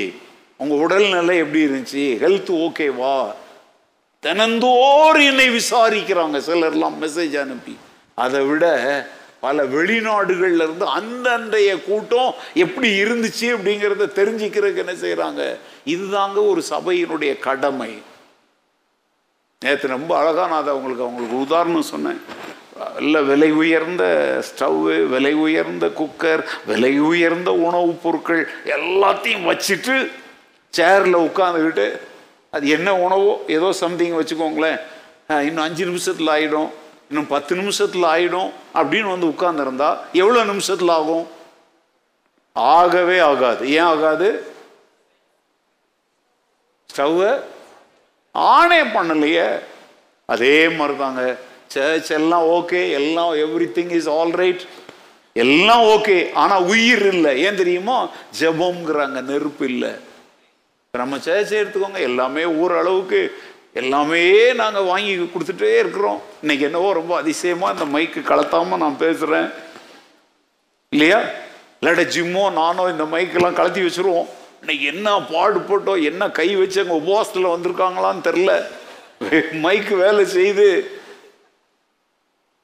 உங்கள் 0.59 0.79
உடல்நிலை 0.79 1.37
எப்படி 1.37 1.64
இருந்துச்சு? 1.64 2.18
ஹெல்த் 2.25 2.57
ஓகேவா 2.57 3.33
தினந்தோறும் 4.21 5.23
என்னை 5.23 5.49
விசாரிக்கிறாங்க. 5.49 6.38
சிலர்லாம் 6.38 6.97
மெசேஜ் 7.01 7.40
அனுப்பி. 7.40 7.79
அதை 8.14 8.40
விட 8.40 8.64
பல 9.40 9.64
வெளிநாடுகள்ல 9.64 10.55
இருந்து 10.55 10.87
அந்தந்தைய 10.97 11.85
கூட்டம் 11.85 12.35
எப்படி 12.55 13.03
இருந்துச்சு 13.03 13.40
அப்படிங்கிறத 13.40 14.09
தெரிஞ்சுக்கிறதுக்கு 14.14 14.77
என்ன 14.77 14.92
செய்கிறாங்க 14.92 15.57
இதுதாங்க 15.87 16.49
ஒரு 16.49 16.62
சபையினுடைய 16.71 17.38
கடமை. 17.38 18.03
நேற்று 19.61 19.88
ரொம்ப 19.88 20.18
அழகாக 20.18 20.49
நான் 20.49 20.59
அதை 20.59 20.71
அவங்களுக்கு 20.71 21.03
அவங்களுக்கு 21.03 21.40
உதாரணம் 21.40 21.83
சொன்னேன். 21.83 22.21
நல்ல 22.94 23.23
விலை 23.23 23.51
உயர்ந்த 23.51 24.05
ஸ்டவ்வு 24.40 25.07
விலை 25.07 25.33
உயர்ந்த 25.33 25.87
குக்கர் 25.87 26.44
விலை 26.66 26.99
உயர்ந்த 26.99 27.53
உணவுப் 27.53 28.03
பொருட்கள் 28.03 28.49
எல்லாத்தையும் 28.64 29.47
வச்சுட்டு 29.47 30.11
சேரில் 30.79 31.25
உட்காந்துக்கிட்டு 31.29 31.87
அது 32.57 32.67
என்ன 32.77 32.88
உணவோ 33.05 33.33
ஏதோ 33.57 33.69
சம்திங் 33.83 34.19
வச்சுக்கோங்களேன். 34.19 34.79
இன்னும் 35.49 35.64
அஞ்சு 35.69 35.85
நிமிஷத்தில் 35.91 36.31
ஆகிடும் 36.35 36.71
இன்னும் 37.09 37.29
பத்து 37.33 37.53
நிமிஷத்தில் 37.61 38.07
ஆகிடும் 38.12 38.51
அப்படின்னு 38.79 39.12
வந்து 39.14 39.31
உட்கார்ந்திருந்தா 39.33 39.91
எவ்வளோ 40.23 40.41
நிமிஷத்தில் 40.53 40.93
ஆகும்? 40.99 41.27
ஆகவே 42.77 43.19
ஆகாது. 43.31 43.62
ஏன் 43.77 43.88
ஆகாது? 43.93 44.29
ஸ்டவ்வை 46.91 47.33
ஆனே 48.35 48.81
பண்ணலையே. 48.97 49.47
அதே 50.35 50.57
மாதிரி 50.79 50.97
தாங்க 50.99 51.23
சர்ச் 51.75 52.11
எல்லாம் 52.19 52.45
ஓகே 52.57 52.81
எல்லாம் 52.99 53.33
every 53.45 53.69
thing 53.79 53.93
is 53.99 54.11
all 54.17 54.35
right 54.41 54.62
எல்லாம் 55.45 55.85
ஓகே 55.95 56.19
ஆனால் 56.43 56.67
உயிர் 56.73 57.07
இல்லை. 57.14 57.33
ஏன் 57.47 57.59
தெரியுமா? 57.62 57.99
ஜெபம்ங்கிறாங்க 58.41 59.21
நெருப்பு 59.31 59.67
இல்லை. 59.73 59.93
நம்ம 60.96 61.16
சர்ச்சை 61.16 61.57
எடுத்துக்கோங்க. 61.61 61.98
எல்லாமே 62.09 62.42
ஓரளவுக்கு 62.44 63.18
எல்லாமே 63.81 64.20
நாங்கள் 64.61 64.87
வாங்கி 64.90 65.14
கொடுத்துட்டே 65.33 65.70
இருக்கிறோம். 65.81 66.20
இன்னைக்கு 66.42 66.64
என்னவோ 66.68 66.92
ரொம்ப 66.98 67.12
அதிசயமாக 67.16 67.74
இந்த 67.74 67.87
மைக்கு 67.94 68.20
கலத்தாமல் 68.31 68.81
நான் 68.83 68.96
பேசுகிறேன் 69.03 69.48
இல்லையா? 70.92 71.18
இல்லாட்ட 71.81 72.05
ஜிம்மோ 72.14 72.44
நானோ 72.61 72.87
இந்த 72.94 73.05
மைக்கெல்லாம் 73.14 73.59
கலத்தி 73.59 73.83
வச்சுருவோம். 73.87 74.29
இன்னைக்கு 74.61 74.87
என்ன 74.92 75.09
பாடு 75.33 75.59
போட்டோம் 75.68 76.03
என்ன 76.11 76.31
கை 76.38 76.48
வச்சு 76.61 76.81
அங்கே 76.83 76.96
உபவாசத்தில் 77.03 77.53
வந்திருக்காங்களான்னு 77.55 78.27
தெரில 78.29 78.55
மைக்கு 79.66 79.94
வேலை 80.05 80.24
செய்து 80.38 80.68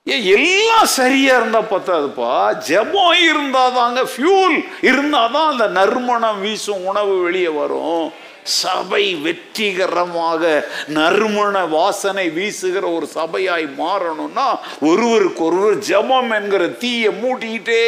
ஏன் 0.07 0.25
எல்லாம் 0.25 0.87
சரியா 0.87 1.37
இருந்தா 1.37 1.61
பத்தாதுப்பா. 1.61 2.33
ஜெபம் 2.69 3.15
இருந்தாதாங்க 3.29 4.01
ஃபியூல் 4.13 4.57
இருந்தாதான் 4.83 5.47
அந்த 5.53 5.67
நறுமணம் 5.67 6.41
வீசும் 6.41 6.85
உணவு 6.85 7.23
வெளியே 7.23 7.49
வரும். 7.49 8.13
சபை 8.43 9.15
வெற்றிகரமாக 9.15 10.69
நறுமண 10.89 11.65
வாசனை 11.65 12.29
வீசுகிற 12.29 12.89
ஒரு 12.89 13.07
சபையாய் 13.07 13.67
மாறணும்னா 13.79 14.59
ஒருவருக்கு 14.81 15.45
ஒருவர் 15.45 15.79
ஜபம் 15.79 16.31
என்கிற 16.31 16.69
தீயை 16.69 17.11
மூட்டிக்கிட்டே 17.23 17.81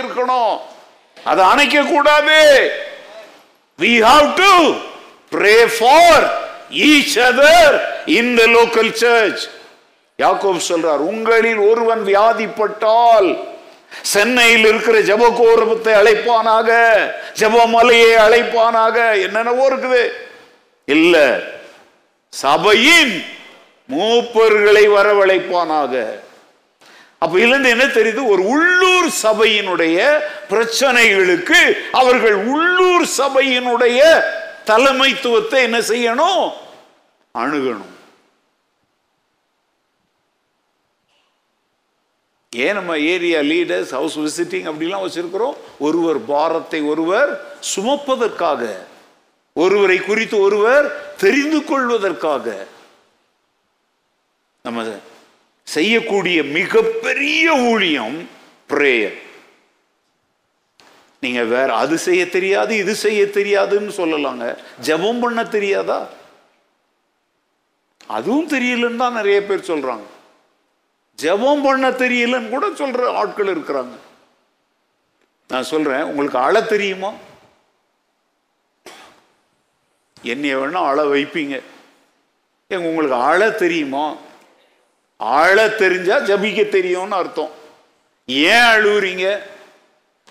இருக்கணும். 0.00 0.56
அதை 1.24 1.44
அணைக்க 1.44 1.82
கூடாது. 1.82 2.40
We 3.78 3.94
have 4.08 4.34
to 4.34 4.52
pray 5.38 5.56
for 5.78 6.26
each 6.70 7.16
other 7.30 7.80
in 8.06 8.34
the 8.34 8.42
local 8.42 8.92
church 8.92 9.48
Yakob 10.20 10.68
சொல்றார் 10.68 11.02
உங்களில் 11.10 11.60
ஒருவன் 11.70 12.02
வியாதிப்பட்டால் 12.06 13.28
சென்னையில் 14.02 14.66
இருக்கிற 14.70 14.96
ஜபகோரபத்தை 15.10 15.92
அழைப்பானாக 16.00 16.70
ஜபமலையை 17.40 18.12
அழைப்பானாக. 18.26 18.96
என்னென்னவோ 19.22 19.64
இருக்குது. 19.70 20.02
இல்ல 20.84 21.16
சபையின் 22.28 23.14
மூப்பர்களை 23.94 24.84
வரவழைப்பானாக. 24.96 25.94
அப்ப 27.18 27.34
இருந்து 27.38 27.68
என்ன 27.74 27.84
தெரியுது? 27.84 28.22
ஒரு 28.28 28.42
உள்ளூர் 28.54 29.08
சபையினுடைய 29.22 29.98
பிரச்சனைகளுக்கு 30.50 31.60
அவர்கள் 31.92 32.36
உள்ளூர் 32.54 33.06
சபையினுடைய 33.18 34.00
தலைமைத்துவத்தை 34.66 35.58
என்ன 35.68 35.78
செய்யணும்? 35.92 36.44
அணுகணும். 37.38 37.89
ஏன் 42.56 42.74
நம்ம 42.74 42.98
ஏரியா 42.98 43.40
லீடர்ஸ் 43.40 43.90
ஹவுஸ் 43.90 44.18
விசிட்டிங் 44.18 44.64
அப்படிலாம் 44.70 45.04
வச்சிருக்கிறோம்? 45.06 45.56
ஒருவர் 45.78 46.24
பாரத்தை 46.24 46.80
ஒருவர் 46.82 47.58
சுமப்பதற்காக. 47.76 48.76
ஒருவரை 49.52 49.98
குறித்து 49.98 50.38
ஒருவர் 50.38 51.16
தெரிந்து 51.16 51.64
கொள்வதற்காக. 51.64 52.66
நம்ம 54.62 54.98
செய்யக்கூடிய 55.62 56.42
மிகப்பெரிய 56.42 57.54
ஊழியம் 57.54 58.28
பிரேயர் 58.68 59.18
நீங்க 61.20 61.42
வேற 61.44 61.74
அது 61.74 61.98
செய்ய 61.98 62.28
தெரியாது 62.28 62.76
இது 62.76 62.94
செய்ய 62.94 63.24
தெரியாதுன்னு 63.24 63.92
சொல்லலாங்க. 63.96 64.56
ஜெபம் 64.82 65.20
பண்ண 65.20 65.44
தெரியாதா? 65.44 66.08
அதுவும் 68.06 68.48
தெரியலன்னு 68.48 68.96
தான் 68.96 69.12
நிறைய 69.12 69.44
பேர் 69.44 69.68
சொல்றாங்க. 69.70 70.06
ஜெபம் 71.22 71.62
பண்ண 71.62 71.90
தெரியலன்னு 71.90 72.48
கூட 72.48 72.68
சொல்ற 72.68 73.14
ஆட்கள் 73.14 73.56
இருக்கிறாங்க. 73.56 73.96
நான் 75.48 75.62
சொல்றேன் 75.62 76.02
உங்களுக்கு 76.02 76.38
அழ 76.38 76.62
தெரியுமா? 76.62 77.12
என்னைய 80.22 80.56
வேணா 80.56 80.86
அழ 80.86 81.04
வைப்பீங்க. 81.04 81.62
எங்க 82.68 82.88
உங்களுக்கு 82.88 83.16
அழ 83.16 83.50
தெரியுமா? 83.50 84.14
அழ 85.16 85.68
தெரிஞ்சா 85.68 86.16
ஜபிக்க 86.18 86.68
தெரியும்னு 86.68 87.14
அர்த்தம். 87.14 87.50
ஏன் 88.26 88.68
அழுவுறீங்க? 88.74 89.38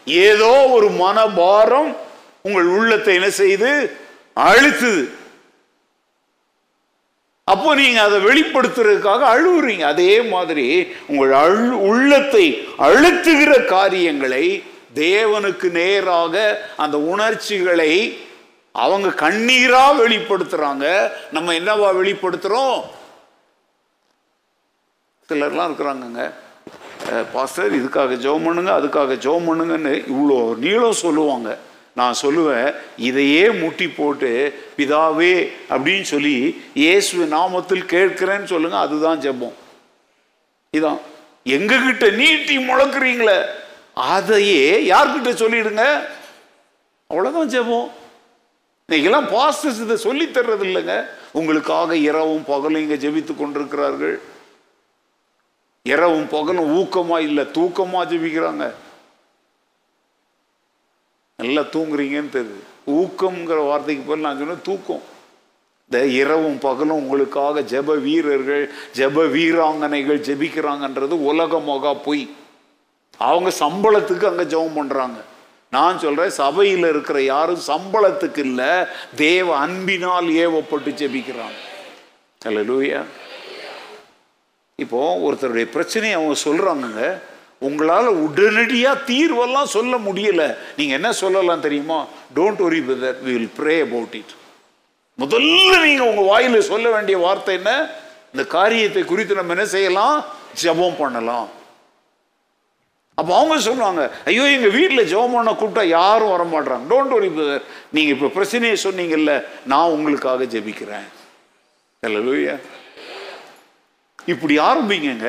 ஏதோ 0.06 0.68
ஒரு 0.70 0.90
மனபாரம் 0.90 1.96
உங்கள் 2.42 2.66
உள்ளத்தை 2.66 3.16
என்ன 3.16 3.30
செய்து? 3.30 3.98
அழுத்துது. 4.36 5.10
அப்போ 7.52 7.70
நீங்கள் 7.80 8.06
அதை 8.08 8.18
வெளிப்படுத்துறதுக்காக 8.30 9.24
அழுகுறீங்க 9.34 9.86
அதே 9.94 10.14
மாதிரி 10.34 10.66
உங்கள் 11.12 11.36
அழு 11.44 11.70
உள்ளத்தை 11.90 12.46
அழுத்துகிற 12.88 13.52
காரியங்களை 13.76 14.46
தேவனுக்கு 15.04 15.68
நேராக 15.80 16.36
அந்த 16.84 16.98
உணர்ச்சிகளை 17.14 17.94
அவங்க 18.76 19.10
கண்ணீராக 19.24 19.96
வெளிப்படுத்துறாங்க. 20.04 20.86
நம்ம 21.36 21.54
என்னவா 21.60 21.90
வெளிப்படுத்துகிறோம் 22.00 22.78
சிலர்லாம் 25.30 25.70
இருக்கிறாங்கங்க. 25.70 26.24
பாஸ்டர் 27.34 27.76
இதுக்காக 27.80 28.16
ஜெபம் 28.26 28.46
பண்ணுங்க 28.48 28.72
அதுக்காக 28.80 29.18
ஜெபம் 29.26 29.48
பண்ணுங்கன்னு 29.50 29.94
இவ்வளோ 30.14 30.40
நீளம் 30.64 31.02
சொல்லுவாங்க. 31.06 31.50
நான் 32.00 32.20
சொல்லுவேன் 32.24 32.70
இதையே 33.10 33.46
முட்டி 33.62 33.88
போட்டு 34.00 34.32
பிதாவே 34.80 35.34
அப்படின்னு 35.70 36.08
சொல்லி 36.14 36.36
இயேசு 36.74 37.26
நாமத்தில் 37.36 37.86
கேட்கிறேன்னு 37.94 38.50
சொல்லுங்க 38.54 38.78
அதுதான் 38.80 39.20
ஜெபம். 39.20 39.56
இதான். 40.78 41.00
எங்ககிட்ட 41.56 42.06
நீட்டி 42.16 42.56
முழக்குறீங்களே 42.58 43.38
அதையே 43.94 44.66
யார்கிட்ட 44.90 45.32
சொல்லிடுங்க? 45.44 45.86
அவ்வளோதான் 47.14 47.54
ஜெபம். 47.56 47.88
இன்னைக்கெல்லாம் 48.88 49.28
பாஸ்டர்ஸ் 49.36 49.82
இதை 49.84 49.96
சொல்லி 49.96 50.26
தர்றது 50.26 50.66
இல்லைங்க 50.68 50.94
உங்களுக்காக 51.32 51.96
இரவும் 51.96 52.46
பகலும் 52.46 52.82
இங்கே 52.82 53.08
ஜெபித்து 53.08 53.34
கொண்டிருக்கிறார்கள். 53.38 54.16
இரவும் 55.84 56.28
பகலும் 56.28 56.72
ஊக்கமா 56.80 57.18
இல்லை 57.28 57.44
தூக்கமா 57.58 58.02
ஜெபிக்கிறாங்க. 58.12 58.66
நல்லா 61.42 61.62
தூங்குறீங்கன்னு 61.62 62.36
தெரியுது. 62.38 62.69
ஊக்கம்ங்கிற 62.88 63.60
வார்த்தைக்கு 63.70 64.04
பதில் 64.10 64.26
நான் 64.26 64.38
சொன்னேன் 64.38 64.68
தூக்கம். 64.70 65.06
இந்த 65.92 66.06
இரவும் 66.06 66.60
பகலும் 66.60 67.00
உங்களுக்காக 67.02 67.62
ஜெப 67.72 67.96
வீரர்கள் 68.08 68.66
ஜெப 68.98 69.26
வீராங்கனைகள் 69.36 70.20
ஜெபிக்கிறாங்கன்றது 70.28 71.16
மொகா 71.70 71.94
பொய். 72.08 72.26
அவங்க 73.18 73.50
சம்பளத்துக்கு 73.64 74.30
அங்கே 74.32 74.46
ஜெபம் 74.54 74.78
பண்ணுறாங்க 74.80 75.20
நான் 75.72 76.00
சொல்கிறேன் 76.00 76.38
சபையில் 76.42 76.86
இருக்கிற 76.90 77.18
யாரும் 77.22 77.64
சம்பளத்துக்கு 77.68 78.42
இல்லை 78.50 78.70
தேவ 79.16 79.48
அன்பினால் 79.58 80.28
ஏவப்பட்டு 80.44 80.92
ஜெபிக்கிறாங்க. 81.02 81.60
அல்லேலூயா 82.42 83.02
இப்போ 84.76 85.00
ஒருத்தருடைய 85.26 85.68
பிரச்சனையை 85.76 86.16
அவங்க 86.18 86.36
சொல்கிறாங்கங்க 86.48 87.04
உங்களால் 87.68 88.10
உடனடியாக 88.26 89.04
தீர்வெல்லாம் 89.12 89.74
சொல்ல 89.76 89.94
முடியலை. 90.08 90.50
நீங்கள் 90.78 90.98
என்ன 91.00 91.10
சொல்லலாம் 91.22 91.66
தெரியுமா? 91.68 92.00
Don't 92.38 92.62
worry 92.68 92.80
brother 92.88 93.18
we 93.26 93.32
will 93.38 93.54
pray 93.60 93.76
about 93.88 94.16
it 94.20 94.34
முதல்ல 95.20 95.72
நீங்கள் 95.88 96.10
உங்கள் 96.10 96.30
வாயில் 96.32 96.68
சொல்ல 96.72 96.90
வேண்டிய 96.96 97.16
வார்த்தை 97.26 97.54
என்ன? 97.60 97.72
இந்த 98.34 98.44
காரியத்தை 98.58 99.02
குறித்து 99.12 99.40
நம்ம 99.40 99.56
என்ன 99.56 99.66
செய்யலாம்? 99.76 100.18
ஜெபம் 100.62 101.00
பண்ணலாம். 101.04 101.48
அப்போ 103.20 103.32
அவங்க 103.38 103.56
சொல்லுவாங்க 103.68 104.02
ஐயோ 104.30 104.44
எங்கள் 104.56 104.76
வீட்டில் 104.76 105.10
ஜெபம் 105.12 105.34
பண்ண 105.38 105.52
கூப்பிட்டா 105.62 105.84
யாரும் 106.00 106.34
வர 106.34 106.44
மாட்டாங்க 106.52 106.88
டோன்ட் 106.92 107.16
ஒரி 107.18 107.30
பிரதர் 107.38 107.66
நீங்கள் 107.96 108.16
இப்போ 108.16 108.28
பிரச்சனையை 108.36 108.78
சொன்னீங்கல்ல 108.84 109.34
நான் 109.72 109.94
உங்களுக்காக 109.96 110.48
ஜெபிக்கிறேன். 110.54 111.08
அல்லேலூயா 112.04 112.56
இப்படி 114.34 114.56
ஆரம்பிங்க 114.70 115.28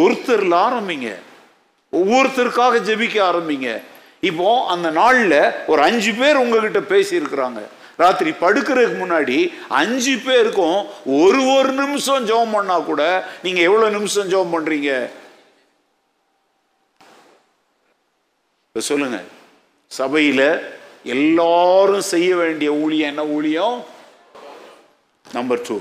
ஒருத்தர்ல 0.00 0.54
ஆரம்பிங்க. 0.66 1.08
ஒவ்வொருத்தருக்காக 2.00 2.80
ஜெபிக்க 2.88 3.16
ஆரம்பிங்க. 3.30 3.68
இப்போ 4.28 4.48
அந்த 4.74 4.88
நாளில் 5.00 5.38
ஒரு 5.70 5.80
அஞ்சு 5.88 6.12
பேர் 6.20 6.42
உங்ககிட்ட 6.42 6.80
பேசி 6.92 7.12
இருக்கிறாங்க 7.20 7.60
ராத்திரி 8.02 8.30
படுக்கிறதுக்கு 8.40 8.96
முன்னாடி 9.02 9.36
அஞ்சு 9.80 10.14
பேருக்கும் 10.24 10.78
ஒரு 11.20 11.40
ஒரு 11.56 11.70
நிமிஷம் 11.82 12.26
ஜெபம் 12.30 12.54
பண்ணா 12.56 12.76
கூட 12.88 13.02
நீங்க 13.44 13.60
எவ்வளவு 13.68 13.94
நிமிஷம் 13.96 14.30
ஜெபம் 14.32 14.54
பண்றீங்க? 14.54 14.90
சொல்லுங்க. 18.74 19.18
சபையில 19.98 20.42
எல்லாரும் 21.14 22.06
செய்ய 22.14 22.30
வேண்டிய 22.36 22.70
ஊழியம் 22.82 23.10
என்ன 23.12 23.24
ஊழியம்? 23.36 23.76
நம்பர் 25.26 25.62
டூ 25.68 25.76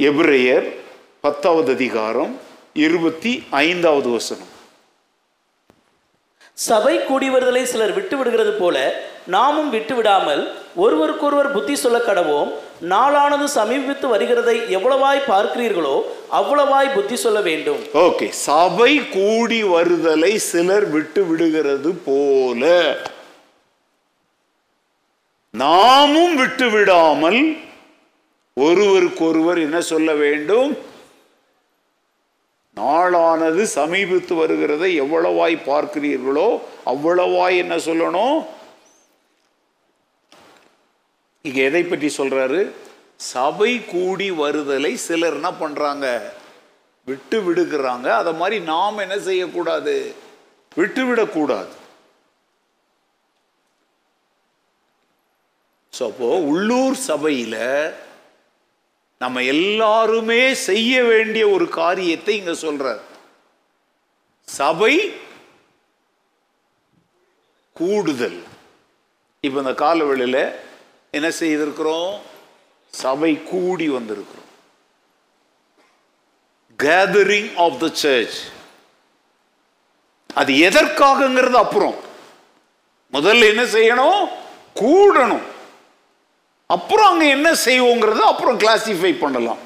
எபிரேயர் 0.00 0.66
பத்தாவது 1.24 1.70
அதிகாரம் 1.78 2.32
இருபத்தி 2.72 3.32
ஐந்தாவது 3.50 4.10
வசனம். 4.10 4.50
சபை 6.52 7.04
கூடி 7.04 7.28
வருதலை 7.30 7.62
சிலர் 7.62 7.92
விட்டு 7.92 8.16
விடுகிறது 8.16 8.52
போல 8.52 8.76
நாமும் 9.26 9.70
விட்டு 9.70 9.94
விடாமல் 9.94 10.42
ஒருவருக்கொருவர் 10.76 11.52
புத்தி 11.52 11.74
சொல்ல 11.76 11.98
கடவோம். 11.98 12.50
நாளானது 12.92 13.46
சமீபித்து 13.54 14.06
வருகிறதை 14.12 14.56
எவ்வளவாய் 14.76 15.20
பார்க்கிறீர்களோ 15.26 15.96
அவ்வளவாய் 16.32 16.94
புத்தி 16.94 17.16
சொல்ல 17.16 17.40
வேண்டும். 17.40 17.80
ஓகே 17.94 18.28
சபை 18.28 19.08
கூடி 19.08 19.64
வருதலை 19.64 20.32
சிலர் 20.36 20.86
விட்டு 20.90 21.24
விடுகிறது 21.24 21.92
போல. 22.06 22.70
நாமும் 25.50 26.34
விட்டு 26.36 26.70
விடாமல் 26.70 27.56
ஒருவருக்கொருவர் 28.54 29.58
என்ன 29.58 29.80
சொல்ல 29.80 30.12
வேண்டும்? 30.12 30.90
நாளானது 32.76 33.62
சமீபித்து 33.62 34.34
வருகிறதை 34.34 34.90
எவ்வளவாய் 35.04 35.56
பார்க்கிறீர்களோ 35.70 36.48
அவ்வளவாய் 36.86 37.56
என்ன 37.56 37.76
சொல்லணும்? 37.76 38.46
இங்க 41.42 41.60
எதை 41.62 41.82
பற்றி 41.84 42.08
சொல்றாரு? 42.16 42.70
சபை 43.16 43.84
கூடி 43.84 44.30
வருதலை 44.30 44.94
சிலர் 44.94 45.34
என்ன 45.34 45.52
பண்றாங்க? 45.52 46.34
விட்டு 47.04 47.38
விடுகிறாங்க. 47.40 48.08
அதை 48.20 48.32
மாதிரி 48.34 48.64
நாம் 48.64 48.98
என்ன 48.98 49.18
செய்யக்கூடாது? 49.18 50.14
விட்டு 50.74 51.04
விடக்கூடாது. 51.06 51.72
ஸோ 55.98 56.02
அப்போ 56.10 56.28
உள்ளூர் 56.52 56.96
சபையில 57.06 57.56
நம்ம 59.22 59.42
எல்லாருமே 59.42 60.54
செய்ய 60.54 61.02
வேண்டிய 61.02 61.48
ஒரு 61.48 61.68
காரியத்தை 61.68 62.36
இங்க 62.36 62.50
சொல்றார். 62.50 63.00
சபை 64.44 65.12
கூடுதல். 67.74 68.42
இப்ப 69.40 69.58
இந்த 69.58 69.70
காலவெளியில 69.70 70.54
என்ன 71.10 71.28
செய்திருக்கிறோம்? 71.28 72.18
சபை 72.90 73.42
கூடி 73.42 73.90
வந்திருக்கிறோம். 73.90 74.48
கேதரிங் 76.78 77.56
ஆஃப் 77.56 77.80
த 77.80 77.88
சர்ச் 77.92 78.38
அது 80.34 80.52
எதற்காகங்கிறது 80.52 81.52
அப்புறம். 81.52 81.94
முதல்ல 83.12 83.48
என்ன 83.48 83.62
செய்யணும்? 83.62 84.28
கூடணும். 84.74 85.51
அப்புறம் 86.66 87.10
அங்கே 87.12 87.26
என்ன 87.36 87.48
செய்வோங்கிறது 87.64 88.22
அப்புறம் 88.30 88.58
கிளாசிஃபை 88.62 89.12
பண்ணலாம். 89.18 89.60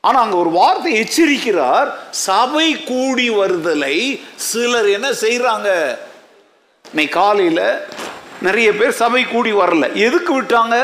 ஆனால் 0.00 0.22
அங்கே 0.24 0.36
ஒரு 0.36 0.50
வார்த்தை 0.50 0.90
எச்சரிக்கிறார் 1.02 1.88
சபை 2.10 2.68
கூடி 2.90 3.26
வருதலை 3.30 3.96
சிலர் 4.48 4.88
என்ன 4.96 5.08
செய்கிறாங்க 5.24 5.70
இன்னைக்கு 6.84 7.14
காலையில் 7.20 7.64
நிறைய 8.46 8.68
பேர் 8.74 9.00
சபை 9.02 9.22
கூடி 9.24 9.52
வரல. 9.52 9.84
எதுக்கு 10.06 10.32
விட்டாங்க? 10.40 10.76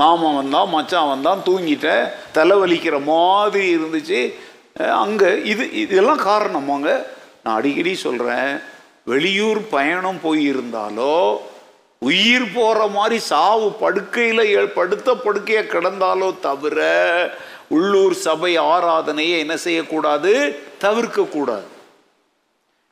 மாமன் 0.00 0.36
வந்தான் 0.40 0.72
மச்சான் 0.74 1.10
வந்தான் 1.12 1.44
தூங்கிட்டேன் 1.48 2.04
தலைவலிக்கிற 2.36 2.96
மாதிரி 3.04 3.64
இருந்துச்சு. 3.76 4.20
அங்கே 5.04 5.30
இது 5.52 5.64
இதெல்லாம் 5.84 6.26
காரணமாங்க 6.30 6.90
நான் 7.42 7.56
அடிக்கடி 7.58 7.92
சொல்கிறேன் 8.06 8.52
வெளியூர் 9.12 9.60
பயணம் 9.76 10.20
போயிருந்தாலோ 10.26 11.16
உயிர் 12.06 12.46
போகிற 12.54 12.86
மாதிரி 12.96 13.16
சாவு 13.30 13.66
படுக்கையில் 13.82 14.74
படுத்த 14.78 15.08
படுக்கையை 15.24 15.62
கிடந்தாலோ 15.72 16.28
தவிர 16.46 16.78
உள்ளூர் 17.76 18.14
சபை 18.26 18.52
ஆராதனையை 18.72 19.36
என்ன 19.44 19.54
செய்யக்கூடாது? 19.66 20.32
தவிர்க்கக்கூடாது 20.84 21.68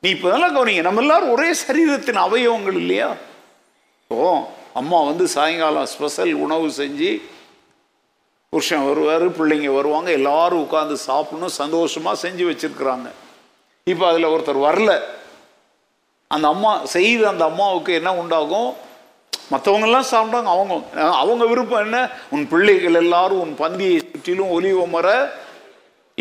நீ 0.03 0.09
இப்போதெல்லாம் 0.15 0.55
கவனிங்க 0.55 0.83
நம்ம 0.85 1.01
எல்லாரும் 1.05 1.33
ஒரே 1.35 1.49
சரீரத்தின் 1.63 2.19
அவயவங்கள் 2.25 2.77
இல்லையா? 2.81 3.09
ஓ 4.11 4.27
அம்மா 4.79 4.99
வந்து 5.09 5.25
சாயங்காலம் 5.35 5.89
ஸ்பெஷல் 5.93 6.33
உணவு 6.45 6.67
செஞ்சு 6.81 7.09
புருஷன் 8.53 8.85
வருவார் 8.89 9.25
பிள்ளைங்க 9.39 9.69
வருவாங்க 9.75 10.09
எல்லாரும் 10.19 10.63
உட்காந்து 10.65 10.95
சாப்பிடணும் 11.09 11.57
சந்தோஷமாக 11.61 12.21
செஞ்சு 12.23 12.45
வச்சுருக்குறாங்க. 12.49 13.09
இப்போ 13.91 14.05
அதில் 14.11 14.31
ஒருத்தர் 14.33 14.65
வரல. 14.67 14.93
அந்த 16.35 16.47
அம்மா 16.53 16.71
செய்த 16.95 17.21
அந்த 17.33 17.43
அம்மாவுக்கு 17.51 17.91
என்ன 17.99 18.09
உண்டாகும்? 18.21 18.71
மற்றவங்கெல்லாம் 19.51 20.09
சாப்பிட்டாங்க. 20.13 20.49
அவங்க 20.55 20.73
அவங்க 21.21 21.43
விருப்பம் 21.51 21.83
என்ன? 21.85 21.99
உன் 22.35 22.45
பிள்ளைகள் 22.51 22.99
எல்லாரும் 23.03 23.41
உன் 23.45 23.55
பந்தியை 23.63 23.97
சுற்றிலும் 24.11 24.53
ஒலிவ 24.57 24.85
மர. 24.95 25.07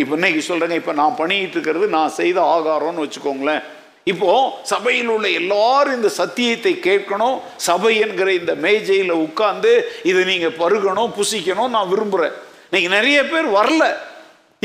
இப்போ 0.00 0.14
இன்னைக்கு 0.18 0.42
சொல்கிறேங்க 0.48 0.76
இப்போ 0.80 0.92
நான் 1.00 1.18
பண்ணிட்டு 1.20 1.56
இருக்கிறது 1.56 1.86
நான் 1.98 2.16
செய்த 2.20 2.38
ஆகாரம்னு 2.54 3.04
வச்சுக்கோங்களேன். 3.04 3.62
இப்போ 4.10 4.28
சபையில் 4.72 5.10
உள்ள 5.14 5.26
எல்லாரும் 5.40 5.96
இந்த 5.98 6.10
சத்தியத்தை 6.20 6.72
கேட்கணும். 6.86 7.36
சபை 7.68 7.92
என்கிற 8.04 8.28
இந்த 8.40 8.52
மேஜையில் 8.66 9.12
உட்கார்ந்து 9.24 9.72
இதை 10.10 10.22
நீங்கள் 10.30 10.56
பருகணும் 10.62 11.14
புசிக்கணும் 11.18 11.74
நான் 11.76 11.90
விரும்புகிறேன் 11.92 12.36
இன்னைக்கு 12.68 12.90
நிறைய 12.96 13.18
பேர் 13.32 13.48
வரல. 13.58 13.84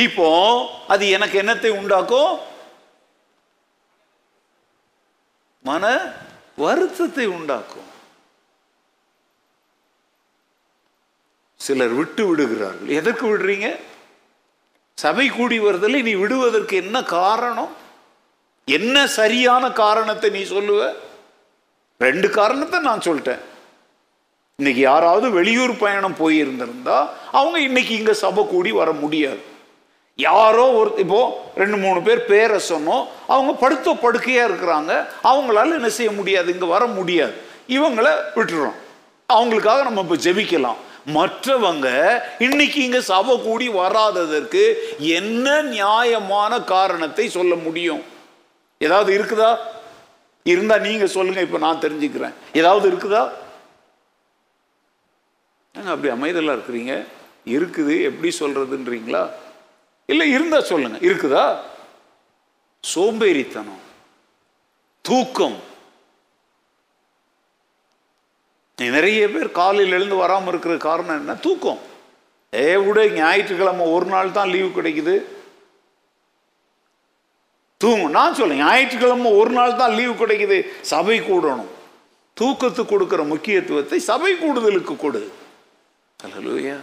இப்போ 0.06 0.28
அது 0.94 1.04
எனக்கு 1.18 1.36
என்னத்தை 1.42 1.72
உண்டாக்கும்? 1.80 2.32
மன 5.70 5.84
வருத்தத்தை 6.64 7.26
உண்டாக்கும். 7.38 7.90
சிலர் 11.56 11.88
விட்டு 11.88 12.28
விடுகிறார்கள். 12.28 12.88
எதற்கு 12.88 13.26
விடுறீங்க? 13.28 13.76
சபை 14.96 15.28
கூடி 15.28 15.60
வருதலை 15.60 16.02
நீ 16.02 16.14
விடுவதற்கு 16.14 16.76
என்ன 16.76 17.04
காரணம்? 17.04 17.72
என்ன 18.66 19.08
சரியான 19.08 19.72
காரணத்தை 19.72 20.30
நீ 20.30 20.42
சொல்லுவ? 20.42 20.94
ரெண்டு 21.98 22.30
காரணத்தை 22.30 22.80
நான் 22.80 23.00
சொல்லிட்டேன். 23.00 23.40
இன்னைக்கு 24.56 24.82
யாராவது 24.82 25.30
வெளியூர் 25.30 25.78
பயணம் 25.78 26.16
போயிருந்திருந்தா 26.20 27.08
அவங்க 27.32 27.60
இன்னைக்கு 27.60 27.98
இங்க 27.98 28.14
சபை 28.14 28.48
கூடி 28.48 28.72
வர 28.72 28.92
முடியாது. 28.92 29.42
யாரோ 30.16 30.72
ஒரு 30.72 30.94
இப்போ 30.98 31.52
ரெண்டு 31.56 31.78
மூணு 31.78 32.02
பேர் 32.02 32.26
பேரை 32.26 32.62
சொன்னோம் 32.70 33.06
அவங்க 33.28 33.54
படுத்த 33.54 33.94
படுக்கையா 33.94 34.44
இருக்கிறாங்க 34.50 35.08
அவங்களால 35.24 35.76
என்ன 35.80 35.90
செய்ய 35.90 36.12
முடியாது? 36.12 36.54
இங்க 36.54 36.66
வர 36.66 36.86
முடியாது. 36.86 37.34
இவங்கள 37.68 38.08
விட்டுறோம். 38.36 38.78
அவங்களுக்காக 39.34 39.84
நம்ம 39.84 40.02
இப்போ 40.02 40.16
ஜெபிக்கலாம். 40.16 40.82
மற்றவங்க 41.08 42.22
இன்னைக்கு 42.40 42.84
இங்க 42.84 43.02
சபை 43.02 43.40
கூடி 43.42 43.70
வராததற்கு 43.70 44.96
என்ன 44.98 45.62
நியாயமான 45.62 46.62
காரணத்தை 46.62 47.30
சொல்ல 47.30 47.56
முடியும்? 47.56 48.04
ஏதாவது 48.78 49.24
இருக்குதா? 49.24 49.58
இருந்தா 50.44 50.78
நீங்க 50.78 51.08
சொல்லுங்க 51.08 51.42
இப்ப 51.42 51.58
நான் 51.58 51.80
தெரிஞ்சுக்கிறேன். 51.80 52.34
ஏதாவது 52.54 52.92
இருக்குதா? 52.92 53.30
ஏங்க 55.76 55.90
அப்படி 55.90 56.14
அமைதலா 56.14 56.58
இருக்கிறீங்க? 56.58 57.06
இருக்குது 57.46 58.02
எப்படி 58.02 58.36
சொல்றதுன்றீங்களா? 58.40 59.30
இல்லை 60.06 60.30
இருந்தா 60.30 60.62
சொல்லுங்க. 60.62 60.98
இருக்குதா? 60.98 61.60
சோம்பேறித்தனம் 62.84 63.84
தூக்கம் 65.02 65.58
நிறைய 68.78 69.28
பேர் 69.34 69.50
காலையில் 69.60 69.96
எழுந்து 69.98 70.16
வராமல் 70.24 70.52
இருக்கிற 70.52 70.74
காரணம் 70.88 71.20
என்ன? 71.22 71.36
தூக்கம். 71.46 71.80
ஏ 72.54 72.68
விட 72.86 73.00
ஞாயிற்றுக்கிழமை 73.20 73.86
ஒரு 73.96 74.08
நாள் 74.14 74.36
தான் 74.38 74.52
லீவு 74.54 74.70
கிடைக்குது. 74.78 75.16
தூங்கும். 77.82 78.16
நான் 78.20 78.38
சொல்ல 78.40 78.60
ஞாயிற்றுக்கிழமை 78.66 79.32
ஒரு 79.40 79.52
நாள் 79.58 79.80
தான் 79.82 79.96
லீவு 80.00 80.14
கிடைக்குது. 80.22 80.58
சபை 80.94 81.18
கூடணும். 81.30 81.72
தூக்கத்துக்கு 82.38 82.92
கொடுக்குற 82.94 83.22
முக்கியத்துவத்தை 83.34 84.00
சபை 84.10 84.32
கூடுதலுக்கு 84.44 84.96
கொடு. 85.06 85.24
அல்லேலூயா 86.20 86.78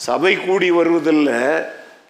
சபை 0.00 0.32
கூடி 0.46 0.68
வருவதில் 0.78 1.26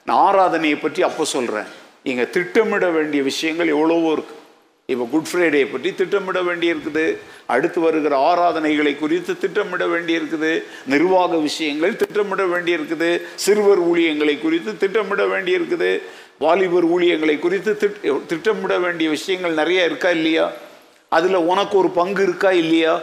நான் 0.08 0.22
ஆராதனையை 0.28 0.76
பற்றி 0.80 1.00
அப்போ 1.08 1.24
சொல்கிறேன் 1.34 1.68
இங்கே 2.10 2.24
திட்டமிட 2.36 2.86
வேண்டிய 2.96 3.20
விஷயங்கள் 3.30 3.74
எவ்வளவோ 3.74 4.08
இருக்குது 4.16 4.42
இப்போ 4.86 5.04
குட் 5.10 5.28
ஃப்ரைடே 5.32 5.70
பற்றி 5.72 5.94
திட்டமிட 5.94 6.40
வேண்டியிருக்குது. 6.40 7.16
அடுத்து 7.46 7.80
வருகிற 7.80 8.16
ஆராதனைகளை 8.30 8.98
குறித்து 8.98 9.38
திட்டமிட 9.38 9.86
வேண்டி 9.86 10.16
இருக்குது 10.16 10.62
நிர்வாக 10.86 11.36
விஷயங்கள் 11.36 11.96
திட்டமிட 11.96 12.44
வேண்டியிருக்குது. 12.44 13.20
சிறுவர் 13.34 13.82
ஊழியங்களை 13.88 14.40
குறித்து 14.40 14.76
திட்டமிட 14.76 15.24
வேண்டியிருக்குது. 15.26 16.02
வாலிபர் 16.38 16.86
ஊழியங்களை 16.88 17.38
குறித்து 17.38 17.76
திட் 17.80 18.26
திட்டமிட 18.26 18.78
வேண்டிய 18.78 19.10
விஷயங்கள் 19.10 19.52
நிறைய 19.52 19.84
இருக்கா 19.84 20.10
இல்லையா? 20.10 20.52
அதில் 21.08 21.34
உனக்கு 21.34 21.78
ஒரு 21.78 21.90
பங்கு 21.90 22.22
இருக்கா 22.22 22.52
இல்லையா? 22.52 23.02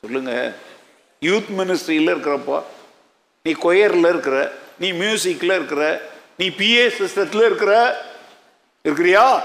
சொல்லுங்க. 0.00 0.52
யூத் 1.20 1.50
மினிஸ்ட்ரியில் 1.58 2.12
இருக்கிறப்பா 2.14 2.62
நீ 3.42 3.52
கொயரில் 3.52 4.08
இருக்கிற 4.08 4.52
நீ 4.78 4.92
மியூசிக்கில் 4.92 5.54
இருக்கிற 5.54 6.02
நீ 6.38 6.48
பிஏ 6.48 6.86
சிஸ்டத்தில் 6.98 7.44
இருக்கிற 7.50 8.02
இருக்கிறியா? 8.88 9.40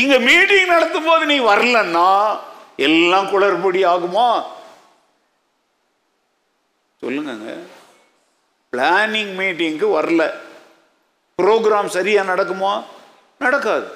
இங்க 0.00 0.18
மீட்டிங் 0.18 0.66
நடத்தும் 0.66 1.04
போது 1.04 1.26
நீ 1.26 1.38
வரலன்னா 1.38 2.38
எல்லாம் 2.76 3.26
குளறுபடி 3.26 3.84
ஆகுமா? 3.84 4.42
சொல்லுங்கங்க. 7.02 7.58
பிளானிங் 8.72 9.32
மீட்டிங்க்கு 9.40 9.86
வரல. 9.98 10.32
ப்ரோக்ராம் 11.42 11.86
சரியா 11.86 12.22
நடக்குமா? 12.22 12.82
நடக்காது. 13.38 13.92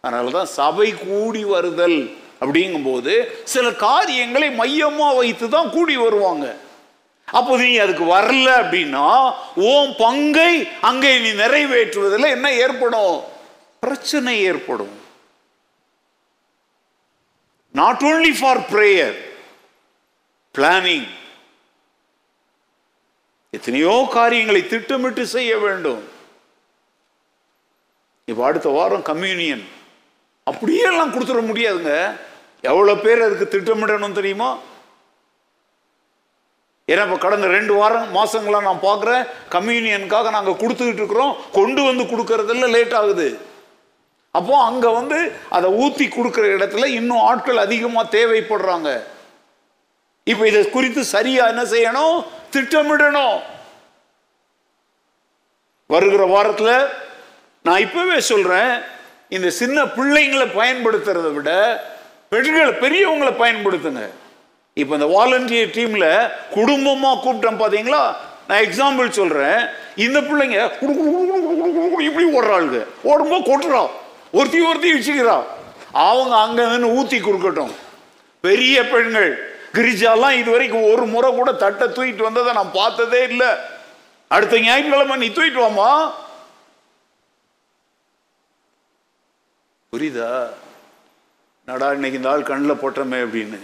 அதனால 0.00 0.30
தான் 0.30 0.46
சபை 0.46 0.92
கூடி 0.92 1.44
வருதல் 1.44 2.16
அப்படிங்கும்போது 2.40 3.26
சில 3.44 3.72
காரியங்களை 3.72 4.48
மையமா 4.48 5.16
வைத்து 5.16 5.48
தான் 5.48 5.70
கூடி 5.70 5.96
வருவாங்க. 5.96 6.56
அப்போ 7.24 7.56
நீ 7.56 7.78
அதுக்கு 7.78 8.04
வரல 8.04 8.48
அப்படின்னா 8.62 9.34
ஓம் 9.56 9.94
பங்கை 9.98 10.68
அங்கே 10.80 11.18
நீ 11.18 11.30
நிறைவேற்றுவதில் 11.30 12.30
என்ன 12.30 12.52
ஏற்படும்? 12.52 13.20
பிரச்சனை 13.80 14.40
ஏற்படும். 14.42 14.97
Not 17.78 18.04
only 18.10 18.32
for 18.40 18.60
prayer 18.72 19.16
planning 20.54 21.08
எத்தனையோ 23.56 23.92
காரியங்களை 24.14 24.62
திட்டமிட்டு 24.72 25.22
செய்ய 25.34 25.52
வேண்டும். 25.64 26.00
இப்போ 28.30 28.42
அடுத்த 28.48 28.68
வாரம் 28.76 29.04
கம்யூனியன் 29.10 29.64
அப்படியே 30.50 30.82
எல்லாம் 30.90 31.12
கொடுத்துட 31.14 31.40
முடியாதுங்க. 31.50 31.92
எவ்வளோ 32.70 32.94
பேர் 33.04 33.24
அதுக்கு 33.26 33.46
திட்டமிடணும் 33.54 34.18
தெரியுமா? 34.18 34.50
ஏன்னா 36.92 37.02
இப்போ 37.06 37.18
கடந்த 37.22 37.46
ரெண்டு 37.56 37.72
வாரம் 37.78 38.14
மாதங்களாக 38.16 38.66
நான் 38.68 38.86
பார்க்குறேன். 38.88 39.24
கம்யூனியனுக்காக 39.54 40.30
நாங்கள் 40.36 40.60
கொடுத்துக்கிட்டு 40.62 41.02
இருக்கிறோம். 41.02 41.34
கொண்டு 41.58 41.80
வந்து 41.88 42.04
கொடுக்கறதில்ல 42.12 42.68
லேட் 42.76 42.96
ஆகுது. 43.00 43.28
அப்போ 44.34 44.54
அங்க 44.62 44.86
வந்து 44.90 45.18
அதை 45.48 45.68
ஊத்தி 45.78 46.06
கொடுக்குற 46.08 46.46
இடத்துல 46.56 46.88
இன்னும் 46.92 47.24
ஆட்கள் 47.24 47.58
அதிகமா 47.58 48.02
தேவைப்படுறாங்க 48.12 48.90
இப்போ 50.26 50.44
இதை 50.46 50.62
குறித்து 50.68 51.02
சரியா 51.06 51.44
என்ன 51.48 51.62
செய்யணும் 51.66 52.16
திட்டமிடணும் 52.50 53.36
வருகிற 55.90 56.22
வாரத்தில் 56.26 56.74
நான் 57.64 57.82
இப்பவே 57.82 58.18
சொல்றேன் 58.22 58.72
இந்த 59.28 59.48
சின்ன 59.50 59.78
பிள்ளைங்களை 59.88 60.46
பயன்படுத்துறதை 60.52 61.30
விட 61.32 61.50
பெண்களை 62.32 62.72
பெரியவங்களை 62.74 63.32
பயன்படுத்துங்க 63.34 64.02
இப்போ 64.76 64.92
இந்த 64.94 65.08
வாலண்டியர் 65.08 65.74
டீம்ல 65.76 66.06
குடும்பமா 66.54 67.10
கூப்பிட்டோம் 67.16 67.62
பாத்தீங்களா 67.62 68.02
நான் 68.48 68.64
எக்ஸாம்பிள் 68.64 69.08
சொல்றேன் 69.12 69.60
இந்த 69.96 70.18
பிள்ளைங்க 70.20 70.58
குடு 70.74 70.92
குடு 70.94 71.40
குடு 71.46 72.04
இப்படி 72.04 72.26
ஓடுறாளுங்க 72.32 72.78
ஓடும்போது 73.04 73.42
கொட்டுறா 73.48 73.82
ஒருத்தி 74.32 74.60
ஒருத்தி 74.66 74.92
வச்சுக்கிறா 74.92 75.44
அவங்க 75.92 76.36
அங்க 76.36 76.76
நின்று 76.76 76.88
ஊத்தி 76.88 77.20
கொடுக்கட்டும். 77.20 77.74
பெரிய 78.40 78.88
பெண்கள். 78.88 79.56
கிரிஜாலாம் 79.72 80.38
இது 80.38 80.50
வரைக்கும் 80.50 80.90
ஒரு 80.92 81.06
முறை 81.06 81.32
கூட 81.32 81.52
தட்டை 81.52 81.88
தூக்கிட்டு 81.88 82.22
வந்ததை 82.22 82.52
நான் 82.52 82.72
பார்த்ததே 82.72 83.22
இல்லை. 83.22 83.48
அடுத்த 84.28 84.60
ஞாயிற்றுக்கிழமை 84.60 85.28
நீ 85.28 85.34
தூக்கிட்டு 85.34 85.62
வாமா 85.64 86.12
புரியுதா? 89.92 90.50
நடா 91.66 91.92
இன்னைக்கு 91.92 92.18
இந்த 92.18 92.30
ஆள் 92.30 92.42
கண்ணில் 92.42 92.80
போட்டோமே 92.82 93.20
அப்படின்னு. 93.26 93.58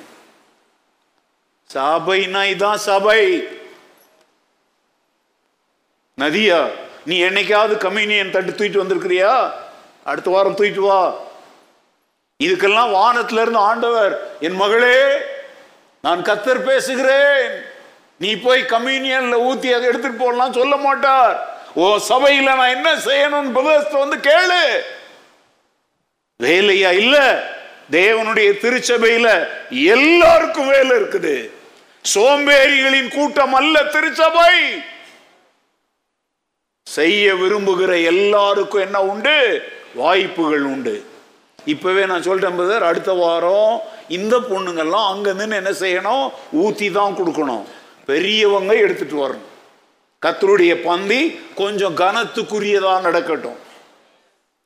சபைனா 1.75 2.43
இதான் 2.55 2.75
சபை. 2.75 3.43
நதியா 6.21 6.71
நீ 7.05 7.23
என்னைக்காவது 7.23 7.77
கம்யூனியன் 7.77 8.31
தட்டு 8.31 8.53
தூக்கிட்டு 8.53 8.83
வந்திருக்கிறியா? 8.83 9.63
அடுத்த 10.05 10.31
வாரம் 10.31 10.57
தூக்கிட்டு 10.57 10.81
வா. 10.81 11.15
இதுக்கெல்லாம் 12.45 12.95
வானத்துல 12.95 13.41
இருந்து 13.41 13.59
ஆண்டவர் 13.59 14.37
என் 14.41 14.55
மகளே 14.55 15.17
நான் 16.03 16.23
கத்தர் 16.23 16.65
பேசுகிறேன். 16.65 17.63
நீ 18.19 18.37
போய் 18.37 18.63
கம்யூனியன்ல 18.63 19.37
ஊத்தி 19.41 19.75
அதை 19.75 19.83
எடுத்துட்டு 19.83 20.25
போடலாம் 20.25 20.53
சொல்ல 20.53 20.77
மாட்டார். 20.77 21.59
ஓ 21.75 21.99
சபையில 22.09 22.43
நான் 22.43 22.69
என்ன 22.69 22.95
செய்யணும் 22.95 23.57
பிரதர்ஸ்ட 23.57 24.09
வந்து 24.09 24.31
கேளு. 24.31 24.81
வேலையா 26.43 26.93
இல்ல. 26.93 27.45
தேவனுடைய 27.91 28.53
திருச்சபையில 28.63 29.49
எல்லாருக்கும் 29.71 30.67
வேலை 30.67 30.97
இருக்குது. 30.97 31.51
சோம்பேறிகளின் 32.15 33.15
கூட்டம் 33.15 33.55
அல்ல 33.55 33.85
திருச்சபை. 33.85 34.83
செய்ய 36.83 37.35
விரும்புகிற 37.35 38.05
எல்லாருக்கும் 38.05 38.81
என்ன 38.81 39.03
உண்டு? 39.03 39.63
வாய்ப்புகள் 40.01 40.65
உண்டு. 40.73 40.95
இப்போவே 41.73 42.03
நான் 42.11 42.25
சொல்லிட்டேன் 42.27 42.57
பிரதர் 42.59 42.89
அடுத்த 42.91 43.13
வாரம் 43.13 43.75
இந்த 44.09 44.35
பொண்ணுங்கெல்லாம் 44.51 45.11
அங்கேருந்து 45.13 45.47
நின்று 45.47 45.61
என்ன 45.63 45.73
செய்யணும்? 45.85 46.25
ஊற்றி 46.63 46.91
தான் 46.91 47.17
கொடுக்கணும். 47.19 47.65
பெரியவங்க 48.11 48.73
எடுத்துட்டு 48.85 49.17
வரணும். 49.25 49.51
கத்தருடைய 50.25 50.73
பந்தி 50.89 51.21
கொஞ்சம் 51.61 51.97
கனத்துக்குரியதாக 52.03 53.05
நடக்கட்டும். 53.07 53.59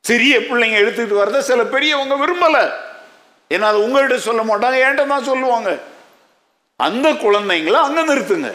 சிறிய 0.04 0.34
பிள்ளைங்க 0.40 0.76
எடுத்துட்டு 0.82 1.14
வரத 1.14 1.42
சில 1.42 1.60
பெரியவங்க 1.74 2.14
விரும்பலை. 2.24 2.64
ஏன்னா 3.54 3.66
அது 3.70 3.78
உங்கள்கிட்ட 3.86 4.18
சொல்ல 4.28 4.42
மாட்டாங்க 4.50 4.78
என்கிட்ட 4.84 5.06
தான் 5.06 5.28
சொல்லுவாங்க. 5.30 5.70
அந்த 6.76 7.08
குழந்தைங்களை 7.24 7.78
அங்கே 7.86 8.02
நிறுத்துங்க. 8.10 8.50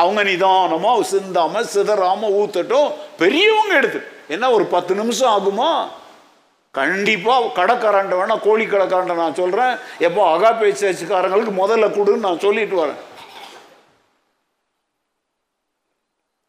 அவங்க 0.00 0.22
நிதானமாக 0.30 1.02
சிந்தாமல் 1.12 1.68
சிதறாமல் 1.74 2.34
ஊத்தட்டும். 2.40 2.88
பெரியவங்க 3.22 3.74
எடுத்து 3.80 4.00
என்ன 4.34 4.50
ஒரு 4.56 4.64
பத்து 4.74 4.92
நிமிஷம் 5.00 5.34
ஆகுமா? 5.36 5.70
கண்டிப்பாக 6.78 7.52
கடைக்காரன்ட்ட 7.58 8.16
வேணா 8.20 8.34
கோழி 8.46 8.64
கடைக்காரன்ட்ட 8.64 9.14
நான் 9.24 9.38
சொல்கிறேன் 9.40 9.74
எப்போ 10.06 10.22
அகாப்பே 10.34 10.70
சேர்ச்சிக்காரங்களுக்கு 10.82 11.54
முதல்ல 11.62 11.86
கொடுன்னு 11.96 12.26
நான் 12.26 12.44
சொல்லிட்டு 12.46 12.76
வரேன். 12.82 13.00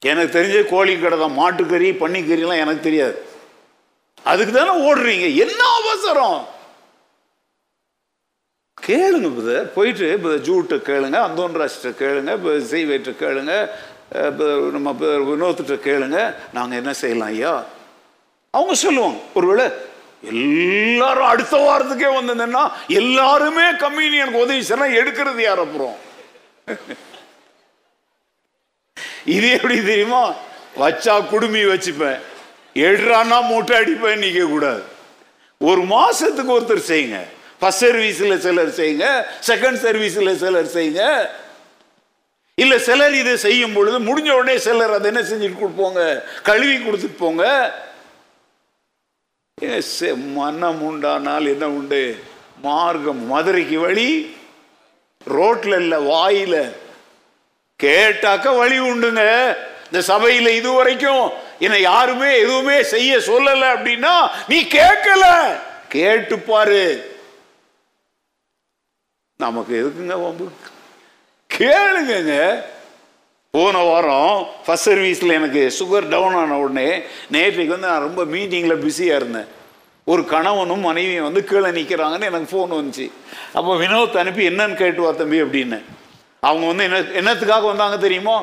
எனக்கு 0.01 0.35
தெரிஞ்ச 0.39 0.59
கோழி 0.69 0.93
கடை 0.99 1.17
தான். 1.19 1.37
மாட்டுக்கறி 1.39 1.89
பன்னிக்கறிலாம் 2.03 2.63
எனக்கு 2.63 2.87
தெரியாது. 2.87 3.17
அதுக்கு 4.31 4.53
தானே 4.53 4.73
ஓடுறீங்க? 4.87 5.27
என்ன 5.43 5.61
அவசரம்? 5.79 6.39
கேளுங்க 8.87 9.29
பிரதர் 9.37 9.73
போயிட்டு 9.77 10.05
இப்போ 10.17 10.29
ஜூட்டை 10.47 10.77
கேளுங்க 10.89 11.17
அந்தோன்ராஜ்கிட்ட 11.27 11.89
கேளுங்க 12.03 12.31
இப்போ 12.37 12.51
செய்வேட்ட 12.73 13.11
கேளுங்க. 13.23 13.53
நம்ம 14.11 14.89
இப்ப 14.89 15.07
வினோத்திட்ட 15.29 15.75
கேளுங்க 15.87 16.19
நாங்கள் 16.53 16.77
என்ன 16.77 16.93
செய்யலாம் 16.93 17.27
ஐயா? 17.27 17.65
அவங்க 18.51 18.73
சொல்லுவாங்க 18.73 19.19
ஒருவேளை 19.33 19.65
எல்லாரும் 20.23 21.31
அடுத்த 21.33 21.55
வாரத்துக்கே 21.57 22.09
வந்ததுன்னா 22.19 22.63
எல்லாருமே 22.87 23.65
கம்யூனியனுக்கு 23.85 24.43
உதவி 24.45 24.61
செய்யலாம் 24.61 24.97
எடுக்கிறது 25.01 25.41
யார் 25.41 25.59
அப்புறம்? 25.59 25.97
இது 29.25 29.49
எப்படி 29.49 29.75
தெரியுமா? 29.75 30.23
வச்சா 30.79 31.27
குடுமி 31.27 31.63
வச்சுப்பேன் 31.65 32.19
எடுறான்னா 32.75 33.37
மூட்டை 33.47 33.77
அடிப்பேன் 33.77 34.19
நிற்க 34.19 34.45
கூடாது. 34.45 34.83
ஒரு 35.61 35.81
மாசத்துக்கு 35.81 36.55
ஒருத்தர் 36.57 36.89
செய்யுங்க. 36.91 37.19
ஃபர்ஸ்ட் 37.59 37.85
சர்வீஸில் 37.85 38.37
சிலர் 38.37 38.77
செய்யுங்க 38.79 39.07
செகண்ட் 39.47 39.79
சர்வீஸில் 39.85 40.35
சிலர் 40.35 40.75
செய்யுங்க. 40.75 41.03
இல்ல 42.59 42.77
சிலர் 42.77 43.13
இதை 43.13 43.37
செய்யும் 43.37 43.73
பொழுது 43.73 43.99
முடிஞ்ச 43.99 44.31
உடனே 44.31 44.57
சிலர் 44.57 44.93
அதை 44.93 45.13
என்ன 45.13 45.21
செஞ்சுட்டு 45.21 45.57
கொடுப்போங்க? 45.59 46.01
கழுவி 46.43 46.77
கொடுத்துட்டு 46.77 47.17
போங்க. 47.17 47.43
ஏ, 49.63 49.81
செ- 49.99 50.15
மன்னம் 50.33 50.81
உண்டானால் 50.81 51.45
என்ன 51.45 51.69
உண்டு? 51.69 52.23
மார்க்கம் 52.61 53.25
மதுரைக்கு 53.25 53.79
வழி 53.79 54.37
ரோட்ல 55.27 55.75
இல்ல 55.75 55.99
வாயில. 55.99 56.55
கேட்டாக்க 57.83 58.57
வழி 58.57 58.79
உண்டுங்க. 58.79 59.23
இந்த 59.91 60.13
சபையில 60.13 60.47
இது 60.49 60.71
வரைக்கும் 60.71 61.31
என்னை 61.59 61.81
யாருமே 61.81 62.39
எதுவுமே 62.39 62.83
செய்ய 62.83 63.17
சொல்லல 63.17 63.63
அப்படின்னா 63.75 64.13
நீ 64.47 64.63
கேட்கல. 64.63 65.25
கேட்டு 65.87 66.39
பாரு 66.39 66.83
நமக்கு 69.39 69.73
எதுக்குங்க 69.83 70.23
வம்பு? 70.23 70.51
கேளுங்க 71.59 72.33
போன 73.53 73.77
வாரம் 73.83 74.45
ஃபர்ஸ்ட் 74.65 74.89
சர்வீஸில் 74.89 75.33
எனக்கு 75.37 75.61
சுகர் 75.79 76.05
டவுன் 76.09 76.35
ஆன 76.35 76.57
உடனே 76.57 76.85
நேற்றைக்கு 77.33 77.73
வந்து 77.75 77.89
நான் 77.91 78.05
ரொம்ப 78.07 78.21
மீட்டிங்கில் 78.23 78.81
பிஸியாக 78.83 79.19
இருந்தேன். 79.19 79.47
ஒரு 80.11 80.21
கணவனும் 80.25 80.79
மனைவியும் 80.79 81.27
வந்து 81.27 81.41
கீழே 81.49 81.69
நிற்கிறாங்கன்னு 81.77 82.29
எனக்கு 82.31 82.49
ஃபோன் 82.51 82.71
வந்துச்சு. 82.77 83.07
அப்போ 83.53 83.75
வினோத் 83.75 84.17
அனுப்பி 84.23 84.47
என்னன்னு 84.49 84.73
கேட்டு 84.73 85.01
வா 85.01 85.11
தம்பி 85.11 85.41
அப்படின்னு. 85.41 85.79
அவங்க 86.39 86.65
வந்து 86.67 86.83
என்ன 86.83 86.99
என்னத்துக்காக 86.99 87.65
வந்தாங்க 87.65 87.97
தெரியுமோ? 87.97 88.37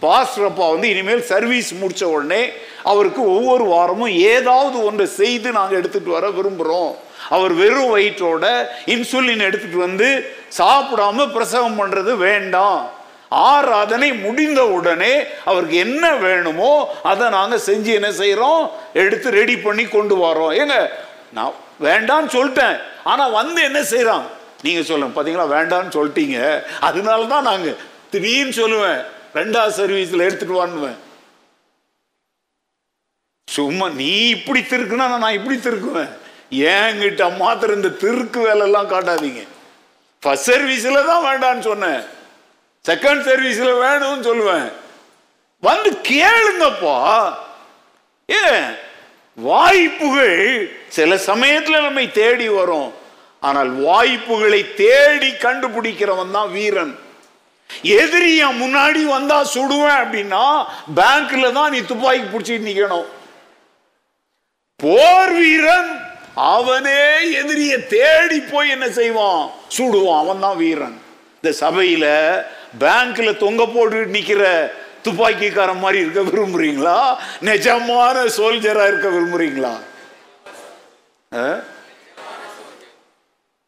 பாஸ்டர் 0.00 0.44
அப்பா 0.44 0.68
வந்து 0.68 0.88
இனிமேல் 0.88 1.22
சர்வீஸ் 1.32 1.70
முடித்த 1.74 2.08
உடனே 2.08 2.42
அவருக்கு 2.82 3.22
ஒவ்வொரு 3.34 3.64
வாரமும் 3.64 4.14
ஏதாவது 4.34 4.84
ஒன்றை 4.84 5.06
செய்து 5.06 5.52
நாங்கள் 5.52 5.80
எடுத்துகிட்டு 5.82 6.16
வர 6.18 6.30
விரும்புகிறோம் 6.30 6.92
அவர் 7.28 7.52
வெறும் 7.52 7.96
வயிற்றோட 7.96 8.66
இன்சுலின் 8.86 9.46
எடுத்துட்டு 9.48 9.76
வந்து 9.76 10.36
சாப்பிடாம 10.58 11.32
பிரசவம் 11.32 11.78
பண்றது 11.80 12.16
வேண்டாம். 12.16 12.90
ஆராதனை 13.28 14.14
முடிந்த 14.14 14.66
உடனே 14.66 15.24
அவருக்கு 15.44 15.76
என்ன 15.76 16.14
வேணுமோ 16.14 16.94
அதை 17.02 17.28
நாங்க 17.28 17.56
செஞ்சு 17.56 17.92
என்ன 17.94 18.12
செய்கிறோம் 18.12 18.70
எடுத்து 18.92 19.30
ரெடி 19.30 19.56
பண்ணி 19.56 19.84
கொண்டு 19.84 20.16
வரோம் 20.16 20.56
ஏங்க 20.60 20.88
நான் 21.32 21.52
வேண்டாம்னு 21.80 22.32
சொல்லிட்டேன். 22.36 22.80
ஆனா 23.04 23.28
வந்து 23.28 23.62
என்ன 23.62 23.82
செய்கிறான் 23.82 24.26
நீங்க 24.62 24.82
சொல்லுங்க. 24.82 25.22
பாத்தீங்களா? 25.22 25.46
வேண்டாம்னு 25.56 25.96
சொல்லிட்டீங்க. 25.98 26.62
அதனால 26.80 27.24
தான் 27.24 27.42
நாங்க 27.42 27.74
திடீர்னு 28.10 28.68
சொல்லுவேன். 28.68 29.00
ரெண்டாவது 29.34 29.72
சர்வீஸ்ல 29.76 30.18
எடுத்துட்டு 30.18 30.66
வான்னுவேன். 30.66 30.98
சும்மா 33.50 33.88
நீ 33.88 34.28
இப்படி 34.28 34.60
திருக்குனா 34.60 35.18
நான் 35.18 35.32
இப்படி 35.32 35.58
திருக்குவேன். 35.58 36.12
ஏங்கிட்ட 36.52 37.36
மாத்திரம் 37.36 37.76
இந்த 37.76 37.88
திருக்கு 37.88 38.40
வேலைலாம் 38.48 38.92
காட்டாதீங்க. 38.92 39.46
ஃபர்ஸ்ட் 40.20 40.50
சர்வீஸில் 40.50 41.06
தான் 41.06 41.24
வேண்டான்னு 41.24 41.60
சொன்னேன். 41.60 42.02
செகண்ட் 42.88 43.22
சர்வீஸில் 43.28 43.80
வேணும்னு 43.84 44.26
சொல்லுவேன். 44.30 44.72
வந்து 45.60 45.90
கேளுங்கப்பா. 46.08 47.34
ஏன்? 48.26 48.64
வாய்ப்புகள் 49.34 50.76
சில 50.88 51.16
சமயத்தில் 51.16 51.80
நம்மை 51.80 52.10
தேடி 52.10 52.48
வரும். 52.48 52.92
ஆனால் 53.40 53.70
வாய்ப்புகளை 53.72 54.74
தேடி 54.74 55.30
கண்டுபிடிக்கிறவன் 55.30 56.30
தான் 56.30 56.50
வீரன். 56.50 56.98
எதிரியா 57.82 58.48
முன்னாடி 58.60 59.02
வந்தா 59.04 59.44
சுடுவேன் 59.44 60.00
அப்படின்னா 60.02 60.64
பேங்க்ல 60.96 61.52
தான் 61.52 61.70
நீ 61.70 61.80
துப்பாக்கி 61.80 62.22
பிடிச்சிட்டு 62.22 62.68
நிக்கணும். 62.68 63.06
போர் 64.76 65.32
வீரன் 65.32 66.10
அவனே 66.34 67.30
எதிரிய 67.40 67.86
தேடி 67.86 68.40
போய் 68.40 68.68
என்ன 68.68 68.90
செய்வான்? 68.90 69.50
சுடுவான். 69.78 70.18
அவன் 70.18 70.40
தான் 70.40 70.56
வீரன். 70.56 71.00
இந்த 71.42 71.56
சபையில 71.60 72.06
பேங்க்ல 72.78 73.36
தொங்க 73.36 73.66
போட்டு 73.66 74.04
நிக்கிற 74.04 74.70
துப்பாக்கிக்காரன் 75.02 75.78
மாதிரி 75.78 75.98
இருக்க 76.02 76.20
விரும்புறீங்களா? 76.20 77.16
நிஜமான 77.40 78.24
சோல்ஜரா 78.36 78.86
இருக்க 78.86 79.08
விரும்புறீங்களா? 79.08 79.80
ஆ? 81.32 81.60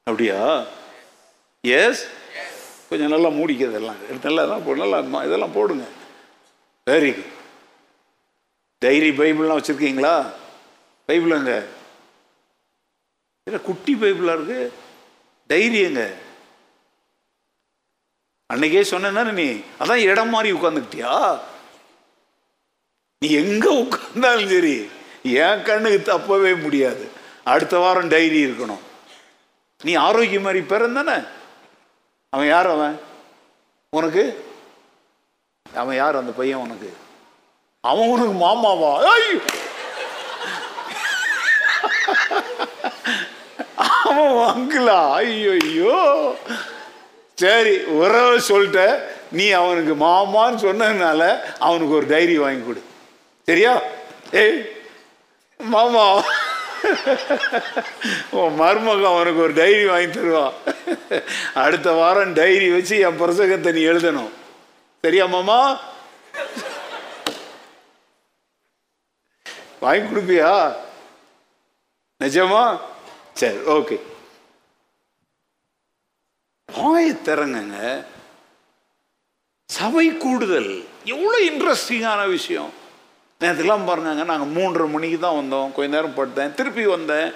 அப்படியா? 0.02 0.64
எஸ் 1.60 2.06
கொஞ்சம் 2.88 3.08
நல்லா 3.08 3.28
மூடிக்க 3.28 3.60
இதெல்லாம். 3.60 3.96
நல்லா 4.22 4.44
தான் 4.44 4.62
நல்லா 4.76 5.24
இதெல்லாம் 5.24 5.52
போடுங்க. 5.52 5.84
வெரி 6.90 7.14
குட் 7.14 7.32
டைரி 8.78 9.10
பைபிள்லாம் 9.10 9.60
வச்சுருக்கீங்களா? 9.60 10.24
பைபிள் 11.06 11.32
அங்கே. 11.32 11.62
இல்லை 13.46 13.62
குட்டி 13.64 13.94
பைபிளாக 13.94 14.34
இருக்கு. 14.34 14.72
டைரி 15.46 15.78
எங்க 15.78 16.02
அன்னைக்கே 18.52 18.82
சொன்ன 18.82 19.32
நீ? 19.32 19.60
அதான் 19.80 20.04
இடம் 20.10 20.28
மாதிரி 20.28 20.58
உட்காந்துக்கிட்டியா 20.58 21.38
நீ 23.18 23.30
எங்க 23.30 23.66
உட்கார்ந்தாலும் 23.72 24.48
சரி 24.48 24.88
என் 25.22 25.62
கண்ணுக்கு 25.62 26.12
தப்பவே 26.12 26.62
முடியாது. 26.62 27.08
அடுத்த 27.44 27.78
வாரம் 27.78 28.08
டைரி 28.08 28.44
இருக்கணும். 28.44 28.82
நீ 29.84 29.94
ஆரோக்கியம் 29.94 30.42
மாதிரி 30.42 30.64
பிறந்தானே? 30.64 31.28
அவன் 32.28 32.46
யார் 32.46 32.66
அவன்? 32.66 32.98
உனக்கு? 33.96 34.44
அவன் 35.74 35.96
யார் 35.96 36.16
அந்த 36.16 36.32
பையன் 36.32 36.58
உனக்கு? 36.58 36.92
அவன் 37.80 38.08
உனக்கு 38.08 38.32
மாமாவா? 38.32 38.92
ஐயோ! 39.14 39.38
அவன் 44.14 44.50
அங்கிளா 44.52 44.98
ஐயோ 45.18 45.98
சரி 47.42 47.74
உறவை 48.00 48.36
சொல்லிட்ட. 48.50 48.82
நீ 49.38 49.46
அவனுக்கு 49.60 49.94
மாமான்னு 50.04 50.58
சொன்னதுனால 50.66 51.22
அவனுக்கு 51.66 51.96
ஒரு 51.98 52.06
டைரி 52.12 52.36
வாங்கி 52.42 52.62
கொடு. 52.64 52.82
சரியா? 53.48 53.72
ஏய் 54.42 54.60
மாமா. 55.72 56.06
உன் 58.38 58.56
மருமக 58.60 59.02
அவனுக்கு 59.12 59.40
ஒரு 59.46 59.54
டைரி 59.60 59.84
வாங்கி 59.90 60.08
தருவான் 60.10 60.56
அடுத்த 61.64 61.88
வாரம் 61.98 62.36
டைரி 62.40 62.66
வச்சு 62.74 62.96
என் 63.06 63.20
பிரசங்கத்தை 63.20 63.72
நீ 63.76 63.82
எழுதணும். 63.92 64.32
சரியா 65.04 65.26
மாமா? 65.34 65.60
வாங்கி 69.84 70.06
கொடுப்பியா? 70.06 70.52
நிஜமா? 72.20 72.64
சரி 73.40 73.58
ஓகே. 73.76 73.96
வாயை 76.68 77.12
திறங்குங்க 77.28 77.78
சபை 79.76 80.06
கூடுதல். 80.24 80.72
எவ்வளோ 81.14 81.38
இன்ட்ரெஸ்டிங்கான 81.50 82.20
விஷயம். 82.36 82.70
நேற்றுலாம் 83.40 83.88
பாருங்க 83.88 84.24
நாங்கள் 84.30 84.52
மூன்றரை 84.56 84.86
மணிக்கு 84.92 85.18
தான் 85.24 85.38
வந்தோம். 85.40 85.72
கொஞ்ச 85.76 85.88
நேரம் 85.94 86.16
படுத்தேன். 86.18 86.54
திருப்பி 86.58 86.84
வந்தேன். 86.94 87.28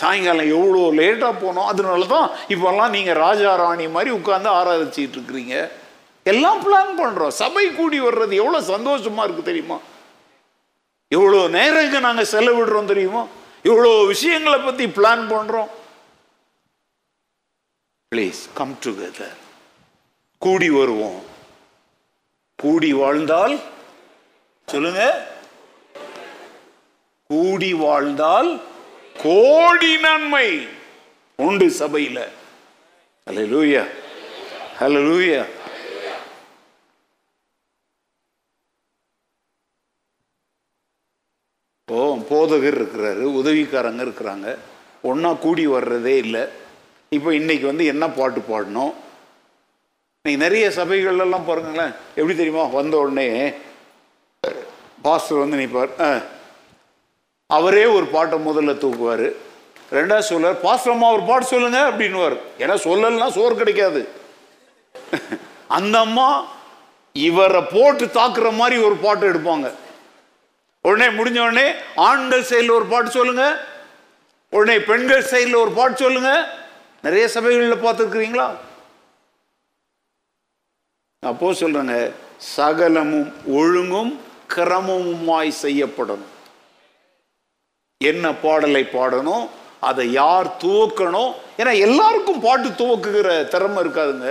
சாயங்காலம் 0.00 0.52
எவ்வளோ 0.56 0.80
லேட்டாக 1.00 1.34
போனோம். 1.42 1.68
அதனால 1.72 2.06
தான் 2.14 2.28
இப்போல்லாம் 2.54 2.94
நீங்கள் 2.96 3.20
ராஜா 3.24 3.50
ராணி 3.62 3.84
மாதிரி 3.96 4.10
உட்காந்து 4.18 4.50
ஆராதிச்சிட்டு 4.58 5.16
இருக்கிறீங்க. 5.18 5.56
எல்லாம் 6.32 6.60
பிளான் 6.66 6.92
பண்ணுறோம் 7.00 7.36
சபை 7.42 7.64
கூடி 7.78 7.98
வர்றது 8.08 8.34
எவ்வளோ 8.42 8.60
சந்தோஷமாக 8.72 9.26
இருக்குது 9.26 9.50
தெரியுமா? 9.50 9.78
எவ்வளோ 11.16 11.40
நேரங்க 11.58 11.98
நாங்கள் 12.08 12.30
செலவிடுறோம் 12.34 12.92
தெரியுமா? 12.92 13.22
இவ்வளோ 13.64 14.06
விஷயங்களை 14.06 14.58
பற்றி 14.60 14.86
பிளான் 14.86 15.22
பண்ணுறோம் 15.32 15.70
ப்ளீஸ் 18.14 18.40
கம் 18.54 18.76
டுகெதர் 18.84 19.38
கூடி 20.38 20.70
வருவோம். 20.70 21.22
கூடி 22.58 22.92
வாழ்ந்தால் 22.92 23.60
சொல்லுங்க. 24.66 25.02
கூடி 27.28 27.72
வாழ்ந்தால் 27.74 28.50
கோடி 29.22 30.00
நன்மை 30.00 30.68
உண்டு 31.36 31.66
சபையில. 31.78 32.18
ஹலோ 34.80 35.00
லூயா 35.08 35.44
இப்போ 41.88 42.14
போதகர் 42.30 42.76
இருக்கிறாரு 42.76 43.22
உதவிக்காரங்க 43.40 44.02
இருக்கிறாங்க. 44.04 44.58
ஒன்றா 45.02 45.32
கூடி 45.32 45.66
வர்றதே 45.66 46.16
இல்லை. 46.16 46.40
இப்போ 47.08 47.30
இன்றைக்கி 47.30 47.60
வந்து 47.60 47.84
என்ன 47.84 48.08
பாட்டு 48.08 48.40
பாடணும்? 48.40 48.92
இன்னைக்கு 50.22 50.36
நிறைய 50.36 50.68
சபைகள்லாம் 50.68 51.44
பாருங்களேன். 51.46 51.92
எப்படி 52.14 52.36
தெரியுமா? 52.36 52.64
வந்த 52.64 52.98
உடனே 52.98 53.52
பாஸ்டர் 55.02 55.38
வந்து 55.38 55.56
நிற்பார் 55.56 55.88
ஆ. 56.00 56.18
அவரே 57.46 57.84
ஒரு 57.84 58.06
பாட்டை 58.06 58.38
முதல்ல 58.46 58.78
தூக்குவார். 58.78 59.32
ரெண்டாவது 59.92 60.18
சொல்லுவார் 60.18 60.60
பாஸ்டர் 60.60 60.92
அம்மா 60.92 61.12
ஒரு 61.12 61.22
பாட்டு 61.22 61.46
சொல்லுங்க 61.46 61.92
அப்படின்னுவார். 61.92 62.36
ஏன்னா 62.58 62.74
சொல்லலைன்னா 62.84 63.30
சோறு 63.30 63.56
கிடைக்காது. 63.56 64.08
அந்த 65.68 65.98
அம்மா 65.98 66.46
இவரை 67.12 67.62
போட்டு 67.72 68.04
தாக்குற 68.06 68.52
மாதிரி 68.52 68.82
ஒரு 68.82 68.96
பாட்டு 68.96 69.32
எடுப்பாங்க. 69.32 69.70
உடனே 70.88 71.06
முடிஞ்ச 71.18 71.38
உடனே 71.44 71.66
ஆண்கள் 72.08 72.48
சைடில் 72.48 72.76
ஒரு 72.78 72.86
பாட்டு 72.92 73.10
சொல்லுங்க. 73.10 73.44
உடனே 74.56 74.76
பெண்கள் 74.88 75.22
சைடில் 75.30 75.60
ஒரு 75.62 75.70
பாட்டு 75.78 75.96
சொல்லுங்க. 75.96 76.30
நிறைய 77.02 77.28
சபைகளில் 77.28 77.84
பார்த்துருக்குறீங்களா? 77.84 78.46
அப்போ 81.30 81.50
சொல்றாங்க 81.60 81.96
சகலமும் 82.36 83.28
ஒழுங்கும் 83.58 84.12
கிரமமுமாய் 84.54 85.52
செய்யப்படணும். 85.62 86.32
என்ன 88.04 88.34
பாடலை 88.44 88.82
பாடணும்? 88.92 89.44
அதை 89.88 90.04
யார் 90.12 90.48
துவக்கணும்? 90.62 91.32
ஏன்னா 91.58 91.72
எல்லாருக்கும் 91.86 92.40
பாட்டு 92.40 92.68
துவக்குகிற 92.68 93.30
திறமை 93.52 93.80
இருக்காதுங்க. 93.84 94.30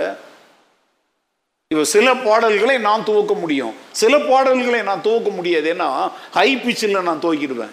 இப்போ 1.74 1.86
சில 1.92 2.08
பாடல்களை 2.14 2.78
நான் 2.78 3.04
துவக்க 3.04 3.34
முடியும். 3.34 3.72
சில 4.00 4.18
பாடல்களை 4.18 4.82
நான் 4.88 5.02
துவக்க 5.06 5.30
முடியாது. 5.30 5.74
ஏன்னா 5.74 6.10
ஹை 6.36 6.56
பிச்சில் 6.56 7.06
நான் 7.08 7.22
துவக்கிடுவேன். 7.24 7.72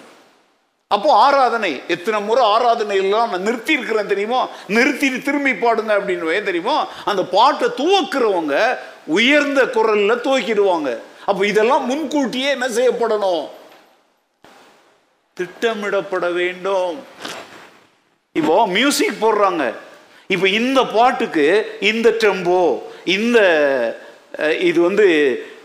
அப்போ 0.87 1.09
ஆராதனை 1.25 1.81
எத்தனை 1.87 2.21
முறை 2.21 2.43
ஆராதனை 2.53 2.95
எல்லாம் 2.97 3.29
நான் 3.29 3.45
நிறுத்தியிருக்கிறேன் 3.47 4.11
தெரியுமோ? 4.13 4.39
தெரியுமா 4.39 4.39
நிறுத்திட்டு 4.77 5.19
திரும்பி 5.27 5.51
பாடுங்க 5.51 5.91
அப்படின்னு 5.97 6.43
தெரியுமா? 6.49 6.87
அந்த 7.05 7.23
பாட்டை 7.35 7.69
துவக்கிறவங்க 7.81 8.55
உயர்ந்த 9.05 9.65
குரலில் 9.65 10.23
துவக்கிடுவாங்க. 10.25 10.99
அப்போ 11.25 11.45
இதெல்லாம் 11.45 11.85
முன்கூட்டியே 11.85 12.49
என்ன 12.49 12.67
செய்யப்படணும்? 12.67 13.45
திட்டமிடப்பட 15.37 16.33
வேண்டும். 16.33 16.97
இப்போ 18.31 18.67
மியூசிக் 18.67 19.23
போடுறாங்க. 19.23 19.73
இப்போ 20.27 20.47
இந்த 20.47 20.85
பாட்டுக்கு 20.85 21.77
இந்த 21.79 22.09
டெம்போ 22.09 22.89
இந்த 23.05 23.39
இது 24.59 24.81
வந்து 24.81 25.07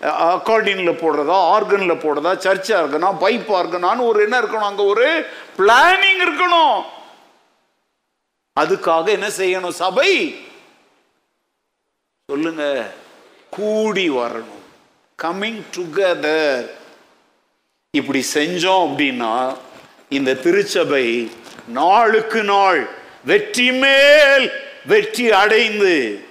அக்கார்டினில் 0.03 1.01
போடுறதா 1.03 1.37
ஆர்கனில் 1.55 2.03
போடுறதா 2.03 2.37
சர்ச் 2.37 2.73
ஆர்கனா 2.73 3.11
பைப் 3.21 3.51
ஆர்கனான்னு 3.59 4.09
ஒரு 4.09 4.23
என்ன 4.23 4.41
இருக்கணும் 4.41 4.71
அங்கே 4.71 4.83
ஒரு 4.83 5.27
பிளானிங் 5.59 6.21
இருக்கணும். 6.27 6.85
அதுக்காக 8.61 9.07
என்ன 9.09 9.29
செய்யணும் 9.39 9.79
சபை? 9.83 10.13
சொல்லுங்க 12.29 12.85
கூடி 13.51 14.11
வரணும். 14.11 14.65
கம்மிங் 15.23 15.63
டுகெதர் 15.77 16.67
இப்படி 17.91 18.25
செஞ்சோம் 18.35 18.85
அப்படின்னா 18.87 19.57
இந்த 20.09 20.35
திருச்சபை 20.35 21.31
நாளுக்கு 21.67 22.43
நாள் 22.43 22.89
வெற்றி 23.25 23.73
மேல் 23.73 24.53
வெற்றி 24.87 25.33
அடைந்து 25.33 26.26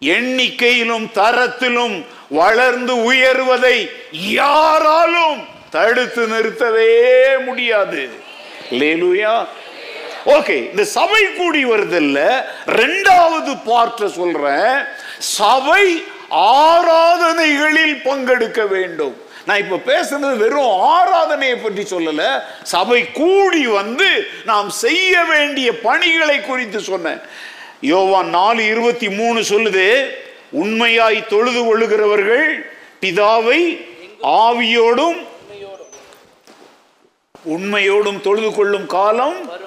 எண்ணிக்கையிலும் 0.00 1.10
தரத்திலும் 1.14 2.06
வளர்ந்து 2.28 3.12
உயர்வதை 3.12 3.90
யாராலும் 4.10 5.46
தடுத்து 5.70 6.26
நிறுத்தவே 6.26 7.44
முடியாது. 7.44 8.08
லேலுயா 8.70 9.46
ஓகே 10.26 10.70
இந்த 10.70 10.84
சபை 10.84 11.32
கூடி 11.32 11.64
வருதில்ல. 11.64 12.44
ரெண்டாவது 12.66 13.58
பார்ட்ட 13.66 14.06
சொல்றேன். 14.06 14.84
சபை 15.18 16.02
ஆராதனைகளில் 16.30 18.02
பங்கெடுக்க 18.04 18.68
வேண்டும். 18.68 19.22
நான் 19.46 19.70
இப்ப 19.70 19.92
பேசுனது 19.92 20.36
வெறும் 20.36 20.80
ஆராதனையை 20.98 21.62
பற்றி 21.62 21.82
சொல்லல. 21.82 22.40
சபை 22.62 23.12
கூடி 23.12 23.66
வந்து 23.66 24.26
நாம் 24.44 24.70
செய்ய 24.70 25.24
வேண்டிய 25.24 25.80
பணிகளை 25.80 26.40
குறித்து 26.40 26.80
சொன்னேன். 26.80 27.20
யோவான் 27.80 28.28
நாலு 28.28 28.66
இருபத்தி 28.66 29.08
மூணு 29.10 29.40
சொல்லுது 29.40 30.10
உண்மையாய் 30.50 31.26
தொழுது 31.26 31.60
கொள்ளுகிறவர்கள் 31.64 32.70
பிதாவை 33.00 33.86
ஆவியோடும் 34.22 35.26
உண்மையோடும் 37.46 38.20
தொழுது 38.20 38.54
கொள்ளும் 38.54 38.86
காலம் 38.86 39.66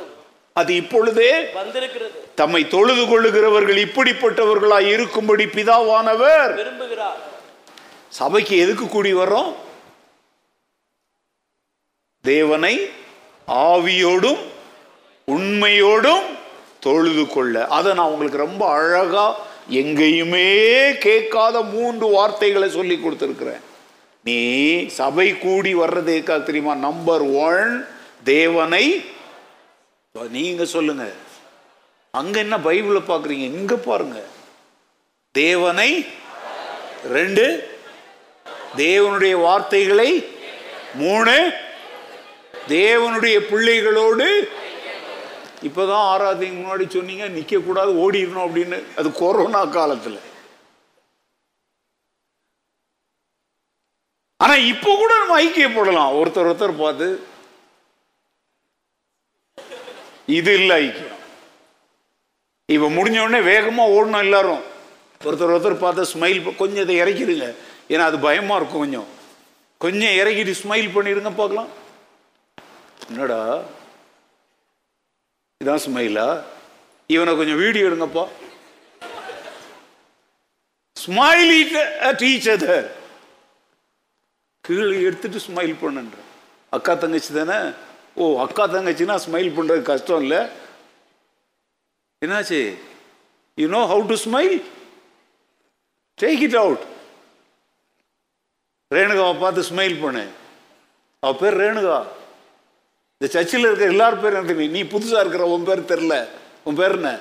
அது 0.54 0.76
இப்பொழுதே 0.76 1.50
வந்திருக்கிறது. 1.54 2.18
தம்மை 2.36 2.68
தொழுது 2.68 3.04
கொள்ளுகிறவர்கள் 3.06 3.80
இப்படிப்பட்டவர்களாய் 3.86 4.88
இருக்கும்படி 4.88 5.46
பிதாவானவர் 5.46 6.54
விரும்புகிறார். 6.56 7.20
சபைக்கு 8.10 8.58
எதுக்கு 8.58 8.88
கூடி 8.88 9.14
வர்றோம்? 9.14 9.54
தேவனை 12.22 12.90
ஆவியோடும் 13.48 14.42
உண்மையோடும் 15.28 16.26
தொழுது 16.86 17.24
கொள்ள. 17.28 17.56
அதை 17.78 17.94
நான் 17.94 18.12
உங்களுக்கு 18.14 18.46
ரொம்ப 18.46 18.64
அழகா 18.78 19.26
எங்கேயுமே 19.80 20.48
கேட்காத 21.08 21.62
மூன்று 21.74 22.08
வார்த்தைகளை 22.18 22.70
சொல்லி 22.78 22.96
கொடுத்துருக்கிறேன். 22.96 23.64
நீ 24.24 24.40
சபை 25.00 25.28
கூடி 25.38 25.72
வர்றது 25.76 26.12
எதுக்காக 26.14 26.40
தெரியுமா? 26.48 26.74
நம்பர் 26.88 27.24
ஒன் 27.46 27.72
தேவனை 28.24 28.86
நீங்க 30.30 30.66
சொல்லுங்க. 30.76 31.06
அங்க 32.20 32.36
என்ன 32.40 32.58
பைபிளை 32.58 33.02
பார்க்குறீங்க? 33.08 33.46
இங்க 33.60 33.76
பாருங்க. 33.76 34.20
தேவனை 35.32 35.92
ரெண்டு 37.12 37.46
தேவனுடைய 38.78 39.36
வார்த்தைகளை 39.42 40.10
மூணு 40.96 41.36
தேவனுடைய 42.70 43.38
பிள்ளைகளோடு 43.52 44.28
இப்பதான் 45.68 46.08
ஆறாவதுக்கு 46.12 46.60
முன்னாடி 46.60 46.86
சொன்னீங்க 46.90 47.26
நிற்கக்கூடாது 47.28 47.66
கூடாது 47.66 47.92
ஓடிடணும் 48.04 48.46
அப்படின்னு. 48.46 48.78
அது 48.98 49.10
கொரோனா 49.14 49.62
காலத்துல. 49.66 50.18
ஆனா 54.44 54.56
இப்போ 54.56 54.92
கூட 54.96 55.12
நம்ம 55.18 55.36
ஐக்கியப்படலாம் 55.42 56.16
ஒருத்தர் 56.20 56.50
ஒருத்தர் 56.52 56.82
பார்த்து 56.84 57.08
இது 60.38 60.52
இல்லை 60.60 60.76
ஐக்கியம். 60.86 61.18
இப்போ 62.76 62.88
முடிஞ்ச 62.90 63.18
உடனே 63.24 63.40
வேகமா 63.52 63.84
ஓடணும் 63.96 64.26
எல்லாரும். 64.28 64.64
ஒருத்தர் 65.24 65.54
ஒருத்தர் 65.56 65.84
பார்த்தா 65.84 66.06
ஸ்மைல் 66.14 66.56
கொஞ்சம் 66.56 66.84
இதை 66.84 66.96
இறக்கிடுங்க. 67.02 67.48
ஏன்னா 67.90 68.06
அது 68.10 68.20
பயமா 68.20 68.56
இருக்கும் 68.56 68.84
கொஞ்சம். 68.84 69.10
கொஞ்சம் 69.78 70.16
இறக்கிட்டு 70.22 70.54
ஸ்மைல் 70.64 70.90
பண்ணிடுங்க 70.96 71.32
பார்க்கலாம். 71.36 71.70
என்னடா? 73.10 73.40
இதான் 75.62 75.84
ஸ்மைலா 75.86 76.28
இவனை 77.14 77.32
கொஞ்சம் 77.40 77.62
வீடியோ 77.64 77.88
எடுங்கப்பா. 77.90 78.24
ஸ்மைல் 81.04 81.52
டீச்சர் 82.22 82.66
கீழே 84.66 84.86
எடுத்துட்டு 85.08 85.40
ஸ்மைல் 85.46 85.74
பண்ணுன்ற. 85.82 86.18
அக்கா 86.78 86.94
தங்கச்சி 87.04 87.32
தானே? 87.38 87.60
ஓ 88.22 88.24
அக்கா 88.46 88.64
தங்கச்சின்னா 88.76 89.16
ஸ்மைல் 89.26 89.50
பண்ணுறது 89.58 89.82
கஷ்டம் 89.90 90.22
இல்லை. 90.26 90.42
என்னாச்சு? 92.26 92.62
You 93.62 93.68
know 93.76 93.82
how 93.94 94.04
to 94.12 94.18
smile 94.28 94.56
take 96.24 96.44
it 96.48 96.60
out 96.64 96.84
ரேணுகாவை 98.96 99.36
பார்த்து 99.44 99.70
ஸ்மைல் 99.72 99.96
பண்ணு. 100.04 100.26
அவ 101.24 101.32
பேர் 101.42 101.62
ரேணுகா. 101.64 102.00
இந்த 103.22 103.34
சர்ச்சில் 103.34 103.66
இருக்க 103.66 103.86
எல்லார் 103.86 104.20
பேரும் 104.20 104.38
எனக்கு 104.38 104.56
தெரியும். 104.56 104.76
நீ 104.78 104.82
புதுசா 104.94 105.20
இருக்கிற 105.20 105.46
உன் 105.46 105.64
பேர் 105.64 105.90
தெரில 105.92 106.28
உன் 106.64 106.76
பேர் 106.76 106.92
என்ன? 106.92 107.20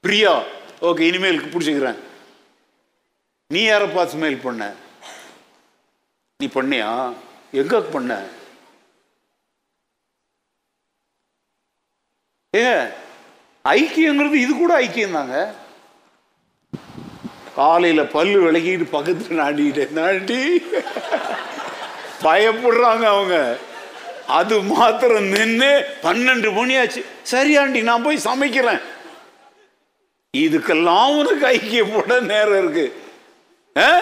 பிரியா. 0.00 0.42
ஓகே 0.80 1.00
இனிமேல் 1.00 1.40
பிடிச்சிக்கிறேன். 1.40 1.98
நீ 3.46 3.62
யாரை 3.62 3.88
பார்த்து 3.88 4.18
ஸ்மைல் 4.18 4.42
பண்ண? 4.42 4.74
நீ 6.38 6.46
பண்ணியா? 6.54 7.12
எங்க 7.50 7.80
பண்ண? 7.80 8.20
ஏ 12.56 12.68
ஐக்கியங்கிறது 13.64 14.34
இது 14.44 14.52
கூட 14.56 14.80
ஐக்கியம் 14.80 15.12
தாங்க 15.12 15.54
காலையில 17.56 18.04
பல்லு 18.04 18.38
விளக்கிட்டு 18.44 18.86
பக்கத்துல 18.92 19.40
நாடிட்டு 19.40 19.90
நாடி. 19.90 20.62
பயப்படுறாங்க 22.22 23.04
அவங்க. 23.14 23.58
அது 24.30 24.62
மாத்திரம் 24.62 25.24
நின்று 25.24 25.96
பன்னெண்டு 26.02 26.50
மணியாச்சு. 26.52 27.04
சரியாண்டி 27.22 27.82
நான் 27.82 28.02
போய் 28.02 28.20
சமைக்கிறேன். 28.24 28.80
இதுக்கெல்லாம் 30.36 31.18
உனக்கு 31.18 31.46
ஐக்கியப்பட 31.46 32.20
நேரம் 32.20 32.58
இருக்கு. 32.58 33.02
ஆ? 33.76 34.00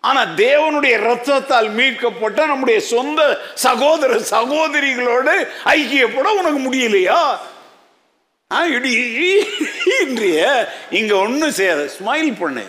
ஆனா 0.00 0.22
தேவனுடைய 0.22 0.98
ரத்தத்தால் 0.98 1.70
மீட்கப்பட்ட 1.70 2.46
நம்முடைய 2.46 2.80
சொந்த 2.80 3.40
சகோதர 3.54 4.14
சகோதரிகளோடு 4.14 5.48
ஐக்கியப்பட 5.64 6.28
உனக்கு 6.28 6.72
முடியலையா? 6.72 7.38
ஆ, 8.52 8.64
இன்றைய 10.00 10.72
இங்க 10.90 11.16
ஒண்ணும் 11.16 11.50
செய்யாத 11.50 11.90
ஸ்மைல் 11.98 12.38
பண்ணு. 12.38 12.66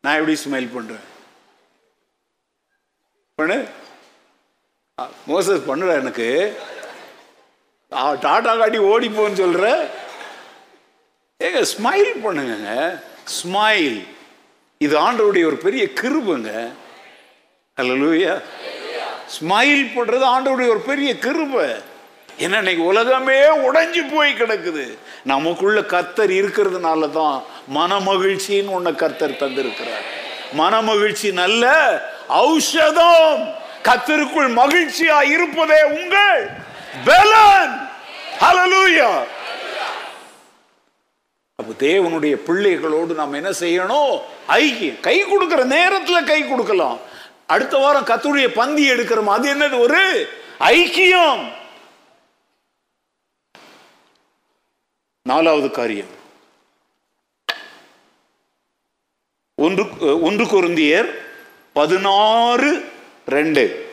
நான் 0.00 0.14
எப்படி 0.14 0.38
ஸ்மைல் 0.44 0.74
பண்றேன்? 0.74 1.10
பண்ணு. 3.34 3.68
மோசஸ் 5.00 5.62
பண்ணுடா 5.68 5.92
எனக்கு. 6.00 6.26
டாட்டா 8.24 8.42
காட்டி 8.58 8.78
ஓடி 8.92 9.08
போன்னு 9.08 9.38
சொல்ற. 9.42 9.66
ஏங்க 11.44 11.60
ஸ்மைல் 11.74 12.10
பண்ணுங்க 12.24 12.66
ஸ்மைல் 13.36 13.96
இது 14.84 14.94
ஆண்டவருடைய 15.04 15.44
ஒரு 15.50 15.58
பெரிய 15.66 15.84
கிருபுங்க. 16.00 16.50
லூயா 17.78 18.34
ஸ்மைல் 19.36 19.82
பண்றது 19.94 20.26
ஆண்டவருடைய 20.34 20.72
ஒரு 20.74 20.82
பெரிய 20.90 21.10
கிருபை. 21.24 21.66
ஏன்னா 22.44 22.60
இன்னைக்கு 22.62 22.84
உலகமே 22.92 23.38
உடைஞ்சு 23.68 24.02
போய் 24.12 24.38
கிடக்குது. 24.42 24.84
நமக்குள்ள 25.32 25.78
கர்த்தர் 25.94 26.32
இருக்கிறதுனால 26.40 27.10
தான் 27.18 27.36
மனமகிழ்ச்சின்னு 27.78 28.76
ஒண்ணு 28.78 28.92
கர்த்தர் 29.04 29.40
தந்திருக்கிறார். 29.42 30.06
மனமகிழ்ச்சி 30.60 31.28
நல்ல 31.42 31.64
ஔஷதம். 32.44 33.42
கத்தருக்குள் 33.82 34.50
மகிழ்ச்சியா 34.54 35.30
இருப்பதே 35.30 35.82
உங்கள் 35.82 36.50
பலன். 37.04 37.88
ஹalleluya 38.40 39.24
அப்போ 41.54 41.86
தேவனுடைய 41.86 42.34
பிள்ளைகளோடு 42.34 43.14
நாம் 43.14 43.32
என்ன 43.32 43.50
செய்யணும்? 43.50 44.20
ஐக்கியம் 44.48 45.00
கை 45.00 45.20
கொடுக்கிற 45.20 45.66
நேரத்துல 45.66 46.24
கை 46.24 46.48
கொடுக்கலாம். 46.48 46.98
அடுத்த 47.46 47.76
வாரம் 47.76 48.04
கத்துடைய 48.04 48.48
பந்தி 48.48 48.90
எடுக்கிறோம். 48.90 49.24
அது 49.24 49.54
என்னது? 49.54 49.78
ஒரு 49.78 50.28
ஐக்கியம். 50.58 51.52
நாலாவது 55.22 55.70
காரியம். 55.70 56.20
ஒன்று 59.54 60.22
ஒன்று 60.22 60.44
கொருந்தியர் 60.44 61.26
பதினாறு 61.72 62.90
ரெண்டு. 63.26 63.86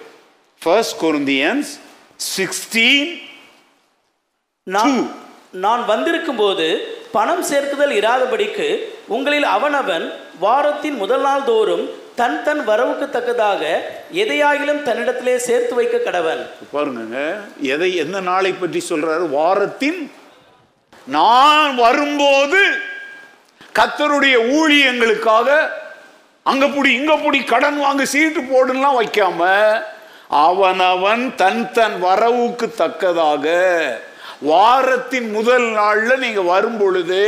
ஃபர்ஸ்ட் 0.61 1.01
கொருந்தியன்ஸ் 1.01 1.69
சிக்ஸ்டீன் 2.37 3.21
நான் 4.63 5.11
நான் 5.51 5.85
வந்திருக்கும் 5.85 6.35
போது 6.35 6.97
பணம் 7.11 7.43
சேர்க்குதல் 7.43 7.93
இராதபடிக்கு 7.99 8.83
உங்களில் 9.07 9.43
அவனவன் 9.43 10.11
வாரத்தின் 10.39 10.95
முதல் 10.95 11.21
நாள் 11.21 11.43
தோறும் 11.43 11.89
தன் 12.15 12.43
தன் 12.43 12.63
வரவுக்கு 12.63 13.09
தக்கதாக 13.09 13.61
எதையாகிலும் 14.13 14.83
தன்னிடத்திலே 14.83 15.35
சேர்த்து 15.35 15.75
வைக்க 15.75 15.97
கடவன். 15.97 16.45
பாருங்க 16.71 17.37
எதை 17.61 17.95
எந்த 17.95 18.19
நாளை 18.19 18.51
பற்றி 18.53 18.83
சொல்றாரு? 18.89 19.29
வாரத்தின் 19.29 20.11
நான் 21.05 21.75
வரும்போது 21.75 22.61
கத்தருடைய 23.79 24.35
ஊழியங்களுக்காக 24.59 25.69
அங்க 26.49 26.65
பிடி 26.73 26.91
இங்க 26.99 27.13
பிடி 27.23 27.39
கடன் 27.53 27.79
வாங்க 27.85 28.03
சீட்டு 28.11 28.41
போடுலாம் 28.51 28.99
வைக்காம 28.99 29.41
அவனவன் 30.45 31.25
தன் 31.41 31.65
தன் 31.77 31.97
வரவுக்கு 32.05 32.67
தக்கதாக 32.81 33.45
வாரத்தின் 34.49 35.29
முதல் 35.35 35.67
நாள்ல 35.79 36.11
நீங்க 36.23 36.41
வரும் 36.51 36.77
பொழுது 36.81 37.21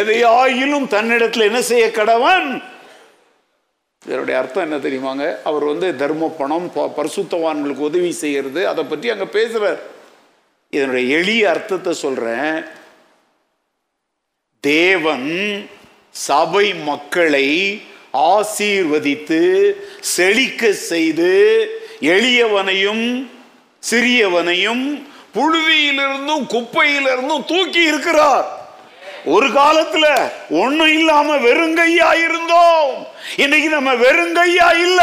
எதையாயிலும் 0.00 0.86
தன்னிடத்துல 0.94 1.48
என்ன 1.50 1.60
செய்ய 1.70 1.86
கடவன்? 1.96 2.48
இதனுடைய 4.06 4.36
அர்த்தம் 4.40 4.66
என்ன 4.66 4.78
தெரியுமாங்க? 4.86 5.26
அவர் 5.48 5.64
வந்து 5.70 5.88
தர்ம 6.02 6.28
பணம் 6.40 6.68
பரிசுத்தவான்களுக்கு 6.98 7.88
உதவி 7.90 8.10
செய்யறது 8.22 8.62
அதை 8.70 8.82
பற்றி 8.84 9.10
அங்க 9.14 9.26
பேசுறார். 9.38 9.80
இதனுடைய 10.76 11.16
எளிய 11.18 11.42
அர்த்தத்தை 11.54 11.92
சொல்றேன். 12.04 12.56
தேவன் 14.64 15.30
சபை 16.26 16.66
மக்களை 16.90 17.48
ஆசீர்வதித்து 18.14 19.72
செழிக்க 20.00 20.72
செய்து 20.72 21.68
எளியவனையும் 22.00 23.26
சிறியவனையும் 23.90 25.02
புழுதியிலிருந்தும் 25.34 26.46
குப்பையிலிருந்தும் 26.48 27.44
தூக்கி 27.44 27.82
இருக்கிறார். 27.82 28.62
ஒரு 29.24 29.48
காலத்துல 29.48 30.32
ஒண்ணும் 30.50 30.98
இல்லாம 30.98 31.36
வெறுங்கையா 31.36 32.24
இருந்தோம். 32.24 33.06
இன்னைக்கு 33.36 33.68
நம்ம 33.68 33.94
வெறுங்கையா 33.94 34.78
இல்ல. 34.78 35.02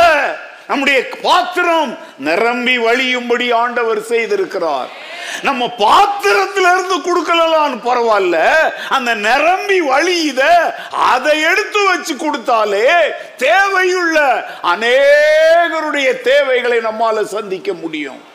நம்முடைய 0.67 1.09
பாத்திரம் 1.21 1.97
நிரம்பி 2.17 2.77
வழியும்படி 2.77 3.53
ஆண்டவர் 3.53 4.01
செய்திருக்கிறார். 4.01 4.87
நம்ம 5.41 5.65
பாத்திரத்துல 5.77 6.73
இருந்து 6.73 7.01
கொடுக்கலாம் 7.01 7.85
பரவாயில்ல. 7.85 8.37
அந்த 8.89 9.15
நிரம்பி 9.15 9.81
வழியுத 9.81 10.41
அதை 10.91 11.41
எடுத்து 11.41 11.85
வச்சு 11.87 12.13
கொடுத்தாலே 12.13 12.89
தேவையுள்ள 13.37 14.43
அநேகருடைய 14.63 16.21
தேவைகளை 16.21 16.77
நம்மால 16.77 17.23
சந்திக்க 17.23 17.73
முடியும். 17.73 18.29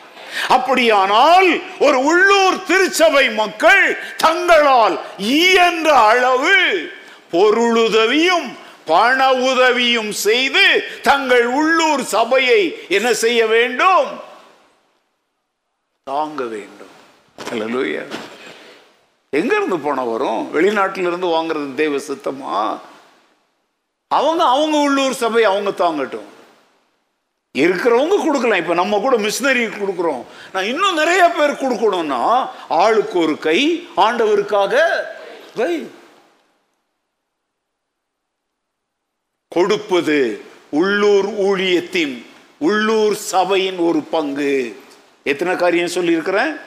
அப்படியானால் 0.47 1.61
ஒரு 1.79 2.03
உள்ளூர் 2.03 2.63
திருச்சபை 2.63 3.29
மக்கள் 3.29 3.99
தங்களால் 4.17 4.99
இயன்ற 5.17 5.95
அளவு 5.95 6.57
பொருளுதவியும் 7.31 8.57
பண 8.85 9.33
உதவியும் 9.33 10.11
செய்து 10.11 10.83
தங்கள் 11.01 11.45
உள்ளூர் 11.45 12.03
சபையை 12.03 12.85
என்ன 12.89 13.13
செய்ய 13.13 13.47
வேண்டும்? 13.47 14.09
தாங்க 16.03 16.43
வேண்டும். 16.43 16.76
அல்லேலூயா. 17.51 18.03
எங்க 19.29 19.55
இருந்து 19.55 19.79
பணம் 19.79 20.11
வரும்? 20.11 20.41
வெளிநாட்டிலிருந்து 20.53 21.27
வாங்குறது 21.27 21.73
தேவ 21.73 21.97
சித்தமா? 21.97 22.79
அவங்க 24.07 24.43
அவங்க 24.43 24.77
உள்ளூர் 24.77 25.13
சபை 25.13 25.43
அவங்க 25.43 25.69
தாங்கட்டும். 25.69 26.27
இருக்கிறவங்க 27.53 28.15
கொடுக்கலாம். 28.25 28.59
இப்போ 28.59 28.73
நம்ம 28.73 28.99
கூட 28.99 29.17
மிஷினரி 29.17 29.65
கொடுக்குறோம். 29.67 30.23
நான் 30.53 30.63
இன்னும் 30.63 30.95
நிறைய 30.95 31.29
பேர் 31.29 31.51
கொடுக்கணும்னா 31.51 32.49
ஆளுக்கு 32.69 33.19
ஒரு 33.19 33.37
கை 33.37 33.87
ஆண்டவருக்காக 33.97 34.75
வை 35.55 35.89
கொடுப்பது 39.47 40.41
உள்ளூர் 40.69 41.29
ஊழியத்தின் 41.29 42.25
உள்ளூர் 42.57 43.15
சபையின் 43.15 43.77
ஒரு 43.77 43.99
பங்கு. 43.99 44.79
எத்தனை 45.23 45.55
காரியம் 45.55 45.95
சொல்லியிருக்கிறேன்? 45.97 46.57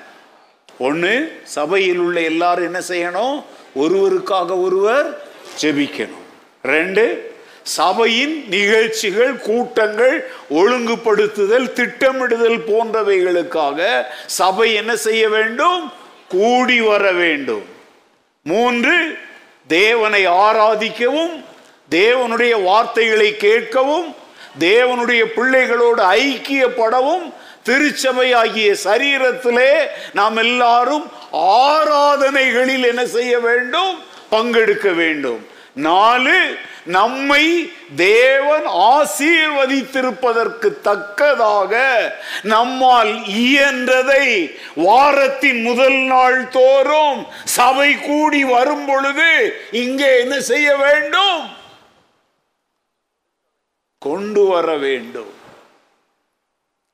ஒன்று 0.87 1.15
சபையில் 1.55 1.99
உள்ள 1.99 2.19
எல்லாரும் 2.31 2.69
என்ன 2.69 2.81
செய்யணும்? 2.93 3.37
ஒருவருக்காக 3.83 4.51
ஒருவர் 4.63 5.09
ஜெபிக்கணும். 5.61 6.27
ரெண்டு 6.63 7.05
சபையின் 7.63 8.35
நிகழ்ச்சிகள் 8.49 9.35
கூட்டங்கள் 9.49 10.17
ஒழுங்குபடுத்துதல் 10.51 11.69
திட்டமிடுதல் 11.79 12.61
போன்றவைகளுக்காக 12.71 14.07
சபை 14.41 14.69
என்ன 14.75 14.93
செய்ய 15.07 15.29
வேண்டும்? 15.29 15.93
கூடி 16.29 16.81
வர 16.81 17.05
வேண்டும். 17.13 17.67
மூன்று 18.43 18.97
தேவனை 19.67 20.23
ஆராதிக்கவும் 20.27 21.35
தேவனுடைய 21.91 22.63
வார்த்தைகளை 22.63 23.31
கேட்கவும் 23.47 24.09
தேவனுடைய 24.59 25.23
பிள்ளைகளோடு 25.37 26.03
ஐக்கியப்படவும் 26.23 27.27
திருச்சபை 27.63 28.33
ஆகிய 28.33 28.77
சரீரத்திலே 28.85 29.89
நாம் 30.13 30.37
எல்லாரும் 30.37 31.11
ஆராதனைகளில் 31.33 32.87
என்ன 32.87 33.07
செய்ய 33.07 33.39
வேண்டும்? 33.39 34.03
பங்கெடுக்க 34.31 34.95
வேண்டும். 34.95 35.49
நாலு 35.75 36.59
நம்மை 36.85 37.73
தேவன் 37.97 38.67
ஆசீர்வதித்திருப்பதற்கு 38.67 40.81
தக்கதாக 40.81 41.77
நம்மால் 42.43 43.15
இயன்றதை 43.45 44.57
வாரத்தின் 44.75 45.63
முதல் 45.63 46.03
நாள் 46.13 46.49
தோறும் 46.49 47.27
சபை 47.45 47.95
கூடி 47.95 48.45
வரும் 48.45 48.87
பொழுது 48.87 49.55
இங்கே 49.71 50.21
என்ன 50.21 50.41
செய்ய 50.41 50.77
வேண்டும்? 50.77 51.51
கொண்டு 53.99 54.47
வர 54.47 54.77
வேண்டும். 54.77 55.40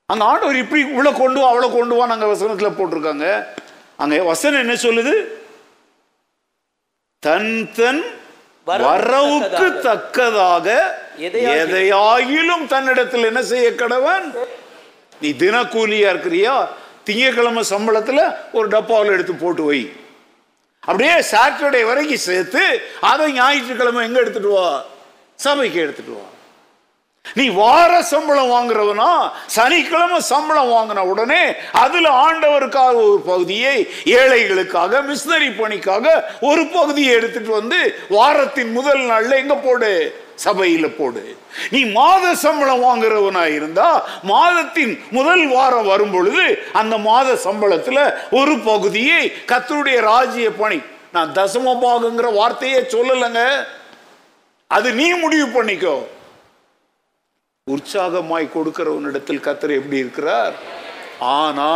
அந்த 0.08 0.24
ஆண்டவர் 0.24 0.56
இப்படி 0.56 0.82
உள்ள 0.82 1.12
கொண்டு 1.12 1.40
வா 1.40 1.48
அவளை 1.48 1.70
கொண்டு 1.70 1.94
வா 1.94 2.06
நாங்க 2.06 2.26
வசனத்துல 2.26 2.68
போட்டிருக்காங்க. 2.74 3.46
அங்க 3.96 4.22
வசனம் 4.22 4.60
என்ன 4.60 4.72
சொல்லுது? 4.72 5.14
தன் 7.18 7.72
தன் 7.72 8.02
வரவுக்கு 8.66 9.80
தக்கதாக. 9.80 10.66
எதையாகிலும் 11.18 12.66
தன்னிடத்தில் 12.66 13.24
என்ன 13.24 13.42
செய்ய 13.42 13.70
கடவன்? 13.70 14.26
நீ 15.20 15.30
தினக்கூலியா 15.32 16.08
இருக்கிறியா? 16.14 16.68
திங்கக்கிழமை 17.04 17.64
சம்பளத்துல 17.70 18.20
ஒரு 18.52 18.68
டப்பாவில் 18.68 19.12
எடுத்து 19.12 19.34
போட்டு 19.34 19.64
வை. 19.64 19.92
அப்படியே 20.80 21.14
சாட்டர்டே 21.32 21.86
வரைக்கும் 21.86 22.24
சேர்த்து 22.28 22.82
அதை 23.00 23.32
ஞாயிற்றுக்கிழமை 23.32 24.04
எங்க 24.04 24.18
எடுத்துட்டு 24.20 24.48
வா? 24.48 24.84
சபைக்கு 25.34 25.80
எடுத்துட்டு 25.80 26.12
வா. 26.12 26.26
நீ 27.34 27.48
வார 27.48 28.02
சம்பளம் 28.02 28.50
வாங்குறவனா 28.50 29.30
சனிக்கிழமை 29.46 30.20
சம்பளம் 30.20 30.70
வாங்கின 30.70 30.98
உடனே 30.98 31.54
அதுல 31.72 32.10
ஆண்டவருக்காக 32.10 32.94
ஒரு 32.94 33.22
பகுதியை 33.26 33.88
ஏழைகளுக்காக 34.04 35.02
மிஷினரி 35.02 35.56
பணிக்காக 35.56 36.34
ஒரு 36.40 36.66
பகுதியை 36.66 37.14
எடுத்துட்டு 37.14 37.50
வந்து 37.50 37.98
வாரத்தின் 38.08 38.72
முதல் 38.72 38.98
நாள்ல 38.98 39.36
எங்க 39.36 39.54
போடு? 39.54 40.24
சபையில 40.44 40.96
போடு. 40.96 41.36
நீ 41.70 41.84
மாத 41.84 42.34
சம்பளம் 42.34 42.84
வாங்குறவனா 42.84 43.54
இருந்தா 43.54 44.06
மாதத்தின் 44.22 45.04
முதல் 45.10 45.46
வாரம் 45.46 45.86
வரும் 45.86 46.10
பொழுது 46.10 46.64
அந்த 46.72 46.98
மாத 46.98 47.32
சம்பளத்துல 47.32 48.14
ஒரு 48.30 48.58
பகுதியை 48.58 49.32
கத்தருடைய 49.46 50.00
ராஜ்ய 50.00 50.50
பணி 50.50 50.80
நான் 51.12 51.32
தசம 51.32 51.78
பாகங்கிற 51.82 52.34
வார்த்தையே 52.34 52.78
சொல்லலைங்க. 52.78 53.66
அது 54.66 54.92
நீ 54.92 55.12
முடிவு 55.12 55.62
பண்ணிக்கோ. 55.62 55.96
உற்சாகமாய் 57.70 58.44
கொடுக்கிறவனிடத்தில் 58.54 59.44
கத்தர் 59.44 59.72
எப்படி 59.76 59.96
இருக்கிறார்? 59.96 60.52
ஆனா 61.18 61.70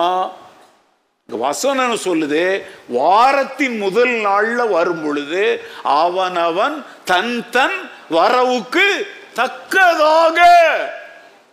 வசனம் 1.27 1.95
சொல்லுது? 1.95 2.63
வாரத்தின் 2.89 3.77
முதல் 3.79 4.13
நாள்ல 4.27 4.71
வரும் 4.71 5.03
பொழுது 5.05 5.61
அவன் 5.83 6.85
தன் 7.05 7.51
தன் 7.51 7.79
வரவுக்கு 8.11 8.87
தக்கதாக 9.35 10.39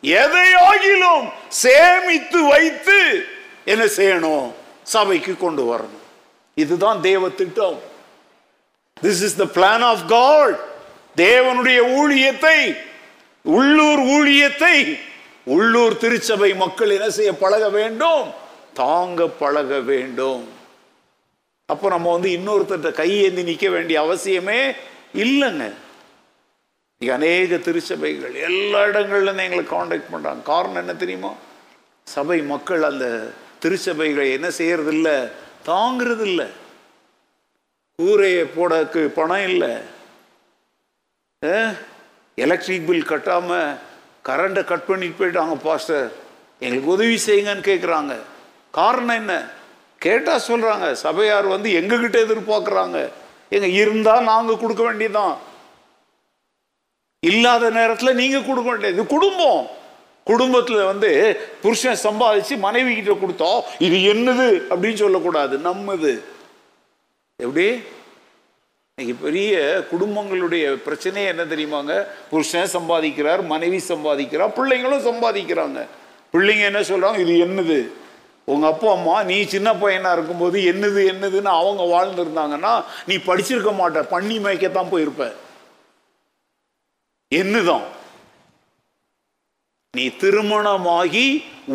எதையாகிலும் 0.01 1.27
சேமித்து 1.47 2.43
வைத்து 2.43 3.25
என்ன 3.65 3.85
செய்யணும்? 3.85 4.51
சபைக்கு 4.83 5.37
கொண்டு 5.37 5.63
வரணும். 5.73 6.05
இதுதான் 6.55 7.01
தேவ 7.01 7.29
திட்டம். 7.29 7.79
This 9.01 9.23
is 9.29 9.35
the 9.35 9.43
plan 9.43 9.85
of 9.91 10.05
God 10.07 10.59
தேவனுடைய 11.15 11.79
ஊழியத்தை 12.01 12.85
உள்ளூர் 13.55 14.01
ஊழியத்தை 14.15 14.75
உள்ளூர் 15.55 15.95
திருச்சபை 16.03 16.51
மக்கள் 16.61 16.93
என்ன 16.95 17.09
செய்ய 17.17 17.31
பழக 17.43 17.65
வேண்டும்? 17.77 18.27
தாங்க 18.81 19.27
பழக 19.41 19.79
வேண்டும். 19.89 20.43
அப்போ 21.73 21.87
நம்ம 21.93 22.11
வந்து 22.15 22.29
இன்னொருத்தட்ட 22.37 22.89
கையேந்தி 23.01 23.43
நிற்க 23.49 23.67
வேண்டிய 23.69 23.97
அவசியமே 24.05 24.59
இல்லைங்க. 25.23 25.65
அநேக 27.01 27.57
திருச்சபைகள் 27.57 28.35
எல்லா 28.47 28.79
இடங்கள்லேருந்து 28.89 29.45
எங்களை 29.47 29.65
காண்டாக்ட் 29.73 30.13
பண்ணுறாங்க 30.13 30.41
காரணம் 30.51 30.81
என்ன 30.83 30.93
தெரியுமா? 30.93 31.31
சபை 32.07 32.39
மக்கள் 32.53 32.83
அந்த 32.91 33.05
திருச்சபைகளை 33.63 34.25
என்ன 34.37 34.47
செய்யறது 34.59 34.91
இல்லை 34.97 35.17
தாங்கிறது 35.69 36.25
இல்லை 36.29 36.47
கூரையை 37.99 38.43
போடக்கு 38.55 39.01
பணம் 39.19 39.45
இல்லை. 39.51 39.73
எலக்ட்ரிக் 42.39 42.87
பில் 42.87 43.07
கட்டாமல் 43.07 43.77
கரண்ட்டை 44.25 44.63
கட் 44.63 44.85
பண்ணிட்டு 44.85 45.19
போயிட்டாங்க 45.19 45.55
பாஸ்டர். 45.55 46.11
எங்களுக்கு 46.59 46.89
உதவி 46.89 47.15
செய்யுங்கன்னு 47.25 47.67
கேட்குறாங்க 47.69 48.15
காரணம் 48.71 49.15
என்ன? 49.15 49.49
கேட்டால் 49.99 50.45
சொல்கிறாங்க 50.47 50.91
சபையார் 50.91 51.45
வந்து 51.45 51.69
எங்ககிட்ட 51.69 52.17
எதிர்பார்க்குறாங்க. 52.25 53.09
எங்க 53.49 53.67
இருந்தால் 53.67 54.23
நாங்கள் 54.23 54.57
கொடுக்க 54.57 54.83
வேண்டியதுதான். 54.83 55.37
இல்லாத 57.19 57.69
நேரத்தில் 57.69 58.19
நீங்கள் 58.21 58.45
கொடுக்க 58.45 58.69
வேண்டியது. 58.69 58.97
இது 58.97 59.07
குடும்பம். 59.07 59.67
குடும்பத்தில் 60.23 60.83
வந்து 60.83 61.11
புருஷன் 61.61 62.03
சம்பாதிச்சு 62.03 62.57
மனைவி 62.57 62.95
கிட்ட 62.95 63.13
கொடுத்தோம். 63.13 63.81
இது 63.83 63.97
என்னது 64.13 64.47
அப்படின்னு 64.73 64.93
சொல்லக்கூடாது. 64.93 65.57
நம்மது. 65.57 66.23
எப்படி? 67.35 67.81
இன்னைக்கு 68.99 69.23
பெரிய 69.25 69.55
குடும்பங்களுடைய 69.89 70.63
பிரச்சனையே 70.85 71.25
என்ன 71.31 71.43
தெரியுமாங்க? 71.43 71.95
புருஷன் 72.29 72.69
சம்பாதிக்கிறார் 72.73 73.41
மனைவி 73.45 73.79
சம்பாதிக்கிறார் 73.87 74.53
பிள்ளைங்களும் 74.55 75.03
சம்பாதிக்கிறாங்க. 75.07 75.79
பிள்ளைங்க 76.33 76.63
என்ன 76.69 76.79
சொல்கிறாங்க 76.79 77.19
இது 77.23 77.33
என்னது? 77.45 77.77
உங்கள் 78.45 78.69
அப்பா 78.69 78.87
அம்மா 78.91 79.23
நீ 79.23 79.35
சின்ன 79.43 79.73
பையனாக 79.73 80.15
இருக்கும்போது 80.17 80.59
என்னது 80.71 81.01
என்னதுன்னு 81.11 81.51
அவங்க 81.59 81.83
வாழ்ந்துருந்தாங்கன்னா 81.91 82.71
நீ 83.09 83.15
படிச்சிருக்க 83.27 83.73
மாட்ட 83.79 84.01
பண்ணி 84.13 84.37
மேய்க்கத்தான் 84.39 84.91
போயிருப்ப. 84.93 85.27
என்னதான்? 87.31 87.85
நீ 89.93 90.07
திருமணமாகி 90.23 91.27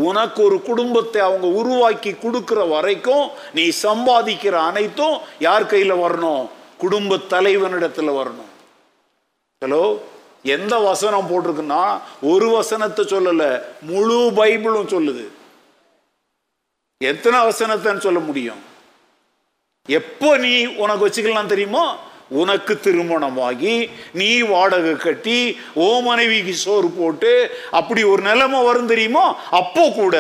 உனக்கு 0.09 0.43
ஒரு 0.43 0.59
குடும்பத்தை 0.63 1.23
அவங்க 1.23 1.47
உருவாக்கி 1.61 2.15
கொடுக்குற 2.25 2.69
வரைக்கும் 2.69 3.31
நீ 3.55 3.67
சம்பாதிக்கிற 3.83 4.57
அனைத்தும் 4.71 5.17
யார் 5.39 5.71
கையில் 5.75 6.03
வரணும்? 6.03 6.43
குடும்ப 6.83 7.17
தலைவனிடத்தில் 7.33 8.17
வரணும். 8.19 8.51
ஹலோ 9.61 9.83
எந்த 10.55 10.75
வசனம் 10.89 11.29
போட்டிருக்குன்னா 11.31 11.83
ஒரு 12.31 12.49
வசனத்தை 12.57 13.03
சொல்லலை 13.05 13.51
முழு 13.91 14.19
பைபிளும் 14.39 14.93
சொல்லுது. 14.95 15.25
எத்தனை 17.11 17.39
வசனத்தைன்னு 17.49 18.05
சொல்ல 18.07 18.21
முடியும்? 18.29 18.61
எப்போ 20.01 20.31
நீ 20.45 20.55
உனக்கு 20.83 21.07
வச்சுக்கலாம் 21.07 21.53
தெரியுமோ 21.53 21.85
உனக்கு 22.41 22.75
திருமணமாகி 22.87 23.77
நீ 24.21 24.31
வாடகை 24.53 24.97
கட்டி 24.97 25.39
ஓ 25.85 25.87
மனைவிக்கு 26.09 26.55
சோறு 26.65 26.89
போட்டு 26.99 27.33
அப்படி 27.81 28.03
ஒரு 28.13 28.23
நிலைமை 28.31 28.61
வரும் 28.69 28.91
தெரியுமா? 28.93 29.25
அப்போ 29.61 29.85
கூட 30.01 30.17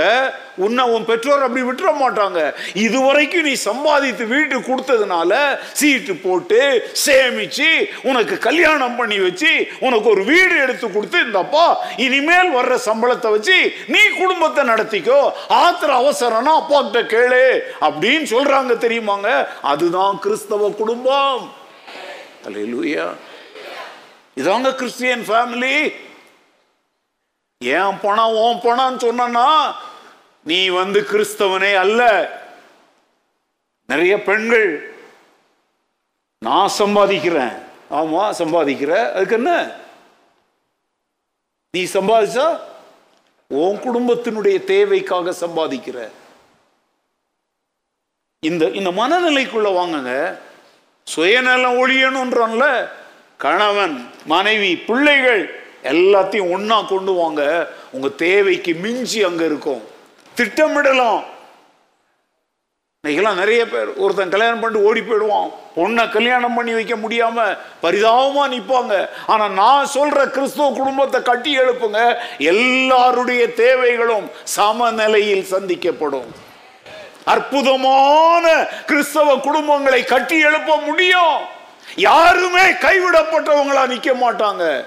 உன்னை 0.65 0.85
உன் 0.95 1.07
பெற்றோர் 1.09 1.45
அப்படி 1.45 1.63
விட்டுற 1.67 1.91
மாட்டாங்க. 2.01 2.41
இதுவரைக்கும் 2.85 3.47
நீ 3.49 3.53
சம்பாதித்து 3.69 4.25
வீட்டு 4.33 4.57
கொடுத்ததுனால 4.59 5.33
சீட்டு 5.81 6.15
போட்டு 6.25 6.59
சேமிச்சு 7.05 7.69
உனக்கு 8.11 8.35
கல்யாணம் 8.49 8.97
பண்ணி 8.97 9.19
வச்சு 9.27 9.53
உனக்கு 9.87 10.09
ஒரு 10.15 10.25
வீடு 10.33 10.55
எடுத்து 10.65 10.87
கொடுத்து 10.91 11.21
இந்தப்பா 11.27 11.65
இனிமேல் 12.07 12.53
வர்ற 12.59 12.77
சம்பளத்தை 12.89 13.31
வச்சு 13.37 13.59
நீ 13.95 14.03
குடும்பத்தை 14.21 14.65
நடத்திக்கோ. 14.73 15.21
ஆத்திர 15.63 15.91
அவசரம்னா 16.03 16.55
அப்பா 16.61 16.81
கிட்ட 16.83 17.03
கேளு 17.15 17.43
அப்படின்னு 17.89 18.29
சொல்றாங்க 18.35 18.77
தெரியுமாங்க? 18.87 19.31
அதுதான் 19.73 20.21
கிறிஸ்தவ 20.27 20.71
குடும்பம். 20.83 21.43
அலையிலூயா 22.45 23.15
இதாங்க 24.37 24.75
கிறிஸ்டியன் 24.75 25.21
ஃபேமிலி 25.21 25.93
ஏன் 27.59 28.01
பணம் 28.03 28.37
உன் 28.37 28.57
பணம்னு 28.57 28.99
சொன்னா 28.99 29.81
நீ 30.45 30.69
வந்து 30.69 31.01
கிறிஸ்தவனே 31.01 31.75
அல்ல. 31.75 32.31
நிறைய 33.87 34.23
பெண்கள் 34.23 34.95
நான் 36.39 36.71
சம்பாதிக்கிறேன். 36.79 37.57
ஆமா 37.91 38.33
சம்பாதிக்கிற. 38.39 39.13
அதுக்கு 39.13 39.35
என்ன? 39.35 39.71
நீ 41.71 41.85
சம்பாதிச்சா 41.85 42.61
உன் 43.47 43.79
குடும்பத்தினுடைய 43.79 44.65
தேவைக்காக 44.65 45.31
சம்பாதிக்கிற. 45.31 46.09
இந்த 48.41 48.69
இந்த 48.69 48.91
மனநிலைக்குள்ள 48.91 49.69
வாங்குங்க. 49.79 50.39
சுயநலம் 51.05 51.79
ஒழியணுன்றோம்ல 51.83 52.89
கணவன் 53.37 54.11
மனைவி 54.25 54.77
பிள்ளைகள் 54.77 55.43
எல்லாத்தையும் 55.83 56.51
ஒன்றா 56.51 56.83
கொண்டு 56.83 57.13
வாங்க. 57.13 57.43
உங்கள் 57.91 58.15
தேவைக்கு 58.15 58.75
மிஞ்சி 58.75 59.23
அங்கே 59.23 59.45
இருக்கும். 59.45 59.83
திட்டமிடலாம். 60.37 61.23
இன்னைக்கெல்லாம் 63.05 63.41
நிறைய 63.43 63.69
பேர் 63.69 63.89
ஒருத்தன் 63.97 64.29
கல்யாணம் 64.29 64.61
பண்ணிட்டு 64.61 64.87
ஓடி 64.89 65.01
போயிடுவான். 65.01 65.49
பொண்ணை 65.77 66.11
கல்யாணம் 66.11 66.55
பண்ணி 66.55 66.73
வைக்க 66.73 66.95
முடியாம 66.97 67.57
பரிதாபமா 67.83 68.45
நிற்பாங்க 68.55 69.09
ஆனால் 69.27 69.51
நான் 69.51 69.91
சொல்ற 69.95 70.27
கிறிஸ்துவ 70.31 70.71
குடும்பத்தை 70.71 71.23
கட்டி 71.23 71.59
எழுப்புங்க. 71.59 72.17
எல்லாருடைய 72.39 73.53
தேவைகளும் 73.53 74.31
சமநிலையில் 74.43 75.51
சந்திக்கப்படும். 75.51 76.31
அற்புதமான 77.25 78.67
கிறிஸ்தவ 78.87 79.35
குடும்பங்களை 79.37 80.05
கட்டி 80.05 80.39
எழுப்ப 80.39 80.77
முடியும். 80.77 81.37
யாருமே 81.97 82.63
கைவிடப்பட்டவங்களா 82.63 83.85
நிக்க 83.93 84.11
மாட்டாங்க. 84.25 84.85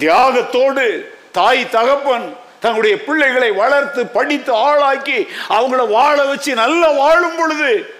தியாகத்தோடு 0.00 0.86
தாய் 1.32 1.70
தகப்பன் 1.70 2.36
தங்களுடைய 2.60 3.04
பிள்ளைகளை 3.04 3.50
வளர்த்து 3.50 4.06
படித்து 4.06 4.52
ஆளாக்கி 4.54 5.18
அவங்கள 5.48 5.88
வாழ 5.88 6.24
வச்சு 6.24 6.54
நல்லா 6.54 6.90
வாழும் 6.90 7.36
பொழுது 7.36 7.94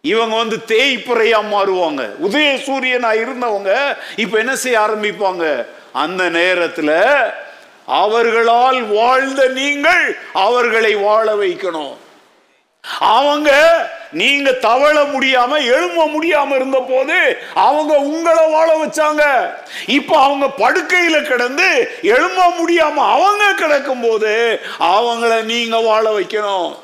இவங்க 0.00 0.36
வந்து 0.36 0.56
தேய்ப்புறையா 0.66 1.40
மாறுவாங்க. 1.52 2.02
உதய 2.26 2.48
சூரியனா 2.66 3.10
இருந்தவங்க 3.24 3.96
இப்ப 4.16 4.38
என்ன 4.38 4.56
செய்ய 4.56 4.80
ஆரம்பிப்பாங்க? 4.80 5.66
அந்த 5.92 6.28
நேரத்தில் 6.28 6.94
அவர்களால் 7.86 8.82
வாழ்ந்த 8.82 9.48
நீங்கள் 9.48 10.18
அவர்களை 10.32 10.94
வாழ 10.94 11.34
வைக்கணும். 11.34 11.96
அவங்க 12.98 13.50
நீங்க 14.12 14.52
தவழ 14.52 15.02
முடியாம 15.02 15.64
எழும்ப 15.64 16.06
முடியாம 16.06 16.54
இருந்த 16.54 16.86
போது 16.88 17.38
அவங்க 17.54 17.94
உங்களை 17.94 18.46
வாழ 18.50 18.84
வச்சாங்க. 18.84 19.50
இப்ப 19.86 20.22
அவங்க 20.22 20.46
படுக்கையில 20.58 21.22
கிடந்து 21.22 21.90
எழும்ப 22.02 22.52
முடியாம 22.60 22.94
அவங்க 22.94 23.52
கிடக்கும் 23.54 24.00
போது 24.00 24.60
அவங்கள 24.80 25.42
நீங்க 25.42 25.78
வாழ 25.78 26.18
வைக்கணும். 26.18 26.76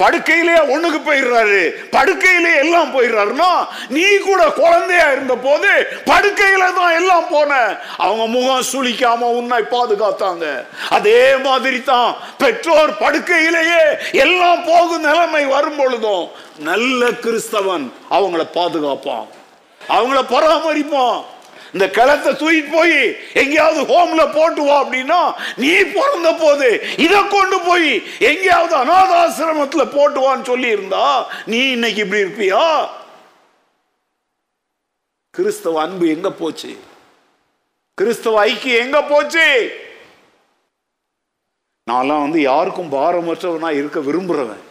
படுக்கையிலே 0.00 0.56
ஒண்ணுக்கு 0.74 1.00
போயிடுறாரு. 1.08 1.62
படுக்கையிலே 1.96 2.52
எல்லாம் 2.64 2.92
போயிடுறாருன்னா 2.94 3.50
நீ 3.88 4.06
கூட 4.28 4.42
குழந்தையா 4.62 5.06
இருந்த 5.12 5.34
போது 5.46 5.70
படுக்கையில 6.10 6.74
தான் 6.80 6.96
எல்லாம் 7.00 7.28
போன. 7.30 7.52
அவங்க 7.96 8.26
முகம் 8.26 8.68
சுளிக்காம 8.72 9.30
உன்னை 9.40 9.60
பாதுகாத்தாங்க. 9.74 10.44
அதே 10.90 11.36
மாதிரி 11.36 11.82
தான் 11.82 12.10
பெற்றோர் 12.38 12.98
படுக்கையிலேயே 13.04 13.82
எல்லாம் 14.12 14.64
போகும் 14.64 15.06
நிலைமை 15.08 15.44
வரும் 15.54 15.76
பொழுதும் 15.76 16.28
நல்ல 16.68 17.06
கிறிஸ்தவன் 17.24 17.84
அவங்கள 18.10 18.44
பாதுகாப்பான். 18.54 19.26
அவங்கள 19.80 20.20
பராமரிப்பான். 20.34 21.18
இந்த 21.72 21.90
களத்தை 21.90 22.32
தூக்கிட்டு 22.32 22.72
போய் 22.72 22.98
எங்கேயாவது 23.32 23.80
ஹோம்ல 23.82 24.32
போட்டு 24.32 24.62
வா 24.62 24.76
அப்படின்னா 24.84 25.34
நீ 25.56 25.72
பிறந்த 25.82 26.32
போது 26.32 26.68
இதை 26.96 27.28
கொண்டு 27.28 27.60
போய் 27.60 28.02
எங்கேயாவது 28.18 28.76
அனாதாசிரமத்துல 28.76 29.90
போட்டு 29.96 30.20
வான்னு 30.20 30.44
சொல்லி 30.44 30.68
இருந்தா 30.68 31.32
நீ 31.46 31.70
இன்னைக்கு 31.70 32.02
இப்படி 32.04 32.22
இருப்பியா? 32.22 32.88
கிறிஸ்தவ 35.34 35.80
அன்பு 35.82 36.08
எங்க 36.08 36.32
போச்சு? 36.32 36.78
கிறிஸ்தவ 37.98 38.46
ஐக்கியம் 38.46 38.84
எங்க 38.84 39.02
போச்சு? 39.02 39.46
நான்லாம் 41.90 42.20
வந்து 42.20 42.40
யாருக்கும் 42.40 42.92
பாரமற்றவனா 42.92 43.70
இருக்க 43.70 44.00
விரும்புறவன். 44.00 44.64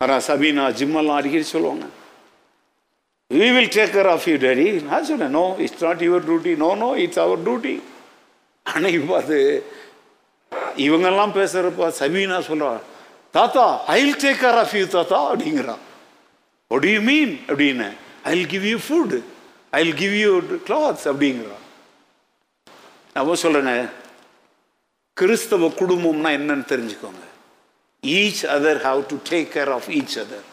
சபீனா 0.00 0.64
ஜிம்மெல்லாம் 0.78 1.14
அடிக்கடி 1.14 1.42
சொல்லுவாங்க. 1.42 1.84
We 3.30 3.46
will 3.54 3.70
take 3.76 3.92
care 3.96 4.08
of 4.14 4.24
you 4.28 4.34
daddy 4.42 4.66
நான் 4.88 5.06
சொன்னேன் 5.10 5.32
no 5.36 5.44
it's 5.64 5.78
not 5.84 5.98
your 6.06 6.24
duty. 6.30 6.52
No 6.64 6.70
no 6.82 6.88
it's 7.04 7.20
our 7.22 7.38
duty. 7.48 7.76
அன்னைக்கு 8.62 9.00
பார்த்து 9.12 9.38
இவங்கெல்லாம் 10.86 11.32
பேசுறப்ப 11.38 11.88
சமீனா 12.00 12.38
சொல்கிறான் 12.48 12.82
தாத்தா 13.36 13.64
I 13.94 13.96
will 14.02 14.20
take 14.24 14.40
care 14.44 14.58
of 14.62 14.74
you 14.78 14.84
தாத்தா 14.96 15.18
அப்படிங்கிறான். 15.32 15.82
ஒட் 16.70 16.86
யூ 16.92 17.00
மீன் 17.10 17.34
அப்படின்னு. 17.48 17.88
I 18.28 18.32
will 18.36 18.52
give 18.54 18.66
you 18.72 18.78
food 18.86 19.16
I 19.78 19.82
will 19.84 20.00
give 20.04 20.14
you 20.22 20.32
clothes 20.68 21.06
அப்படிங்கிறான் 21.12 21.64
நம்ம 23.16 23.34
சொல்கிறேன் 23.44 23.86
கிறிஸ்தவ 25.20 25.66
குடும்பம்னா 25.82 26.30
என்னன்னு 26.38 26.66
தெரிஞ்சுக்கோங்க. 26.72 27.24
Each 28.02 28.42
other 28.56 28.80
have 28.88 29.02
to 29.12 29.16
take 29.30 29.48
care 29.56 29.72
of 29.78 29.88
each 30.00 30.16
other 30.24 30.48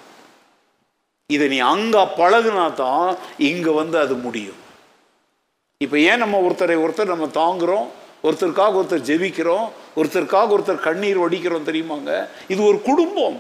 இதை 1.36 1.46
நீ 1.54 1.60
அங்கே 1.74 2.02
பழகுனா 2.20 2.66
தான் 2.84 3.10
இங்கே 3.50 3.72
வந்து 3.82 3.98
அது 4.04 4.16
முடியும். 4.26 4.60
இப்போ 5.86 5.98
ஏன் 6.10 6.22
நம்ம 6.24 6.40
ஒருத்தரை 6.48 6.76
ஒருத்தர் 6.86 7.14
நம்ம 7.14 7.28
தாங்குகிறோம் 7.42 7.88
ஒருத்தருக்காக 8.26 8.78
ஒருத்தர் 8.80 9.08
ஜெபிக்கிறோம்? 9.10 9.68
ஒருத்தருக்காக 10.00 10.54
ஒருத்தர் 10.56 10.86
கண்ணீர் 10.88 11.24
வடிக்கிறோம் 11.24 11.70
தெரியுமாங்க? 11.70 12.12
இது 12.54 12.62
ஒரு 12.72 12.78
குடும்பம். 12.90 13.38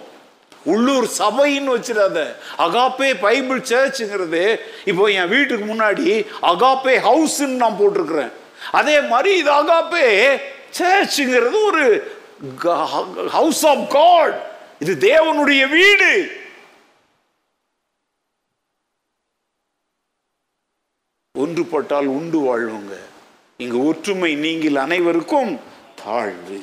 உள்ளூர் 0.71 1.07
சபைன்னு 1.19 1.73
வச்சிடாத. 1.75 2.17
அகாப்பே 2.65 3.09
பைபிள் 3.25 3.61
சர்ச்சுங்கிறது 3.71 4.43
இப்போ 4.89 5.03
என் 5.19 5.31
வீட்டுக்கு 5.35 5.65
முன்னாடி 5.71 6.07
அகாப்பே 6.51 6.95
ஹவுஸ்ன்னு 7.07 7.61
நான் 7.63 7.79
போட்டிருக்கிறேன். 7.81 8.33
அதே 8.79 8.97
மாதிரி 9.11 9.31
இது 9.41 9.51
அகாப்பே 9.61 10.07
சர்ச்சுங்கிறது 10.79 11.57
ஒரு 11.69 11.85
ஹவுஸ் 13.37 13.63
ஆஃப் 13.71 13.87
காட். 13.97 14.37
இது 14.83 14.93
தேவனுடைய 15.09 15.63
வீடு. 15.77 16.11
ஒன்றுபட்டால் 21.43 22.09
உண்டு 22.17 22.39
வாழ்வுங்க. 22.47 22.95
இங்கு 23.63 23.79
ஒற்றுமை 23.89 24.31
நீங்கள் 24.45 24.83
அனைவருக்கும் 24.83 25.51
தாழ்வு. 26.03 26.59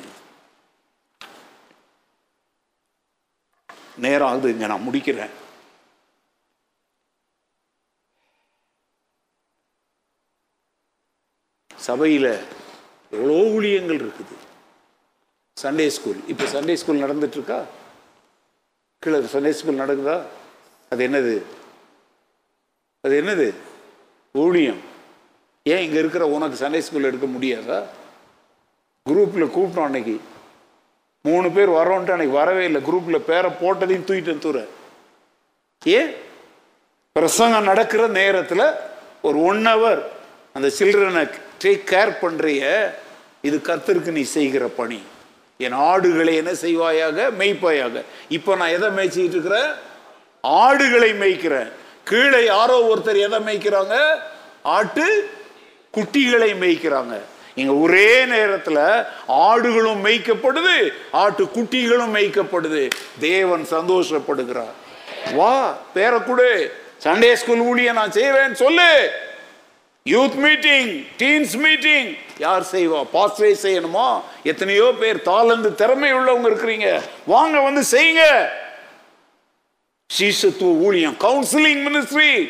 நேரம் 4.05 4.29
ஆகுது 4.29 4.51
இங்க 4.53 4.67
நான் 4.71 4.85
முடிக்கிறேன். 4.87 5.33
சபையில 11.87 12.27
எவ்வளோ 13.15 13.35
ஊழியங்கள் 13.55 13.99
இருக்குது. 14.03 14.35
Sunday 15.61 15.85
school. 15.95 16.19
இப்போ 16.31 16.45
சண்டே 16.53 16.73
ஸ்கூல் 16.81 17.03
நடந்துட்டு 17.05 17.37
இருக்கா 17.39 17.59
கீழே 19.03 19.19
சண்டே 19.33 19.51
ஸ்கூல் 19.59 19.81
நடக்குதா? 19.81 20.17
அது 20.91 21.01
என்னது? 21.07 21.35
அது 23.05 23.15
என்னது? 23.21 23.47
ஊழியம். 24.31 24.79
ஏன் 25.63 25.81
இங்கே 25.81 25.99
இருக்கிற 25.99 26.27
உனக்கு 26.27 26.67
சண்டே 26.67 26.79
ஸ்கூல் 26.79 27.03
எடுக்க 27.03 27.25
முடியாதா? 27.25 27.83
குரூப்பில் 29.09 29.49
கூப்பிட்டோம் 29.55 29.83
அன்னைக்கு. 29.83 30.21
மூணு 31.21 31.51
பேர் 31.51 31.69
வரோன்ட்டு 31.69 32.11
அன்னைக்கு 32.11 32.29
வரவே 32.29 32.65
இல்லை. 32.65 32.81
குரூப்பில் 32.81 33.17
பேரை 33.17 33.51
போட்டதையும் 33.51 34.07
தூக்கிட்டு 34.07 34.39
தூர. 34.39 34.65
ஏன்? 35.85 36.13
பிரசங்கம் 37.11 37.63
நடக்கிற 37.63 38.07
நேரத்தில் 38.07 38.71
ஒரு 39.21 39.41
ஒன் 39.41 39.65
ஹவர் 39.65 40.01
அந்த 40.53 40.71
சில்ட்ரனை 40.79 41.29
டேக் 41.63 41.81
கேர் 41.91 42.17
பண்ணுறிய 42.21 42.91
இது 43.41 43.57
கத்திற்கு 43.57 44.11
நீ 44.11 44.21
செய்கிற 44.21 44.67
பணி. 44.67 45.01
என் 45.57 45.71
ஆடுகளை 45.71 46.35
என்ன 46.35 46.51
செய்வாயாக? 46.51 47.31
மேய்ப்பாயாக. 47.39 48.03
இப்போ 48.29 48.55
நான் 48.55 48.67
எதை 48.67 48.89
மேய்ச்சிக்கிட்டு 48.89 49.35
இருக்கிறேன்? 49.35 49.71
ஆடுகளை 50.41 51.13
மேய்க்கிறேன். 51.13 51.71
கீழே 52.09 52.45
யாரோ 52.45 52.75
ஒருத்தர் 52.91 53.19
எதை 53.25 53.39
மேய்க்கிறாங்க? 53.39 53.95
ஆட்டு 54.61 55.29
குட்டிகளை 55.97 56.51
மேய்க்கிறாங்க. 56.61 57.15
இங்க 57.55 57.73
ஒரே 57.73 58.25
நேரத்துல 58.25 59.05
ஆடுகளும் 59.27 60.03
மேய்க்கப்படுது 60.05 60.75
ஆட்டு 61.11 61.43
குட்டிகளும் 61.43 62.13
மேய்க்கப்படுது. 62.15 62.89
தேவன் 63.19 63.65
சந்தோஷப்படுகிறார். 63.71 64.75
வா 65.33 65.77
பேரக்குடு 65.95 66.71
சண்டே 67.03 67.33
ஸ்கூல் 67.33 67.63
ஊழிய 67.63 67.93
நான் 67.93 68.11
செய்வேன் 68.11 68.55
சொல்லு. 68.55 69.11
Youth 70.05 70.35
meeting 70.35 71.05
teens 71.17 71.57
meeting. 71.57 72.15
யார் 72.37 72.65
செய்வா? 72.71 73.03
பாஸ்வே 73.13 73.55
செய்யணுமா? 73.63 74.21
எத்தனையோ 74.43 74.93
பேர் 74.99 75.21
தாளந்து 75.25 75.75
திறமை 75.75 76.13
உள்ளவங்க 76.13 76.49
இருக்கிறீங்க. 76.51 77.01
வாங்க 77.25 77.59
வந்து 77.59 77.83
செய்யுங்க. 77.91 78.49
சீசத்துவ 80.17 80.69
ஊழியம் 80.85 81.15
கவுன்சிலிங் 81.19 81.81
மினிஸ்ட்ரி 81.87 82.49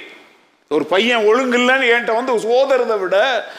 ஒரு 0.68 0.86
பையன் 0.86 1.26
ஒழுங்கு 1.26 1.58
இல்லைன்னு 1.58 1.90
என்கிட்ட 1.92 2.14
வந்து 2.14 2.34
சோதரதை 2.38 3.00
விட 3.00 3.18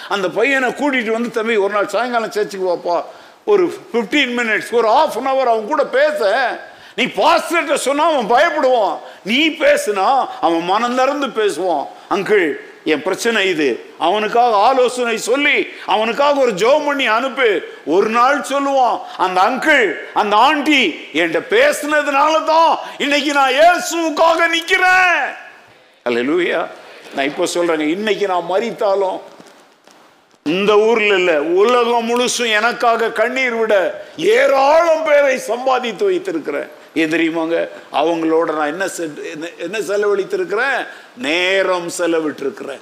அந்த 0.08 0.28
பையனை 0.28 0.68
கூட்டிட்டு 0.70 1.10
வந்து 1.10 1.30
தம்பி 1.30 1.56
ஒரு 1.56 1.72
நாள் 1.72 1.88
சாயங்காலம் 1.88 2.30
சேர்த்துக்கு 2.30 2.70
வாப்பா. 2.70 3.02
ஒரு 3.44 3.64
15 3.92 4.32
மினிட்ஸ் 4.38 4.70
ஒரு 4.70 4.88
ஹாஃப் 4.88 5.16
அன் 5.18 5.26
அவர் 5.26 5.48
அவன் 5.48 5.66
கூட 5.66 5.84
பேச. 5.84 6.20
நீ 6.94 7.04
பாஸ்டர்கிட்ட 7.04 7.74
சொன்னால் 7.74 8.12
அவன் 8.12 8.30
பயப்படுவான். 8.36 8.96
நீ 9.24 9.48
பேசுனா 9.48 10.28
அவன் 10.40 10.64
மனம் 10.64 10.96
திறந்து 10.96 11.26
பேசுவான். 11.26 11.86
அங்கிள் 12.10 12.48
என் 12.84 13.02
பிரச்சனை 13.02 13.48
இது. 13.48 13.84
அவனுக்காக 13.98 14.56
ஆலோசனை 14.56 15.18
சொல்லி 15.18 15.68
அவனுக்காக 15.86 16.40
ஒரு 16.40 16.52
ஜோம் 16.52 16.84
பண்ணி 16.84 17.06
அனுப்பு. 17.06 17.62
ஒரு 17.84 18.08
நாள் 18.08 18.40
சொல்லுவான் 18.40 19.00
அந்த 19.16 19.40
அங்கிள் 19.40 19.98
அந்த 20.12 20.36
ஆண்டி 20.36 20.80
என்கிட்ட 21.12 21.42
பேசுனதுனால 21.56 22.44
தான் 22.44 22.78
இன்னைக்கு 22.98 23.32
நான் 23.32 23.52
ஏசுக்காக 23.52 24.46
நிற்கிறேன் 24.46 25.20
அல்ல 26.02 26.20
லூயா 26.20 26.66
நான் 27.14 27.26
இப்போ 27.26 27.44
சொல்றேங்க 27.54 27.80
இன்னைக்கு 27.80 28.26
நான் 28.26 28.50
மறித்தாலும் 28.50 29.20
இந்த 30.42 30.78
ஊர்ல 30.78 31.14
இல்ல 31.14 31.42
உலகம் 31.42 32.08
முழுசும் 32.10 32.52
எனக்காக 32.52 33.10
கண்ணீர் 33.10 33.54
விட 33.54 33.74
ஏராளம் 34.16 35.02
பேரை 35.02 35.38
சம்பாதித்து 35.38 36.04
வைத்திருக்கிறேன். 36.04 36.70
ஏன் 36.94 37.10
தெரியுமாங்க? 37.10 37.68
அவங்களோட 37.92 38.54
நான் 38.54 38.66
என்ன 38.66 38.86
செ- 38.86 39.30
என்ன- 39.30 39.50
என்ன 39.58 39.78
செலவழித்திருக்கிறேன்? 39.78 40.86
நேரம் 41.16 41.90
செலவிட்டிருக்கிறேன். 41.98 42.80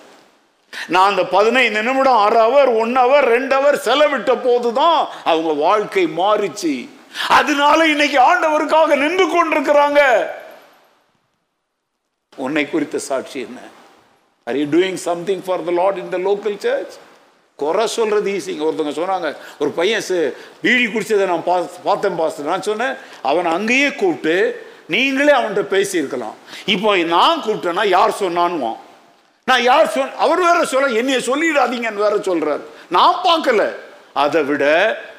நான் 0.87 1.11
அந்த 1.11 1.25
பதினைந்து 1.25 1.83
நிமிடம் 1.83 2.17
அரை 2.17 2.41
அவர் 2.41 2.69
ஒன் 2.69 2.97
அவர் 2.97 3.25
ரெண்டு 3.25 3.55
அவர் 3.55 3.83
செலவிட்ட 3.85 4.39
போதுதான் 4.45 5.09
அவங்க 5.25 5.53
வாழ்க்கை 5.53 6.07
மாறிச்சு. 6.07 6.89
அதனால 7.29 7.87
இன்னைக்கு 7.87 8.21
ஆண்டவருக்காக 8.21 8.97
நின்று 8.97 9.27
கொண்டிருக்கிறாங்க. 9.27 10.27
உன்னை 12.37 12.71
குறித்த 12.71 12.99
சாட்சி 12.99 13.41
என்ன? 13.41 13.61
Are 14.45 14.57
you 14.57 14.65
doing 14.65 14.95
something 14.95 15.45
for 15.45 15.65
the 15.65 15.71
Lord 15.71 15.97
in 15.97 16.09
the 16.09 16.19
local 16.19 16.59
church 16.59 16.95
குறை 17.61 17.85
சொல்கிறது 17.95 18.29
ஈஸிங்க 18.37 18.65
ஒருத்தவங்க 18.67 18.95
சொன்னாங்க 18.99 19.29
ஒரு 19.63 19.71
பையன் 19.79 20.05
சே 20.09 20.19
பீடி 20.63 20.85
குடித்ததை 20.87 21.25
நான் 21.31 21.47
பா 21.47 21.55
பார்த்தேன் 21.87 22.19
பாஸ்டர். 22.19 22.47
நான் 22.51 22.67
சொன்னேன் 22.67 22.95
அவனை 23.31 23.49
அங்கேயே 23.59 23.89
கூப்பிட்டு 24.01 24.35
நீங்களே 24.95 25.33
அவன்கிட்ட 25.39 25.65
பேசியிருக்கலாம். 25.73 26.37
இப்போ 26.75 26.91
நான் 27.15 27.43
கூப்பிட்டேன்னா 27.47 27.85
யார் 27.97 28.21
சொன்னான்னுவான் 28.21 28.79
நான் 29.51 29.65
யார் 29.71 29.91
சொல் 29.95 30.15
அவர் 30.25 30.45
வேற 30.47 30.61
சொல்ல 30.73 31.01
என்னைய 31.01 31.19
சொல்லிடாதீங்கன்னு 31.31 32.05
வேற 32.07 32.17
சொல்கிறார் 32.29 32.63
நான் 32.97 33.21
பார்க்கல. 33.27 33.65
அதை 34.25 34.41
விட 34.51 34.65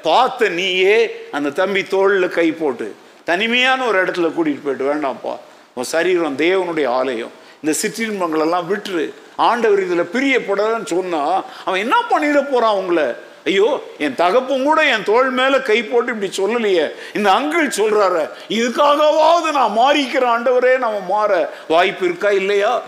பார்த்த 0.07 0.49
நீயே 0.59 0.97
அந்த 1.37 1.49
தம்பி 1.59 1.83
தோளில் 1.95 2.35
கை 2.39 2.47
போட்டு 2.61 2.87
தனிமையான 3.31 3.79
ஒரு 3.89 3.97
இடத்துல 4.03 4.29
கூட்டிகிட்டு 4.37 4.67
போயிட்டு 4.67 4.89
வேண்டாம்ப்பா 4.91 5.35
உன் 5.77 5.91
சரீரம் 5.95 6.39
தேவனுடைய 6.45 6.87
ஆலயம். 6.99 7.33
இந்த 7.61 7.71
சிற்றின்பங்களெல்லாம் 7.81 8.67
விட்டுரு. 8.71 9.05
ஆண்டவர் 9.35 9.81
இதில் 9.85 10.11
பிரியப்படலன்னு 10.13 10.87
சொன்னால் 10.95 11.43
அவன் 11.65 11.83
என்ன 11.85 11.97
பண்ணிட 12.11 12.39
போகிறான் 12.51 12.79
உங்களை? 12.81 13.07
ஐயோ 13.45 13.67
என் 13.97 14.15
தகப்பும் 14.15 14.63
கூட 14.63 14.79
என் 14.93 15.05
தோள் 15.09 15.29
மேலே 15.29 15.57
கை 15.69 15.77
போட்டு 15.83 16.13
இப்படி 16.13 16.29
சொல்லலையே. 16.39 16.85
இந்த 17.13 17.29
அங்கிள் 17.37 17.77
சொல்கிறார 17.79 18.15
இதுக்காகவாவது 18.49 19.51
நான் 19.59 19.77
மாறிக்கிற 19.77 20.25
ஆண்டவரே 20.35 20.73
நம்ம 20.77 20.99
மாற 21.13 21.31
வாய்ப்பு 21.67 22.05
இருக்கா 22.05 22.31
இல்லையா? 22.41 22.81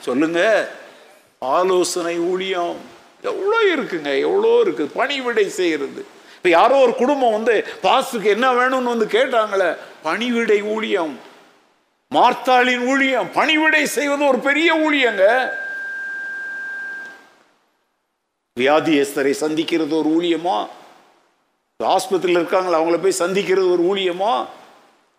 சொல்லுங்க. 0.00 0.40
ஆலோசனை 1.38 2.16
ஊழியம் 2.18 2.74
எவ்வளோ 3.22 3.58
இருக்குங்க 3.74 4.10
எவ்வளோ 4.26 4.50
இருக்குது. 4.64 4.94
பணிவிடை 5.00 5.48
செய்கிறது. 5.60 6.00
இப்போ 6.36 6.48
யாரோ 6.48 6.78
ஒரு 6.86 6.94
குடும்பம் 6.94 7.32
வந்து 7.32 7.54
பாஸ்துக்கு 7.82 8.28
என்ன 8.36 8.46
வேணும்னு 8.52 8.92
வந்து 8.94 9.06
கேட்டாங்களே 9.16 9.68
பணிவிடை 10.02 10.62
ஊழியம் 10.62 11.14
மார்த்தாளின் 12.14 12.86
ஊழியம் 12.86 13.32
பணிவிடை 13.32 13.86
செய்வது 13.86 14.26
ஒரு 14.26 14.38
பெரிய 14.38 14.76
ஊழியங்க. 14.76 15.50
வியாதியஸ்தரை 18.60 19.34
சந்திக்கிறது 19.40 19.98
ஒரு 19.98 20.08
ஊழியமா? 20.08 20.68
ஆஸ்பத்திரியில் 21.84 22.38
இருக்காங்களா 22.40 22.80
அவங்கள 22.80 23.02
போய் 23.02 23.18
சந்திக்கிறது 23.18 23.70
ஒரு 23.72 23.82
ஊழியமா? 23.82 24.46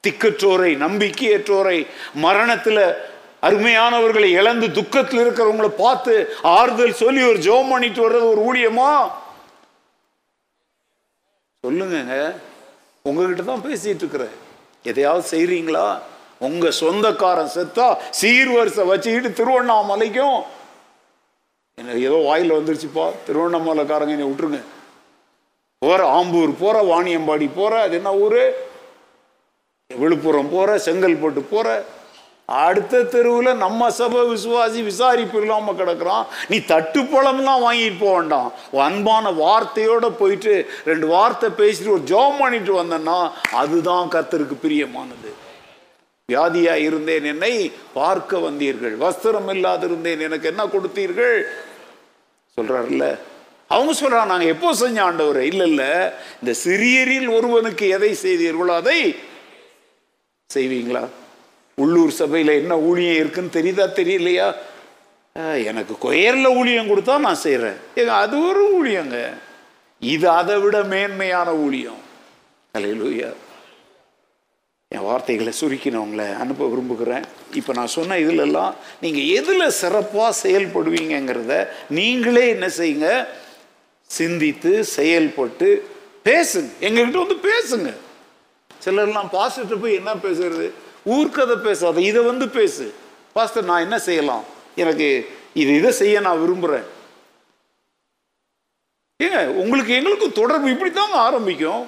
திக்கற்றோரை 0.07 0.71
நம்பிக்கையற்றோரை 0.85 1.87
மரணத்தில் 2.13 2.95
அருமையானவர்களை 3.41 4.31
இழந்து 4.31 4.71
துக்கத்தில் 4.71 5.19
இருக்கிறவங்கள 5.19 5.67
பார்த்து 5.67 6.35
ஆறுதல் 6.41 6.93
சொல்லி 6.93 7.21
ஒரு 7.21 7.37
ஜோம் 7.37 7.69
பண்ணிட்டு 7.69 8.09
வர்றது 8.09 8.29
ஒரு 8.31 8.41
ஊழியமா? 8.49 9.11
சொல்லுங்கங்க. 11.67 12.35
உங்ககிட்ட 13.01 13.41
தான் 13.41 13.63
பேசிட்டு 13.63 14.01
இருக்கிறேன். 14.03 14.35
எதையாவது 14.83 15.37
செய்றீங்களா? 15.37 15.99
உங்க 16.37 16.71
சொந்தக்காரன் 16.71 17.51
செத்தா 17.55 17.97
சீர்வரிசை 18.21 18.85
வச்சுக்கிட்டு 18.85 19.29
திருவண்ணாமலைக்கும் 19.39 20.37
என்ன 21.77 21.91
ஏதோ 21.91 22.17
வாயில் 22.25 22.51
வந்துருச்சுப்பா. 22.51 23.05
திருவண்ணாமலைக்காரங்க 23.27 24.15
என்னை 24.15 24.27
விட்டுருங்க. 24.27 24.61
போற 25.77 26.01
ஆம்பூர் 26.19 26.53
போற 26.59 26.81
வாணியம்பாடி 26.81 27.49
போற 27.55 27.81
அது 27.81 27.95
என்ன 27.95 28.13
ஊரு? 28.13 28.67
விழுப்புரம் 29.97 30.49
போற 30.51 30.77
செங்கல்பட்டு 30.77 31.43
போற. 31.49 31.83
அடுத்த 32.45 33.01
தெருவில் 33.01 33.55
நம்ம 33.55 33.89
சபை 33.91 34.21
விசுவாசி 34.21 34.83
விசாரிப்பு 34.83 35.39
இல்லாம 35.41 35.71
கிடக்குறான். 35.71 36.25
நீ 36.49 36.59
தட்டு 36.59 37.01
பழம்லாம் 37.01 37.63
வாங்கிட்டு 37.65 37.99
போக 37.99 38.13
வேண்டாம். 38.17 38.51
அன்பான 38.71 39.31
வார்த்தையோட 39.31 40.09
போயிட்டு 40.09 40.69
ரெண்டு 40.85 41.07
வார்த்தை 41.07 41.49
பேசிட்டு 41.49 41.89
ஒரு 41.89 42.01
ஜோம் 42.05 42.37
பண்ணிட்டு 42.39 42.83
வந்தேன்னா 42.83 43.31
அதுதான் 43.51 44.09
கத்தருக்கு 44.09 44.57
பிரியமானது. 44.63 45.31
வியாதியா 46.31 46.73
இருந்தேன் 46.87 47.25
என்னை 47.31 47.71
பார்க்க 47.93 48.37
வந்தீர்கள். 48.37 48.95
வஸ்திரம் 49.03 49.49
இல்லாதிருந்தேன் 49.53 50.23
எனக்கு 50.27 50.47
என்ன 50.51 50.63
கொடுத்தீர்கள்? 50.65 51.35
சொல்றாருல்ல? 52.57 53.07
அவங்க 53.67 53.91
சொல்றாங்க 53.99 54.31
நாங்க 54.31 54.47
எப்போ 54.53 54.69
செஞ்ச 54.73 54.97
ஆண்டவர்? 55.03 55.39
இல்ல 55.51 55.63
இல்ல. 55.71 55.83
இந்த 56.41 56.53
சிறியரில் 56.63 57.29
ஒருவனுக்கு 57.37 57.85
எதை 57.97 58.11
செய்தீர்களோ 58.23 58.73
அதை 58.81 58.99
செய்வீங்களா? 60.49 61.03
உள்ளூர் 61.77 62.17
சபையில 62.19 62.57
என்ன 62.61 62.73
ஊழியம் 62.89 63.19
இருக்குன்னு 63.21 63.55
தெரியுதா 63.57 63.87
தெரியலையா? 64.01 64.47
எனக்கு 65.69 65.93
கொயர்ல 66.03 66.47
ஊழியம் 66.59 66.91
கொடுத்தா 66.91 67.15
நான் 67.19 67.43
செய்கிறேன் 67.45 67.79
ஏங்க 67.95 68.13
அது 68.25 68.35
ஒரு 68.49 68.61
ஊழியங்க. 68.77 69.17
இது 70.01 70.27
அதை 70.39 70.55
விட 70.59 70.77
மேன்மையான 70.83 71.49
ஊழியம். 71.65 72.01
அல்லேலூயா 72.73 73.29
என் 74.95 75.07
வார்த்தைகளை 75.07 75.51
சுருக்கி 75.59 75.89
நான் 75.93 76.05
உங்களை 76.05 76.25
அனுப்ப 76.43 76.67
விரும்புகிறேன். 76.71 77.25
இப்போ 77.59 77.71
நான் 77.77 77.93
சொன்ன 77.95 78.17
இதுலெல்லாம் 78.25 78.73
நீங்கள் 79.03 79.29
எதில் 79.37 79.75
சிறப்பாக 79.81 80.31
செயல்படுவீங்கங்கிறத 80.43 81.53
நீங்களே 81.97 82.45
என்ன 82.55 82.67
செய்யுங்க? 82.79 83.09
சிந்தித்து 84.19 84.71
செயல்பட்டு 84.97 85.69
பேசுங்க. 86.27 86.69
எங்ககிட்ட 86.87 87.23
வந்து 87.25 87.39
பேசுங்க. 87.49 87.91
சிலர்லாம் 88.85 89.31
பாஸ்டர்கிட்ட 89.35 89.77
போய் 89.83 89.99
என்ன 89.99 90.11
பேசுறது? 90.25 90.67
ஊர்க்கதை 91.15 91.55
பேசாத 91.67 92.01
இதை 92.09 92.21
வந்து 92.31 92.45
பேசு. 92.59 92.85
பாஸ்டர் 93.37 93.69
நான் 93.71 93.85
என்ன 93.87 93.97
செய்யலாம்? 94.07 94.43
எனக்கு 94.83 95.07
இது 95.61 95.71
இதை 95.79 95.91
செய்ய 96.01 96.19
நான் 96.27 96.41
விரும்புகிறேன் 96.43 96.87
ஏங்க 99.25 99.41
உங்களுக்கு 99.61 99.91
எங்களுக்கும் 99.97 100.39
தொடர்பு 100.39 100.67
இப்படி 100.73 100.91
தாங்க 100.91 101.17
ஆரம்பிக்கும். 101.27 101.83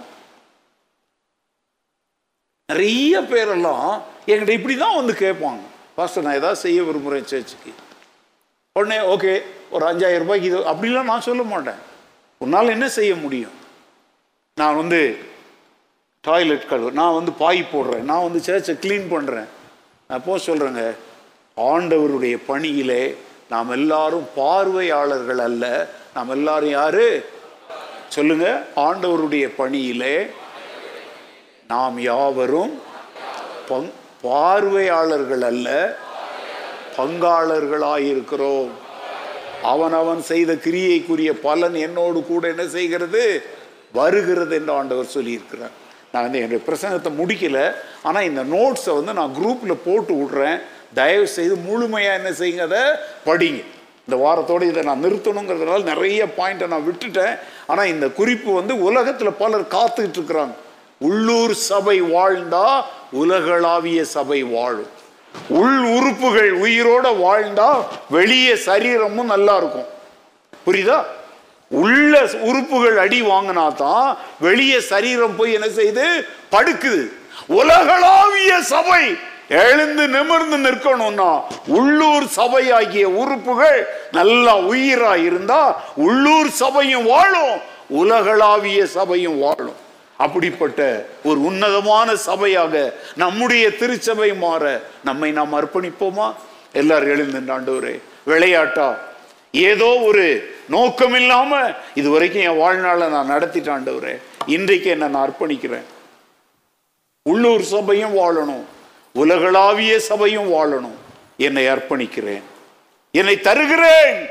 நிறைய 2.72 3.20
பேரெல்லாம் 3.32 3.90
என்கிட்ட 4.30 4.54
இப்படி 4.56 4.76
தான் 4.78 4.96
வந்து 4.96 5.14
கேட்பாங்க. 5.22 5.62
பாஸ்டர் 5.98 6.24
நான் 6.26 6.40
ஏதாவது 6.40 6.60
செய்ய 6.64 6.80
விரும்புகிறேன் 6.84 7.28
சர்ச்சுக்கு. 7.32 7.72
உடனே 8.76 8.98
ஓகே 9.14 9.34
ஒரு 9.76 9.84
அஞ்சாயிரம் 9.90 10.24
ரூபாய்க்கு 10.24 10.50
இது 10.50 10.58
அப்படிலாம் 10.72 11.10
நான் 11.12 11.24
சொல்ல 11.28 11.44
மாட்டேன். 11.44 11.80
உன்னால் 12.42 12.74
என்ன 12.74 12.88
செய்ய 12.98 13.16
முடியும்? 13.16 13.56
நான் 14.58 14.76
வந்து 14.76 15.00
டாய்லெட் 16.24 16.68
கழுவு 16.72 16.92
நான் 16.92 17.18
வந்து 17.20 17.32
பாய் 17.44 17.62
போடுறேன் 17.74 18.04
நான் 18.10 18.26
வந்து 18.28 18.40
சேர்ச்சை 18.48 18.76
க்ளீன் 18.84 19.08
பண்ணுறேன் 19.14 19.48
நான் 20.08 20.18
அப்போ 20.20 20.38
சொல்கிறேங்க 20.48 20.84
ஆண்டவருடைய 21.58 22.38
பணியிலே 22.50 23.04
நாம் 23.54 23.70
எல்லாரும் 23.70 24.28
பார்வையாளர்கள் 24.36 25.42
அல்ல. 25.50 25.66
நாம் 26.16 26.30
எல்லாரும் 26.30 26.76
யாரு? 26.80 27.08
சொல்லுங்க 28.18 28.48
ஆண்டவருடைய 28.88 29.48
பணியிலே 29.62 30.16
நாம் 31.72 31.96
யாவரும் 32.10 32.74
பங் 33.70 33.88
பார்வையாளர்கள் 34.26 35.42
அல்ல 35.50 35.68
பங்காளர்களாயிருக்கிறோம். 36.98 38.70
அவன் 40.02 40.22
செய்த 40.30 40.52
கிரியைக்குரிய 40.66 41.32
பலன் 41.46 41.76
என்னோடு 41.88 42.20
கூட 42.30 42.44
என்ன 42.54 42.66
செய்கிறது? 42.76 43.24
வருகிறது 43.98 44.54
என்று 44.60 44.72
ஆண்டவர் 44.80 45.16
சொல்லியிருக்கிறார். 45.16 45.74
நான் 46.12 46.26
வந்து 46.26 46.40
என்னுடைய 46.42 46.62
பிரசங்கத்தை 46.68 47.12
முடிக்கல 47.22 47.60
ஆனால் 48.10 48.28
இந்த 48.30 48.44
நோட்ஸை 48.54 48.94
வந்து 49.00 49.16
நான் 49.20 49.36
குரூப்பில் 49.40 49.84
போட்டு 49.88 50.14
விட்றேன். 50.20 50.60
தயவு 51.00 51.28
செய்து 51.38 51.58
முழுமையாக 51.68 52.20
என்ன 52.20 52.32
செய்யுங்க 52.42 52.68
அதை 52.70 52.84
படிங்க. 53.28 53.62
இந்த 54.06 54.18
வாரத்தோடு 54.24 54.70
இதை 54.72 54.84
நான் 54.90 55.04
நிறுத்தணுங்கிறதுனால 55.08 55.90
நிறைய 55.92 56.22
பாயிண்ட்டை 56.40 56.70
நான் 56.76 56.88
விட்டுட்டேன். 56.88 57.36
ஆனால் 57.72 57.92
இந்த 57.96 58.08
குறிப்பு 58.22 58.50
வந்து 58.60 58.76
உலகத்தில் 58.90 59.40
பலர் 59.44 59.74
காத்துக்கிட்டு 59.76 60.20
இருக்கிறாங்க. 60.22 60.56
உள்ளூர் 61.00 61.54
சபை 61.54 62.02
வாழ்ந்தா 62.02 62.84
உலகளாவிய 63.12 64.04
சபை 64.04 64.44
வாழும். 64.44 64.94
உள் 65.50 65.80
உறுப்புகள் 65.98 66.52
உயிரோட 66.62 67.06
வாழ்ந்தா 67.24 67.70
வெளியே 68.10 68.56
சரீரமும் 68.56 69.32
நல்லா 69.34 69.58
இருக்கும். 69.58 69.86
புரியுதா? 70.66 71.00
உள்ள 71.72 72.30
உறுப்புகள் 72.42 72.98
அடி 72.98 73.22
வாங்கினா 73.22 73.76
தான் 73.76 74.18
வெளியே 74.40 74.80
சரீரம் 74.80 75.36
போய் 75.36 75.54
என்ன 75.54 75.70
செய்து 75.70 76.06
படுக்குது. 76.52 77.04
உலகளாவிய 77.48 78.62
சபை 78.62 79.16
எழுந்து 79.50 80.08
நிமிர்ந்து 80.08 80.58
நிற்கணும்னா 80.58 81.42
உள்ளூர் 81.68 82.28
சபையாகிய 82.36 83.04
உறுப்புகள் 83.04 83.88
நல்லா 84.12 84.58
உயிரா 84.58 85.24
இருந்தா 85.24 85.82
உள்ளூர் 85.96 86.50
சபையும் 86.50 87.06
வாழும். 87.06 87.60
உலகளாவிய 87.88 88.86
சபையும் 88.86 89.40
வாழும். 89.40 89.78
அப்படிப்பட்ட 90.18 91.06
ஒரு 91.24 91.44
உன்னதமான 91.44 92.14
சபையாக 92.14 92.94
நம்முடைய 93.16 93.76
திருச்சபை 93.76 94.34
மாற 94.34 94.82
நம்மை 95.04 95.32
நாம் 95.32 95.54
அர்ப்பணிப்போமா? 95.54 96.36
எல்லாரும் 96.74 97.10
எழுந்து 97.10 98.02
விளையாட்டா 98.26 98.98
ஏதோ 99.52 99.86
ஒரு 99.86 100.56
நோக்கம் 100.70 101.14
இல்லாம 101.14 101.72
இது 101.94 102.10
வரைக்கும் 102.10 102.42
என் 102.42 102.58
வாழ்நாளை 102.58 103.08
நான் 103.08 103.30
நடத்திட்டாண்டவரே 103.30 104.22
இன்றைக்கு 104.46 104.90
என்ன 104.90 105.08
நான் 105.08 105.30
அர்ப்பணிக்கிறேன். 105.30 105.84
உள்ளூர் 107.24 107.62
சபையும் 107.62 108.18
வாழணும் 108.18 108.64
உலகளாவிய 109.14 110.00
சபையும் 110.00 110.52
வாழணும். 110.52 110.96
என்னை 111.38 111.66
அர்ப்பணிக்கிறேன். 111.66 112.42
என்னை 113.12 113.42
தருகிறேன். 113.42 114.28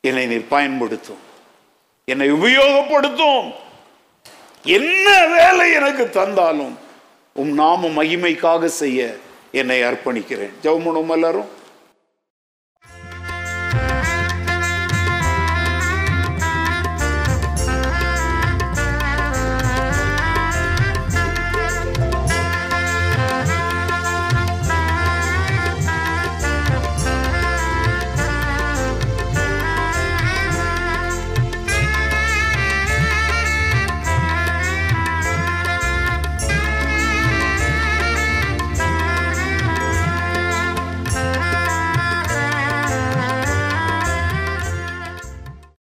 என்னை 0.00 0.26
நீர் 0.26 0.48
பயன்படுத்தும். 0.48 1.18
என்னை 2.04 2.32
உபயோகப்படுத்தும். 2.32 3.54
என்ன 4.66 5.26
வேலை 5.26 5.72
எனக்கு 5.72 6.10
தந்தாலும் 6.10 6.78
உம் 7.34 7.52
நாம 7.54 7.88
மகிமைக்காக 7.88 8.64
செய்ய 8.64 9.16
என்னை 9.52 9.82
அர்ப்பணிக்கிறேன். 9.82 10.54
ஜவுமனும் 10.62 11.10
எல்லாரும். 11.10 11.55